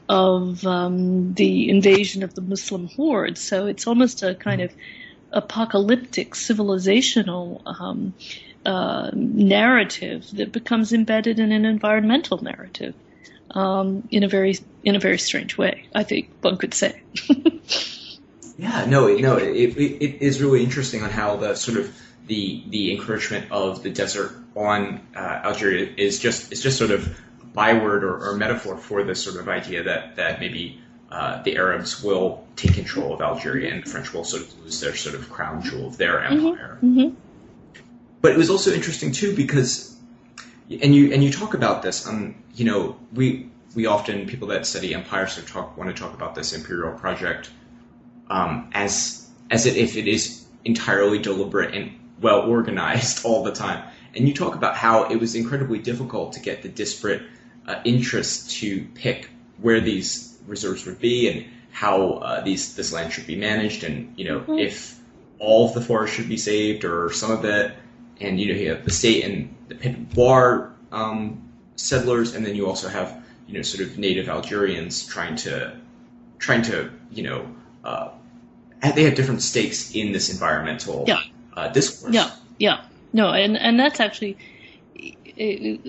of 0.09 0.65
um, 0.65 1.33
the 1.33 1.69
invasion 1.69 2.23
of 2.23 2.33
the 2.33 2.41
Muslim 2.41 2.87
horde. 2.87 3.37
So 3.37 3.67
it's 3.67 3.87
almost 3.87 4.23
a 4.23 4.35
kind 4.35 4.61
of 4.61 4.73
apocalyptic 5.31 6.31
civilizational 6.31 7.61
um, 7.65 8.13
uh, 8.65 9.11
narrative 9.13 10.25
that 10.33 10.53
becomes 10.53 10.93
embedded 10.93 11.39
in 11.39 11.51
an 11.51 11.65
environmental 11.65 12.41
narrative 12.41 12.93
um, 13.57 14.07
in 14.11 14.23
a 14.23 14.27
very 14.27 14.55
in 14.83 14.95
a 14.95 14.99
very 14.99 15.17
strange 15.17 15.57
way. 15.57 15.87
I 15.95 16.03
think 16.03 16.29
one 16.41 16.57
could 16.57 16.75
say. 16.75 17.01
yeah, 18.57 18.85
no, 18.85 19.07
no, 19.07 19.37
it, 19.37 19.75
it, 19.77 20.03
it 20.03 20.21
is 20.21 20.41
really 20.41 20.63
interesting 20.63 21.01
on 21.01 21.09
how 21.09 21.37
the 21.37 21.55
sort 21.55 21.79
of 21.79 21.93
the 22.27 22.63
the 22.67 22.91
encroachment 22.91 23.51
of 23.51 23.81
the 23.81 23.89
desert 23.89 24.31
on 24.55 25.01
uh, 25.15 25.19
Algeria 25.19 25.91
is 25.97 26.19
just 26.19 26.51
is 26.51 26.61
just 26.61 26.77
sort 26.77 26.91
of 26.91 27.19
byword 27.53 28.03
or, 28.03 28.29
or, 28.29 28.35
metaphor 28.35 28.77
for 28.77 29.03
this 29.03 29.23
sort 29.23 29.37
of 29.37 29.49
idea 29.49 29.81
that 29.83 30.17
that 30.17 30.39
maybe 30.39 30.79
uh, 31.11 31.41
the 31.41 31.57
Arabs 31.57 32.03
will 32.03 32.45
take 32.55 32.75
control 32.75 33.13
of 33.13 33.21
Algeria 33.21 33.73
and 33.73 33.83
the 33.83 33.89
French 33.89 34.13
will 34.13 34.23
sort 34.23 34.43
of 34.43 34.59
lose 34.59 34.79
their 34.81 34.95
sort 34.95 35.15
of 35.15 35.27
crown 35.31 35.63
jewel 35.63 35.87
of 35.87 35.97
their 35.97 36.19
mm-hmm. 36.19 36.47
empire. 36.47 36.77
Mm-hmm. 36.83 36.99
Mm-hmm. 36.99 37.15
But 38.21 38.33
it 38.33 38.37
was 38.37 38.51
also 38.51 38.71
interesting 38.71 39.11
too 39.11 39.35
because, 39.35 39.96
and 40.69 40.93
you 40.93 41.13
and 41.13 41.23
you 41.23 41.31
talk 41.31 41.53
about 41.53 41.81
this. 41.81 42.07
Um, 42.07 42.35
you 42.53 42.65
know, 42.65 42.97
we 43.13 43.49
we 43.75 43.85
often 43.85 44.27
people 44.27 44.47
that 44.49 44.65
study 44.65 44.93
empires 44.93 45.41
talk 45.45 45.77
want 45.77 45.95
to 45.95 45.99
talk 45.99 46.13
about 46.13 46.35
this 46.35 46.53
imperial 46.53 46.97
project 46.97 47.49
um, 48.29 48.69
as 48.73 49.27
as 49.49 49.65
if 49.65 49.95
it 49.95 50.07
is 50.07 50.45
entirely 50.65 51.19
deliberate 51.19 51.73
and 51.73 51.91
well 52.21 52.41
organized 52.41 53.25
all 53.25 53.43
the 53.43 53.51
time. 53.51 53.83
And 54.15 54.27
you 54.27 54.33
talk 54.33 54.55
about 54.55 54.75
how 54.75 55.09
it 55.09 55.17
was 55.17 55.35
incredibly 55.35 55.79
difficult 55.79 56.33
to 56.33 56.39
get 56.39 56.63
the 56.63 56.69
disparate 56.69 57.21
uh, 57.67 57.81
interests 57.83 58.59
to 58.59 58.85
pick 58.95 59.29
where 59.61 59.79
these 59.79 60.37
reserves 60.47 60.85
would 60.85 60.99
be 60.99 61.29
and 61.29 61.45
how 61.71 62.13
uh, 62.13 62.41
these 62.41 62.75
this 62.75 62.91
land 62.91 63.13
should 63.13 63.27
be 63.27 63.35
managed, 63.35 63.83
and 63.83 64.17
you 64.17 64.25
know 64.25 64.39
mm-hmm. 64.39 64.57
if 64.57 64.99
all 65.39 65.67
of 65.67 65.75
the 65.75 65.81
forest 65.81 66.15
should 66.15 66.27
be 66.27 66.37
saved 66.37 66.83
or 66.83 67.11
some 67.11 67.31
of 67.31 67.45
it, 67.45 67.75
and 68.19 68.39
you 68.39 68.51
know 68.51 68.59
you 68.59 68.69
have 68.69 68.83
the 68.83 68.91
state 68.91 69.23
and 69.23 69.55
the 69.67 69.75
Pintar 69.75 70.73
um, 70.91 71.49
settlers, 71.75 72.35
and 72.35 72.45
then 72.45 72.55
you 72.55 72.67
also 72.67 72.89
have 72.89 73.23
you 73.47 73.53
know 73.53 73.61
sort 73.61 73.87
of 73.87 73.97
native 73.97 74.29
Algerians 74.29 75.05
trying 75.05 75.35
to 75.37 75.75
trying 76.39 76.61
to 76.63 76.91
you 77.11 77.23
know 77.23 77.47
uh, 77.83 78.09
they 78.95 79.03
have 79.03 79.15
different 79.15 79.41
stakes 79.41 79.95
in 79.95 80.11
this 80.11 80.31
environmental 80.31 81.05
yeah. 81.07 81.21
uh, 81.53 81.67
discourse. 81.69 82.13
Yeah, 82.13 82.31
yeah, 82.59 82.85
no, 83.13 83.31
and 83.31 83.57
and 83.57 83.79
that's 83.79 83.99
actually 83.99 84.37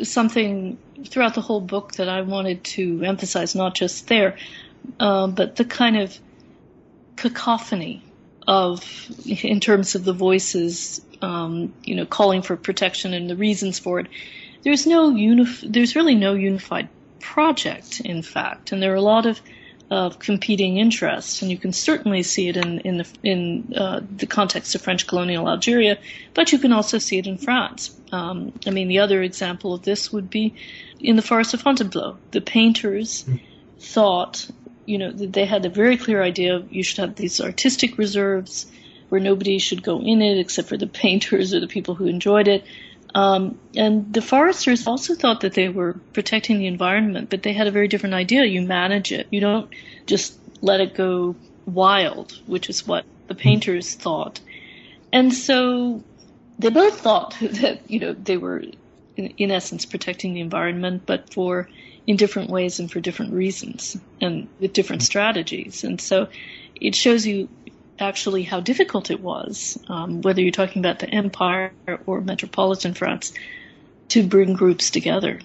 something 0.03 0.79
throughout 1.07 1.35
the 1.35 1.41
whole 1.41 1.61
book 1.61 1.93
that 1.93 2.09
I 2.09 2.21
wanted 2.21 2.65
to 2.65 3.03
emphasize, 3.03 3.55
not 3.55 3.75
just 3.75 4.07
there, 4.09 4.37
uh, 5.01 5.27
but 5.27 5.57
the 5.57 5.65
kind 5.65 5.97
of 5.97 6.19
cacophony 7.17 8.03
of, 8.49 8.83
in 9.27 9.61
terms 9.61 9.95
of 9.95 10.05
the 10.05 10.15
voices, 10.15 11.03
um, 11.21 11.75
you 11.85 11.95
know, 11.95 12.07
calling 12.07 12.41
for 12.41 12.57
protection 12.57 13.13
and 13.13 13.29
the 13.29 13.37
reasons 13.37 13.79
for 13.79 14.01
it. 14.01 14.07
There's 14.63 14.87
no 14.87 15.11
unif- 15.13 15.71
There's 15.71 15.95
really 15.95 16.15
no 16.15 16.33
unified 16.33 16.89
project, 17.21 18.01
in 18.01 18.23
fact, 18.23 18.73
and 18.73 18.83
there 18.83 18.93
are 18.93 18.97
a 18.97 19.03
lot 19.03 19.27
of 19.27 19.41
of 19.91 20.19
competing 20.19 20.77
interests, 20.77 21.41
and 21.41 21.51
you 21.51 21.57
can 21.57 21.73
certainly 21.73 22.23
see 22.23 22.49
it 22.49 22.57
in 22.57 22.81
in 22.81 22.99
the 22.99 23.07
in 23.23 23.73
uh, 23.77 24.01
the 24.17 24.27
context 24.27 24.75
of 24.75 24.83
French 24.83 25.07
colonial 25.07 25.49
Algeria, 25.49 25.99
but 26.35 26.53
you 26.53 26.59
can 26.59 26.73
also 26.73 26.99
see 26.99 27.19
it 27.19 27.27
in 27.27 27.39
France. 27.39 27.95
Um, 28.13 28.53
I 28.67 28.71
mean, 28.71 28.89
the 28.89 28.99
other 29.01 29.23
example 29.23 29.73
of 29.73 29.83
this 29.83 30.13
would 30.13 30.29
be 30.31 30.55
in 31.01 31.17
the 31.17 31.23
Forest 31.23 31.55
of 31.55 31.61
Fontainebleau. 31.61 32.17
The 32.31 32.41
painters 32.41 33.25
mm. 33.25 33.41
thought, 33.79 34.51
you 34.89 34.97
know, 34.97 35.13
they 35.13 35.45
had 35.45 35.67
a 35.67 35.69
very 35.69 35.99
clear 35.99 36.23
idea 36.23 36.57
of 36.57 36.73
you 36.73 36.83
should 36.83 36.99
have 36.99 37.15
these 37.15 37.43
artistic 37.43 37.99
reserves 37.99 38.67
where 39.11 39.21
nobody 39.21 39.59
should 39.59 39.83
go 39.83 40.01
in 40.01 40.23
it 40.23 40.39
except 40.39 40.69
for 40.69 40.79
the 40.79 40.87
painters 40.87 41.53
or 41.53 41.61
the 41.61 41.67
people 41.67 41.95
who 41.95 42.07
enjoyed 42.07 42.49
it. 42.49 42.65
Um, 43.15 43.59
and 43.77 44.13
the 44.13 44.23
foresters 44.23 44.87
also 44.87 45.15
thought 45.15 45.43
that 45.43 45.53
they 45.53 45.69
were 45.69 45.95
protecting 46.15 46.59
the 46.59 46.67
environment, 46.67 47.29
but 47.29 47.43
they 47.43 47.53
had 47.53 47.67
a 47.67 47.71
very 47.71 47.89
different 47.89 48.15
idea. 48.15 48.45
You 48.45 48.63
manage 48.63 49.13
it. 49.13 49.27
You 49.31 49.41
don't 49.41 49.71
just 50.07 50.39
let 50.63 50.81
it 50.81 50.95
go 50.95 51.37
wild, 51.67 52.33
which 52.47 52.71
is 52.71 52.87
what 52.87 53.05
the 53.27 53.35
painters 53.35 53.95
thought. 53.95 54.41
And 55.13 55.35
so 55.35 56.03
they 56.59 56.71
both 56.71 56.99
thought 56.99 57.37
that, 57.43 57.91
you 57.91 58.01
know, 58.01 58.15
they 58.15 58.39
were 58.39 58.63
in, 59.17 59.35
in 59.37 59.51
essence 59.51 59.85
protecting 59.85 60.33
the 60.33 60.41
environment, 60.41 61.03
but 61.05 61.33
for 61.33 61.69
in 62.09 62.17
different 62.17 62.49
ways 62.49 62.81
and 62.81 62.91
for 62.91 63.01
different 63.01 63.35
reasons 63.35 63.99
and 64.19 64.49
with 64.59 64.73
different 64.73 65.03
strategies. 65.03 65.85
And 65.85 66.01
so 66.01 66.29
it 66.75 66.95
shows 66.95 67.27
you 67.27 67.51
actually 67.99 68.45
how 68.45 68.61
difficult 68.61 69.11
it 69.11 69.21
was, 69.21 69.79
um, 69.89 70.23
whether 70.23 70.41
you're 70.41 70.51
talking 70.51 70.81
about 70.81 71.01
the 71.01 71.11
empire 71.11 71.71
or 72.07 72.23
metropolitan 72.23 72.95
France, 72.95 73.35
to 74.09 74.27
bring 74.27 74.55
groups 74.55 74.89
together. 74.89 75.39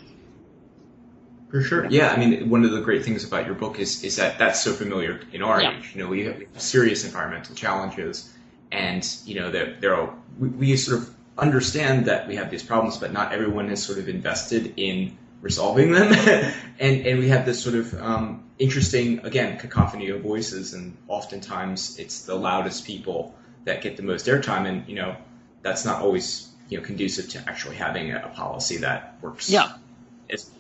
For 1.52 1.62
sure. 1.62 1.86
Yeah, 1.90 2.14
I 2.14 2.18
mean, 2.18 2.50
one 2.50 2.64
of 2.64 2.72
the 2.72 2.80
great 2.80 3.04
things 3.04 3.26
about 3.26 3.46
your 3.46 3.56
book 3.56 3.78
is 3.78 4.04
is 4.04 4.16
that 4.16 4.40
that's 4.40 4.62
so 4.62 4.72
familiar 4.72 5.20
in 5.34 5.44
our 5.44 5.62
yeah. 5.62 5.78
age. 5.78 5.92
You 5.94 6.04
know, 6.04 6.10
we 6.10 6.24
have 6.24 6.42
serious 6.58 7.04
environmental 7.04 7.56
challenges, 7.56 8.34
and 8.72 9.06
you 9.26 9.36
know, 9.36 9.52
there 9.52 9.76
there 9.80 9.96
are 9.96 10.16
we, 10.40 10.48
we 10.48 10.78
sort 10.78 11.02
of 11.02 11.14
understand 11.38 12.06
that 12.06 12.28
we 12.28 12.38
have 12.38 12.50
these 12.50 12.64
problems, 12.64 12.98
but 12.98 13.12
not 13.12 13.34
everyone 13.34 13.70
has 13.70 13.84
sort 13.84 14.00
of 14.00 14.10
invested 14.10 14.74
in 14.78 15.18
resolving 15.44 15.92
them. 15.92 16.12
and 16.80 17.06
and 17.06 17.20
we 17.20 17.28
have 17.28 17.46
this 17.46 17.62
sort 17.62 17.76
of 17.76 17.94
um, 18.02 18.44
interesting 18.58 19.20
again 19.20 19.60
cacophony 19.60 20.10
of 20.10 20.22
voices, 20.22 20.74
and 20.74 20.98
oftentimes 21.08 22.00
it's 22.00 22.26
the 22.26 22.34
loudest 22.34 22.88
people 22.88 23.36
that 23.66 23.84
get 23.84 23.98
the 23.98 24.04
most 24.04 24.26
airtime, 24.26 24.68
and 24.68 24.88
you 24.88 24.96
know 24.96 25.16
that's 25.62 25.86
not 25.86 26.02
always 26.02 26.50
you 26.70 26.80
know 26.80 26.84
conducive 26.84 27.30
to 27.30 27.44
actually 27.48 27.76
having 27.76 28.12
a, 28.12 28.24
a 28.26 28.30
policy 28.30 28.78
that 28.78 29.18
works. 29.22 29.50
Yeah. 29.50 29.74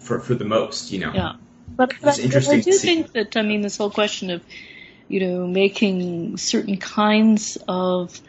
For 0.02 0.20
for 0.20 0.36
the 0.36 0.46
most, 0.46 0.92
you 0.92 1.00
know. 1.00 1.12
Yeah. 1.14 1.34
But, 1.76 1.94
but, 2.02 2.20
but 2.22 2.48
I 2.50 2.60
do 2.60 2.74
think 2.74 3.14
that 3.14 3.36
I 3.36 3.42
mean 3.42 3.62
this 3.62 3.78
whole 3.78 3.90
question 3.90 4.30
of 4.30 4.44
you 5.08 5.22
know 5.22 5.48
making 5.48 6.38
certain 6.38 6.78
kinds 6.78 7.58
of 7.68 8.20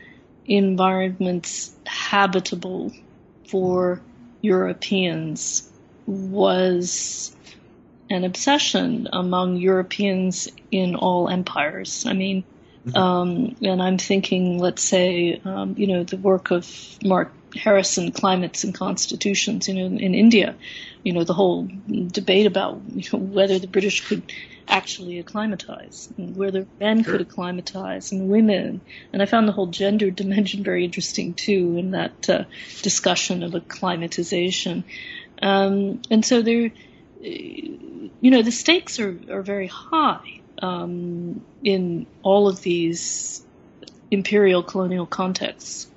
environments 0.47 1.75
habitable 1.85 2.93
for 3.49 4.01
Europeans 4.41 5.69
was 6.07 7.35
an 8.11 8.25
obsession 8.25 9.09
among 9.13 9.57
Europeans 9.57 10.49
in 10.71 10.95
all 10.95 11.29
empires. 11.29 12.05
I 12.07 12.13
mean, 12.13 12.45
mm-hmm. 12.87 12.97
um, 12.97 13.57
and 13.63 13.83
I'm 13.83 13.99
thinking, 13.99 14.59
let's 14.59 14.83
say, 14.83 15.41
um, 15.45 15.75
you 15.79 15.87
know, 15.87 16.05
the 16.05 16.17
work 16.17 16.51
of 16.51 16.69
Mark 17.03 17.33
Harrison, 17.57 18.13
Climates 18.13 18.65
and 18.65 18.75
Constitutions, 18.75 19.69
you 19.69 19.75
know, 19.75 19.87
in 19.87 20.15
India, 20.15 20.55
you 21.03 21.13
know, 21.13 21.25
the 21.25 21.35
whole 21.35 21.69
debate 21.89 22.47
about 22.47 22.81
you 22.95 23.09
know, 23.13 23.19
whether 23.19 23.59
the 23.59 23.69
British 23.69 24.07
could 24.07 24.23
actually 24.67 25.19
acclimatize, 25.19 26.09
and 26.17 26.37
whether 26.37 26.67
men 26.81 27.03
sure. 27.03 27.13
could 27.13 27.21
acclimatize 27.21 28.13
and 28.13 28.29
women. 28.29 28.81
And 29.13 29.23
I 29.23 29.27
found 29.27 29.47
the 29.47 29.53
whole 29.53 29.67
gender 29.67 30.11
dimension 30.11 30.63
very 30.65 30.85
interesting 30.85 31.35
too 31.35 31.77
in 31.77 31.91
that 31.93 32.31
uh, 32.31 32.45
discussion 32.83 33.43
of 33.43 33.55
acclimatization. 33.55 34.85
Um, 35.43 36.03
and 36.11 36.25
so 36.25 36.43
there, 36.43 36.71
you 37.21 38.11
know, 38.23 38.43
the 38.43 38.53
stakes 38.53 38.99
are, 39.01 39.19
are 39.31 39.43
very 39.43 39.67
high 39.67 40.41
um, 40.59 41.45
in 41.63 42.07
all 42.23 42.49
of 42.49 42.61
these 42.63 43.45
imperial 44.11 44.63
colonial 44.63 45.07
contexts. 45.07 45.89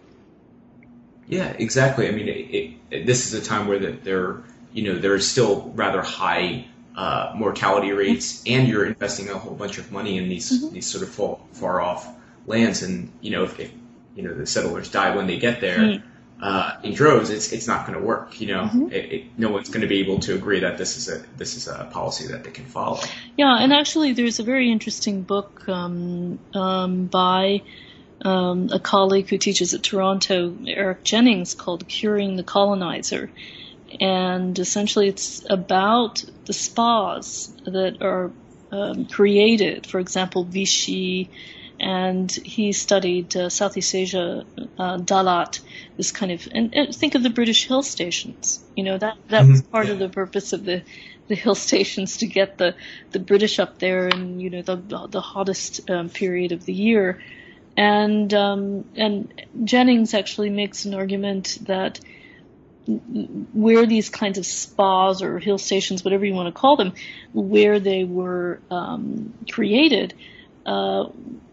Yeah, 1.28 1.48
exactly. 1.58 2.08
I 2.08 2.12
mean, 2.12 2.28
it, 2.28 2.74
it, 2.92 3.06
this 3.06 3.28
is 3.28 3.34
a 3.34 3.46
time 3.46 3.68
where 3.68 3.80
the, 3.80 3.92
there, 3.92 4.44
you 4.72 4.84
know, 4.84 5.00
there 5.00 5.16
is 5.16 5.30
still 5.30 5.72
rather 5.76 6.02
high 6.02 6.66
uh, 6.96 7.34
mortality 7.36 7.92
rates, 7.92 8.42
mm-hmm. 8.42 8.60
and 8.60 8.68
you're 8.68 8.86
investing 8.86 9.30
a 9.30 9.38
whole 9.38 9.54
bunch 9.54 9.78
of 9.78 9.92
money 9.92 10.18
in 10.18 10.30
these 10.30 10.52
mm-hmm. 10.52 10.74
these 10.74 10.88
sort 10.88 11.04
of 11.04 11.10
far, 11.10 11.38
far 11.52 11.82
off 11.82 12.08
lands, 12.48 12.82
and 12.82 13.12
you 13.22 13.32
know, 13.32 13.44
if, 13.44 13.60
if, 13.60 13.72
you 14.16 14.24
know 14.24 14.34
the 14.34 14.48
settlers 14.48 14.90
die 14.90 15.16
when 15.16 15.28
they 15.28 15.38
get 15.38 15.62
there. 15.62 15.78
Mm-hmm 15.78 16.07
uh, 16.42 16.78
in 16.84 16.94
droves, 16.94 17.30
it's 17.30 17.52
it's 17.52 17.68
not 17.68 17.88
going 17.88 18.00
to 18.00 18.06
work. 18.06 18.40
You 18.40 18.48
know, 18.48 18.64
mm-hmm. 18.64 18.92
it, 18.92 19.12
it, 19.12 19.24
no 19.40 19.50
one's 19.50 19.70
going 19.70 19.82
to 19.82 19.88
be 19.88 20.00
able 20.02 20.20
to 20.20 20.36
agree 20.36 20.60
that 20.60 20.78
this 20.78 20.98
is 20.98 21.10
a 21.10 21.24
this 21.36 21.56
is 21.56 21.68
a 21.68 21.88
policy 21.92 22.28
that 22.28 22.44
they 22.44 22.52
can 22.52 22.66
follow. 22.66 23.00
Yeah, 23.38 23.58
and 23.58 23.74
actually, 23.74 24.14
there's 24.14 24.40
a 24.40 24.44
very 24.44 24.72
interesting 24.72 25.24
book 25.24 25.68
um, 25.68 26.38
um, 26.54 27.06
by 27.08 27.64
um, 28.22 28.70
a 28.72 28.80
colleague 28.80 29.30
who 29.30 29.38
teaches 29.40 29.74
at 29.74 29.82
Toronto, 29.82 30.56
Eric 30.68 31.04
Jennings, 31.04 31.56
called 31.56 31.88
"Curing 31.88 32.36
the 32.36 32.44
Colonizer," 32.44 33.32
and 34.00 34.58
essentially, 34.60 35.08
it's 35.08 35.44
about 35.50 36.24
the 36.46 36.54
spas 36.54 37.52
that 37.66 38.04
are 38.04 38.32
um, 38.72 39.06
created. 39.06 39.88
For 39.88 40.00
example, 40.00 40.44
Vichy 40.44 41.32
and 41.80 42.32
he 42.32 42.72
studied 42.72 43.36
uh, 43.36 43.50
Southeast 43.50 43.94
Asia, 43.94 44.46
uh, 44.78 44.98
Dalat, 44.98 45.60
this 45.96 46.12
kind 46.12 46.32
of, 46.32 46.48
and, 46.52 46.74
and, 46.74 46.96
think 46.96 47.16
of 47.16 47.24
the 47.24 47.30
British 47.30 47.68
hill 47.68 47.84
stations. 47.84 48.64
You 48.76 48.84
know 48.84 48.98
that 48.98 49.18
that 49.30 49.44
mm-hmm. 49.44 49.52
was 49.52 49.62
part 49.62 49.88
yeah. 49.88 49.94
of 49.94 50.00
the 50.00 50.10
purpose 50.10 50.54
of 50.54 50.66
the 50.66 50.82
the 51.28 51.36
hill 51.36 51.56
stations 51.68 52.18
to 52.18 52.28
get 52.28 52.58
the 52.58 52.76
the 53.12 53.20
British 53.20 53.60
up 53.60 53.80
there, 53.80 54.08
in 54.08 54.40
you 54.40 54.50
know 54.50 54.62
the 54.62 54.76
the 55.10 55.22
hottest 55.22 55.90
um, 55.90 56.10
period 56.10 56.52
of 56.52 56.66
the 56.66 56.74
year, 56.74 57.22
and 57.76 58.34
um, 58.34 58.86
and 58.96 59.32
Jennings 59.64 60.14
actually 60.14 60.50
makes 60.50 60.86
an 60.86 60.94
argument 60.94 61.60
that 61.62 62.00
where 63.54 63.86
these 63.86 64.10
kinds 64.10 64.38
of 64.38 64.46
spas 64.46 65.22
or 65.22 65.40
hill 65.40 65.58
stations, 65.58 66.04
whatever 66.04 66.26
you 66.26 66.34
want 66.34 66.54
to 66.54 66.60
call 66.60 66.78
them, 66.78 66.94
where 67.34 67.80
they 67.80 68.04
were 68.06 68.60
um, 68.72 69.34
created, 69.52 70.14
uh, 70.66 71.10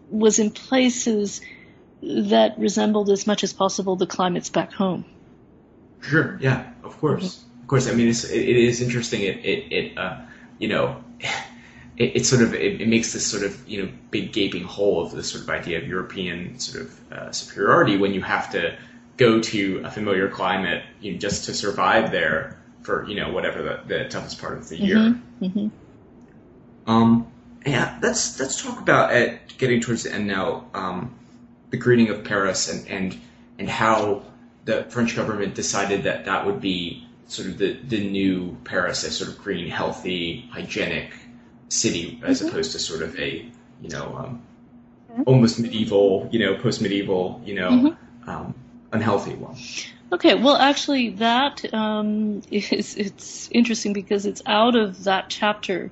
was 0.09 0.39
in 0.39 0.51
places 0.51 1.41
that 2.01 2.57
resembled 2.57 3.09
as 3.09 3.25
much 3.25 3.43
as 3.43 3.53
possible 3.53 3.95
the 3.95 4.07
climates 4.07 4.49
back 4.49 4.71
home. 4.71 5.05
Sure. 6.01 6.37
Yeah. 6.39 6.71
Of 6.83 6.97
course. 6.99 7.37
Mm-hmm. 7.37 7.61
Of 7.61 7.67
course. 7.67 7.89
I 7.89 7.93
mean, 7.93 8.09
it's, 8.09 8.23
it, 8.25 8.41
it 8.41 8.57
is 8.57 8.81
interesting. 8.81 9.21
It, 9.21 9.37
it, 9.43 9.71
it 9.71 9.97
uh, 9.97 10.21
you 10.59 10.67
know, 10.67 11.03
it, 11.97 12.17
it 12.17 12.25
sort 12.25 12.41
of 12.41 12.53
it, 12.53 12.81
it, 12.81 12.87
makes 12.87 13.13
this 13.13 13.25
sort 13.25 13.43
of 13.43 13.67
you 13.67 13.83
know 13.83 13.91
big 14.11 14.31
gaping 14.33 14.63
hole 14.63 15.03
of 15.03 15.11
this 15.11 15.31
sort 15.31 15.43
of 15.43 15.49
idea 15.49 15.79
of 15.79 15.87
European 15.87 16.59
sort 16.59 16.85
of 16.85 17.11
uh, 17.11 17.31
superiority 17.31 17.97
when 17.97 18.13
you 18.13 18.21
have 18.21 18.51
to 18.51 18.77
go 19.17 19.39
to 19.39 19.81
a 19.85 19.91
familiar 19.91 20.29
climate 20.29 20.83
you 20.99 21.13
know, 21.13 21.17
just 21.17 21.45
to 21.45 21.53
survive 21.53 22.11
there 22.11 22.59
for 22.81 23.07
you 23.07 23.15
know 23.15 23.31
whatever 23.31 23.63
the, 23.63 23.79
the 23.87 24.09
toughest 24.09 24.39
part 24.39 24.57
of 24.57 24.69
the 24.69 24.77
year. 24.77 24.97
Mm-hmm. 24.97 25.45
Mm-hmm. 25.45 26.91
Um, 26.91 27.31
yeah, 27.65 27.97
let's 28.01 28.39
let's 28.39 28.61
talk 28.61 28.79
about 28.79 29.11
at 29.11 29.57
getting 29.57 29.81
towards 29.81 30.03
the 30.03 30.13
end 30.13 30.27
now. 30.27 30.67
Um, 30.73 31.15
the 31.71 31.77
greening 31.77 32.09
of 32.09 32.23
Paris 32.23 32.69
and 32.69 32.87
and 32.87 33.19
and 33.57 33.69
how 33.69 34.23
the 34.65 34.83
French 34.89 35.15
government 35.15 35.55
decided 35.55 36.03
that 36.03 36.25
that 36.25 36.45
would 36.45 36.61
be 36.61 37.07
sort 37.27 37.47
of 37.47 37.57
the 37.57 37.73
the 37.73 38.09
new 38.09 38.57
Paris, 38.63 39.03
a 39.03 39.11
sort 39.11 39.31
of 39.31 39.39
green, 39.39 39.69
healthy, 39.69 40.47
hygienic 40.51 41.11
city, 41.69 42.21
as 42.23 42.39
mm-hmm. 42.39 42.49
opposed 42.49 42.71
to 42.73 42.79
sort 42.79 43.01
of 43.01 43.17
a 43.19 43.49
you 43.81 43.89
know 43.89 44.15
um, 44.15 44.43
mm-hmm. 45.11 45.23
almost 45.25 45.59
medieval, 45.59 46.29
you 46.31 46.39
know, 46.39 46.55
post 46.55 46.81
medieval, 46.81 47.41
you 47.45 47.55
know. 47.55 47.69
Mm-hmm. 47.71 48.29
Um, 48.29 48.55
unhealthy 48.91 49.35
one. 49.35 49.55
Okay, 50.11 50.35
well, 50.35 50.55
actually, 50.55 51.09
that 51.11 51.73
um, 51.73 52.41
is 52.51 52.95
it's 52.95 53.49
interesting 53.51 53.93
because 53.93 54.25
it's 54.25 54.41
out 54.45 54.75
of 54.75 55.03
that 55.05 55.29
chapter 55.29 55.91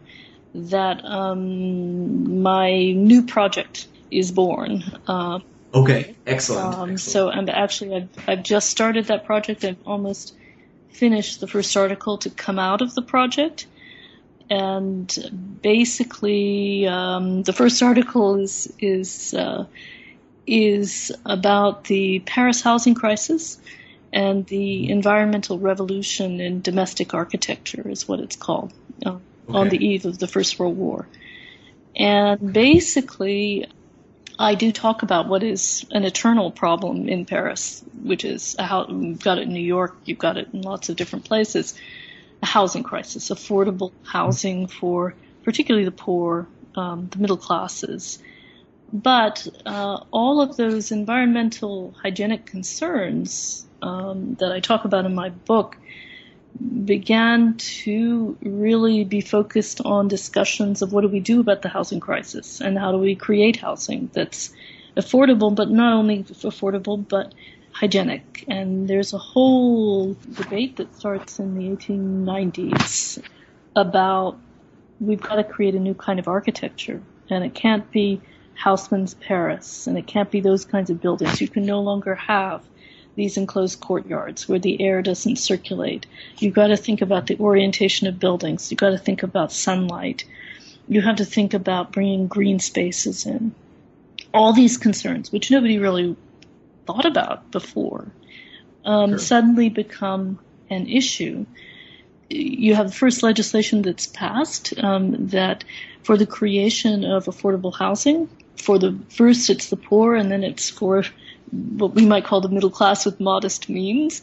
that 0.54 1.04
um, 1.06 2.42
my 2.42 2.92
new 2.92 3.26
project 3.26 3.88
is 4.12 4.32
born. 4.32 4.84
Uh, 5.08 5.40
okay, 5.74 6.16
excellent. 6.28 6.66
Um, 6.66 6.92
excellent. 6.92 7.00
So, 7.00 7.30
and 7.30 7.50
actually, 7.50 7.96
I've, 7.96 8.10
I've 8.28 8.44
just 8.44 8.70
started 8.70 9.06
that 9.06 9.26
project. 9.26 9.66
I've 9.66 9.78
almost 9.86 10.36
finished 10.90 11.40
the 11.40 11.48
first 11.48 11.76
article 11.76 12.18
to 12.20 12.30
come 12.30 12.60
out 12.60 12.82
of 12.82 12.94
the 12.94 13.02
project. 13.02 13.66
And 14.50 15.60
basically, 15.62 16.86
um, 16.86 17.44
the 17.44 17.54
first 17.54 17.82
article 17.82 18.36
is 18.36 18.72
is 18.78 19.34
uh, 19.34 19.66
is 20.46 21.12
about 21.26 21.86
the 21.86 22.20
Paris 22.20 22.62
housing 22.62 22.94
crisis 22.94 23.58
and 24.12 24.46
the 24.46 24.90
environmental 24.90 25.58
revolution 25.58 26.40
in 26.40 26.62
domestic 26.62 27.14
architecture, 27.14 27.90
is 27.90 28.08
what 28.08 28.20
it's 28.20 28.36
called, 28.36 28.72
uh, 29.06 29.18
okay. 29.50 29.58
on 29.58 29.70
the 29.70 29.78
eve 29.78 30.06
of 30.06 30.18
the 30.20 30.28
First 30.28 30.60
World 30.60 30.78
War. 30.78 31.08
And 31.96 32.54
basically, 32.54 33.68
I 34.38 34.56
do 34.56 34.72
talk 34.72 35.04
about 35.04 35.28
what 35.28 35.44
is 35.44 35.86
an 35.92 36.04
eternal 36.06 36.52
problem 36.52 37.08
in 37.08 37.26
Paris, 37.26 37.84
which 38.02 38.26
is 38.26 38.56
how 38.58 38.88
you've 38.88 39.24
got 39.24 39.38
it 39.38 39.44
in 39.44 39.54
New 39.54 39.62
York, 39.62 39.96
you've 40.06 40.18
got 40.18 40.38
it 40.38 40.50
in 40.54 40.62
lots 40.62 40.90
of 40.90 40.96
different 40.96 41.26
places, 41.26 41.76
a 42.42 42.46
housing 42.46 42.84
crisis, 42.84 43.30
affordable 43.30 43.92
housing 44.04 44.68
for 44.68 45.14
particularly 45.44 45.86
the 45.86 45.92
poor, 45.92 46.48
um, 46.76 47.10
the 47.12 47.20
middle 47.20 47.38
classes, 47.38 48.20
but 48.92 49.48
uh, 49.66 50.04
all 50.12 50.42
of 50.42 50.56
those 50.56 50.92
environmental 50.92 51.94
hygienic 52.02 52.46
concerns 52.46 53.66
um, 53.82 54.36
that 54.36 54.52
I 54.52 54.60
talk 54.60 54.86
about 54.86 55.06
in 55.06 55.14
my 55.14 55.30
book 55.30 55.78
began 56.86 57.56
to 57.58 58.38
really 58.42 59.04
be 59.04 59.22
focused 59.22 59.82
on 59.82 60.08
discussions 60.08 60.82
of 60.82 60.94
what 60.94 61.02
do 61.02 61.08
we 61.08 61.20
do 61.20 61.40
about 61.40 61.62
the 61.62 61.70
housing 61.70 62.00
crisis 62.00 62.62
and 62.62 62.78
how 62.78 62.92
do 62.92 62.98
we 62.98 63.16
create 63.16 63.56
housing 63.56 64.10
that's 64.14 64.54
affordable, 64.96 65.54
but 65.54 65.70
not 65.70 65.94
only 65.94 66.24
affordable, 66.24 67.06
but 67.08 67.34
hygienic. 67.72 68.46
And 68.48 68.88
there's 68.88 69.14
a 69.14 69.18
whole 69.18 70.16
debate 70.32 70.78
that 70.78 70.96
starts 70.96 71.40
in 71.40 71.56
the 71.56 71.76
1890s 71.76 73.22
about 73.76 74.38
we've 75.00 75.22
got 75.22 75.36
to 75.36 75.44
create 75.44 75.76
a 75.76 75.80
new 75.80 75.96
kind 75.96 76.20
of 76.20 76.28
architecture, 76.28 77.02
and 77.30 77.44
it 77.44 77.56
can't 77.56 77.90
be 77.92 78.22
Haussmann's 78.56 79.16
Paris, 79.16 79.88
and 79.88 79.98
it 79.98 80.06
can't 80.06 80.30
be 80.30 80.40
those 80.40 80.66
kinds 80.66 80.90
of 80.90 81.02
buildings. 81.02 81.42
You 81.42 81.48
can 81.48 81.66
no 81.66 81.82
longer 81.82 82.16
have 82.16 82.64
these 83.16 83.38
enclosed 83.38 83.80
courtyards 83.80 84.48
where 84.48 84.60
the 84.60 84.82
air 84.82 85.02
doesn't 85.02 85.38
circulate. 85.38 86.06
You've 86.38 86.54
got 86.54 86.68
to 86.68 86.78
think 86.78 87.02
about 87.02 87.28
the 87.28 87.38
orientation 87.40 88.08
of 88.08 88.20
buildings. 88.20 88.72
You've 88.72 88.80
got 88.80 88.92
to 88.92 88.98
think 88.98 89.24
about 89.24 89.52
sunlight. 89.52 90.26
You 90.88 91.02
have 91.02 91.18
to 91.18 91.26
think 91.26 91.54
about 91.54 91.92
bringing 91.92 92.28
green 92.28 92.60
spaces 92.60 93.26
in. 93.26 93.54
All 94.34 94.54
these 94.54 94.78
concerns, 94.78 95.32
which 95.32 95.52
nobody 95.52 95.78
really 95.78 96.16
thought 96.86 97.06
about 97.06 97.52
before, 97.52 98.08
um, 98.84 99.12
sure. 99.12 99.20
suddenly 99.20 99.70
become 99.70 100.40
an 100.70 100.88
issue. 100.88 101.46
You 102.30 102.74
have 102.74 102.88
the 102.88 102.96
first 102.96 103.22
legislation 103.22 103.84
that's 103.84 104.08
passed 104.08 104.74
um, 104.84 105.28
that 105.28 105.64
for 106.02 106.18
the 106.18 106.26
creation 106.26 107.06
of 107.06 107.26
affordable 107.26 107.74
housing, 107.74 108.28
for 108.58 108.80
the 108.80 108.98
first 109.10 109.50
it's 109.50 109.70
the 109.70 109.78
poor 109.78 110.16
and 110.16 110.32
then 110.32 110.44
it's 110.44 110.70
for 110.70 111.04
what 111.78 111.94
we 111.94 112.06
might 112.06 112.26
call 112.26 112.42
the 112.42 112.50
middle 112.50 112.70
class 112.70 113.06
with 113.06 113.20
modest 113.20 113.70
means. 113.70 114.22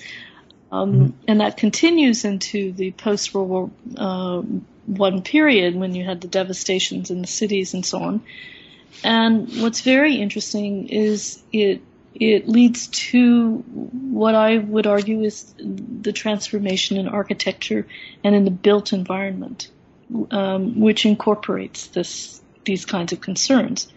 Um, 0.73 0.93
mm-hmm. 0.93 1.11
And 1.29 1.41
that 1.41 1.57
continues 1.57 2.25
into 2.25 2.73
the 2.73 2.93
post 2.93 3.35
World 3.35 3.49
War 3.49 3.71
uh, 3.97 4.43
One 4.87 5.23
period 5.23 5.75
when 5.75 5.95
you 5.95 6.05
had 6.05 6.21
the 6.21 6.29
devastations 6.29 7.11
in 7.11 7.21
the 7.21 7.27
cities 7.27 7.75
and 7.75 7.85
so 7.85 7.99
on. 8.01 8.23
And 9.03 9.49
what's 9.63 9.81
very 9.81 10.17
interesting 10.17 10.89
is 10.89 11.43
it 11.53 11.83
it 12.13 12.49
leads 12.49 12.89
to 12.89 13.59
what 13.59 14.35
I 14.35 14.59
would 14.59 14.87
argue 14.87 15.23
is 15.23 15.55
the 15.59 16.13
transformation 16.13 16.97
in 16.97 17.07
architecture 17.07 17.87
and 18.25 18.35
in 18.35 18.45
the 18.45 18.51
built 18.51 18.93
environment, 18.93 19.71
um, 20.33 20.81
which 20.81 21.07
incorporates 21.07 21.87
this 21.87 22.41
these 22.65 22.85
kinds 22.85 23.13
of 23.13 23.21
concerns 23.21 23.91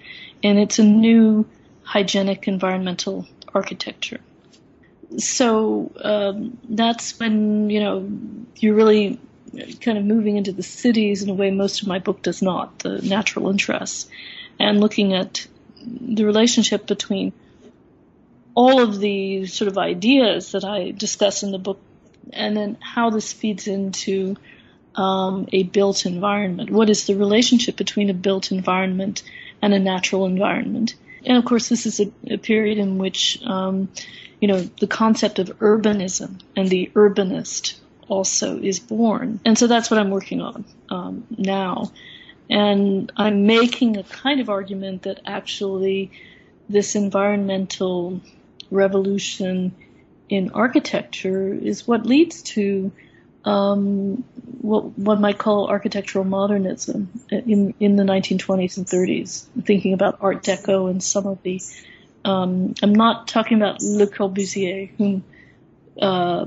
and 0.43 0.59
it's 0.59 0.77
a 0.77 0.83
new 0.83 1.45
hygienic 1.83 2.47
environmental 2.47 3.27
architecture. 3.53 4.19
So 5.17 5.91
um, 6.01 6.57
that's 6.67 7.19
when 7.19 7.69
you 7.69 7.79
know 7.79 8.09
you're 8.57 8.75
really 8.75 9.19
kind 9.81 9.97
of 9.97 10.03
moving 10.03 10.37
into 10.37 10.51
the 10.51 10.63
cities 10.63 11.21
in 11.21 11.29
a 11.29 11.33
way 11.33 11.51
most 11.51 11.83
of 11.83 11.87
my 11.87 11.99
book 11.99 12.23
does 12.23 12.41
not, 12.41 12.79
the 12.79 12.99
natural 13.01 13.49
interests, 13.49 14.09
and 14.59 14.79
looking 14.79 15.13
at 15.13 15.45
the 15.85 16.25
relationship 16.25 16.87
between 16.87 17.33
all 18.55 18.81
of 18.81 18.99
the 18.99 19.45
sort 19.45 19.67
of 19.67 19.77
ideas 19.77 20.53
that 20.53 20.63
I 20.63 20.91
discuss 20.91 21.43
in 21.43 21.51
the 21.51 21.59
book, 21.59 21.79
and 22.31 22.57
then 22.57 22.77
how 22.81 23.09
this 23.11 23.31
feeds 23.31 23.67
into 23.67 24.37
um, 24.95 25.47
a 25.51 25.63
built 25.63 26.05
environment. 26.05 26.71
What 26.71 26.89
is 26.89 27.05
the 27.05 27.15
relationship 27.15 27.75
between 27.75 28.09
a 28.09 28.13
built 28.13 28.51
environment 28.51 29.23
and 29.63 29.73
a 29.73 29.79
natural 29.79 30.25
environment. 30.25 30.93
And 31.25 31.37
of 31.37 31.45
course, 31.45 31.69
this 31.69 31.85
is 31.85 31.99
a, 31.99 32.11
a 32.29 32.37
period 32.37 32.77
in 32.77 32.97
which, 32.97 33.41
um, 33.43 33.89
you 34.39 34.47
know, 34.47 34.59
the 34.59 34.87
concept 34.87 35.39
of 35.39 35.59
urbanism 35.59 36.41
and 36.55 36.69
the 36.69 36.91
urbanist 36.95 37.79
also 38.07 38.59
is 38.59 38.79
born. 38.79 39.39
And 39.45 39.57
so 39.57 39.67
that's 39.67 39.89
what 39.89 39.99
I'm 39.99 40.09
working 40.09 40.41
on 40.41 40.65
um, 40.89 41.27
now. 41.37 41.91
And 42.49 43.11
I'm 43.15 43.45
making 43.45 43.97
a 43.97 44.03
kind 44.03 44.41
of 44.41 44.49
argument 44.49 45.03
that 45.03 45.21
actually 45.25 46.11
this 46.69 46.95
environmental 46.95 48.21
revolution 48.69 49.73
in 50.29 50.51
architecture 50.51 51.53
is 51.53 51.87
what 51.87 52.05
leads 52.05 52.41
to 52.41 52.91
um, 53.45 54.23
what 54.61 54.97
one 54.97 55.21
might 55.21 55.37
call 55.37 55.67
architectural 55.67 56.25
modernism 56.25 57.09
in 57.29 57.73
in 57.79 57.95
the 57.95 58.03
1920s 58.03 58.77
and 58.77 58.85
30s. 58.85 59.45
Thinking 59.65 59.93
about 59.93 60.17
Art 60.21 60.43
Deco 60.43 60.89
and 60.89 61.03
some 61.03 61.27
of 61.27 61.41
the, 61.43 61.61
um, 62.23 62.73
I'm 62.81 62.93
not 62.93 63.27
talking 63.27 63.57
about 63.57 63.81
Le 63.81 64.07
Corbusier, 64.07 64.89
whom 64.97 65.23
uh, 66.01 66.45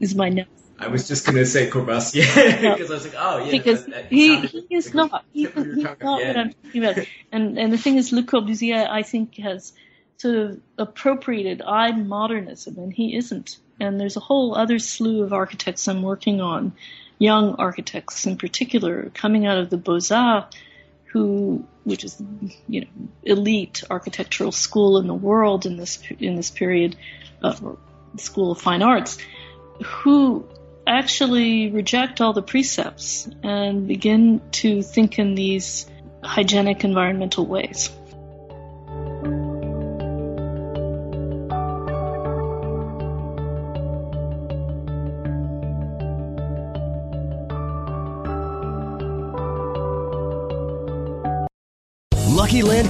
is 0.00 0.14
my 0.14 0.28
name 0.28 0.46
I 0.78 0.88
was 0.88 1.08
just 1.08 1.26
gonna 1.26 1.44
say 1.44 1.68
Corbusier 1.68 2.76
because 2.76 2.90
I 2.90 2.94
was 2.94 3.04
like, 3.04 3.14
oh 3.18 3.44
yeah, 3.44 3.50
because 3.50 3.84
that, 3.86 3.94
that 3.94 4.12
he, 4.12 4.46
he 4.46 4.66
is 4.70 4.94
not. 4.94 5.24
He, 5.32 5.46
tip 5.46 5.56
of 5.56 5.66
your 5.66 5.74
he's 5.74 5.84
not 5.84 6.20
yeah. 6.20 6.28
what 6.28 6.36
I'm 6.36 6.52
talking 6.52 6.84
about. 6.84 7.06
And 7.32 7.58
and 7.58 7.72
the 7.72 7.78
thing 7.78 7.96
is, 7.96 8.12
Le 8.12 8.22
Corbusier, 8.22 8.88
I 8.88 9.02
think, 9.02 9.36
has 9.38 9.72
sort 10.18 10.36
of 10.36 10.60
appropriated 10.78 11.62
I'm 11.62 12.08
modernism, 12.08 12.78
and 12.78 12.92
he 12.92 13.16
isn't. 13.16 13.58
And 13.80 14.00
there's 14.00 14.16
a 14.16 14.20
whole 14.20 14.56
other 14.56 14.78
slew 14.78 15.22
of 15.22 15.32
architects 15.32 15.86
I'm 15.86 16.02
working 16.02 16.40
on, 16.40 16.72
young 17.18 17.54
architects 17.56 18.26
in 18.26 18.36
particular, 18.36 19.10
coming 19.14 19.46
out 19.46 19.58
of 19.58 19.70
the 19.70 19.76
Beaux 19.76 20.00
Arts, 20.10 20.56
who, 21.12 21.64
which 21.84 22.04
is 22.04 22.20
you 22.68 22.82
know 22.82 22.86
elite 23.22 23.82
architectural 23.88 24.52
school 24.52 24.98
in 24.98 25.06
the 25.06 25.14
world 25.14 25.64
in 25.66 25.76
this 25.76 26.02
in 26.18 26.36
this 26.36 26.50
period, 26.50 26.96
uh, 27.42 27.54
School 28.16 28.52
of 28.52 28.60
Fine 28.60 28.82
Arts, 28.82 29.18
who 29.84 30.46
actually 30.86 31.70
reject 31.70 32.20
all 32.20 32.32
the 32.32 32.42
precepts 32.42 33.28
and 33.42 33.86
begin 33.86 34.40
to 34.50 34.82
think 34.82 35.18
in 35.18 35.34
these 35.34 35.86
hygienic 36.22 36.82
environmental 36.84 37.46
ways. 37.46 37.90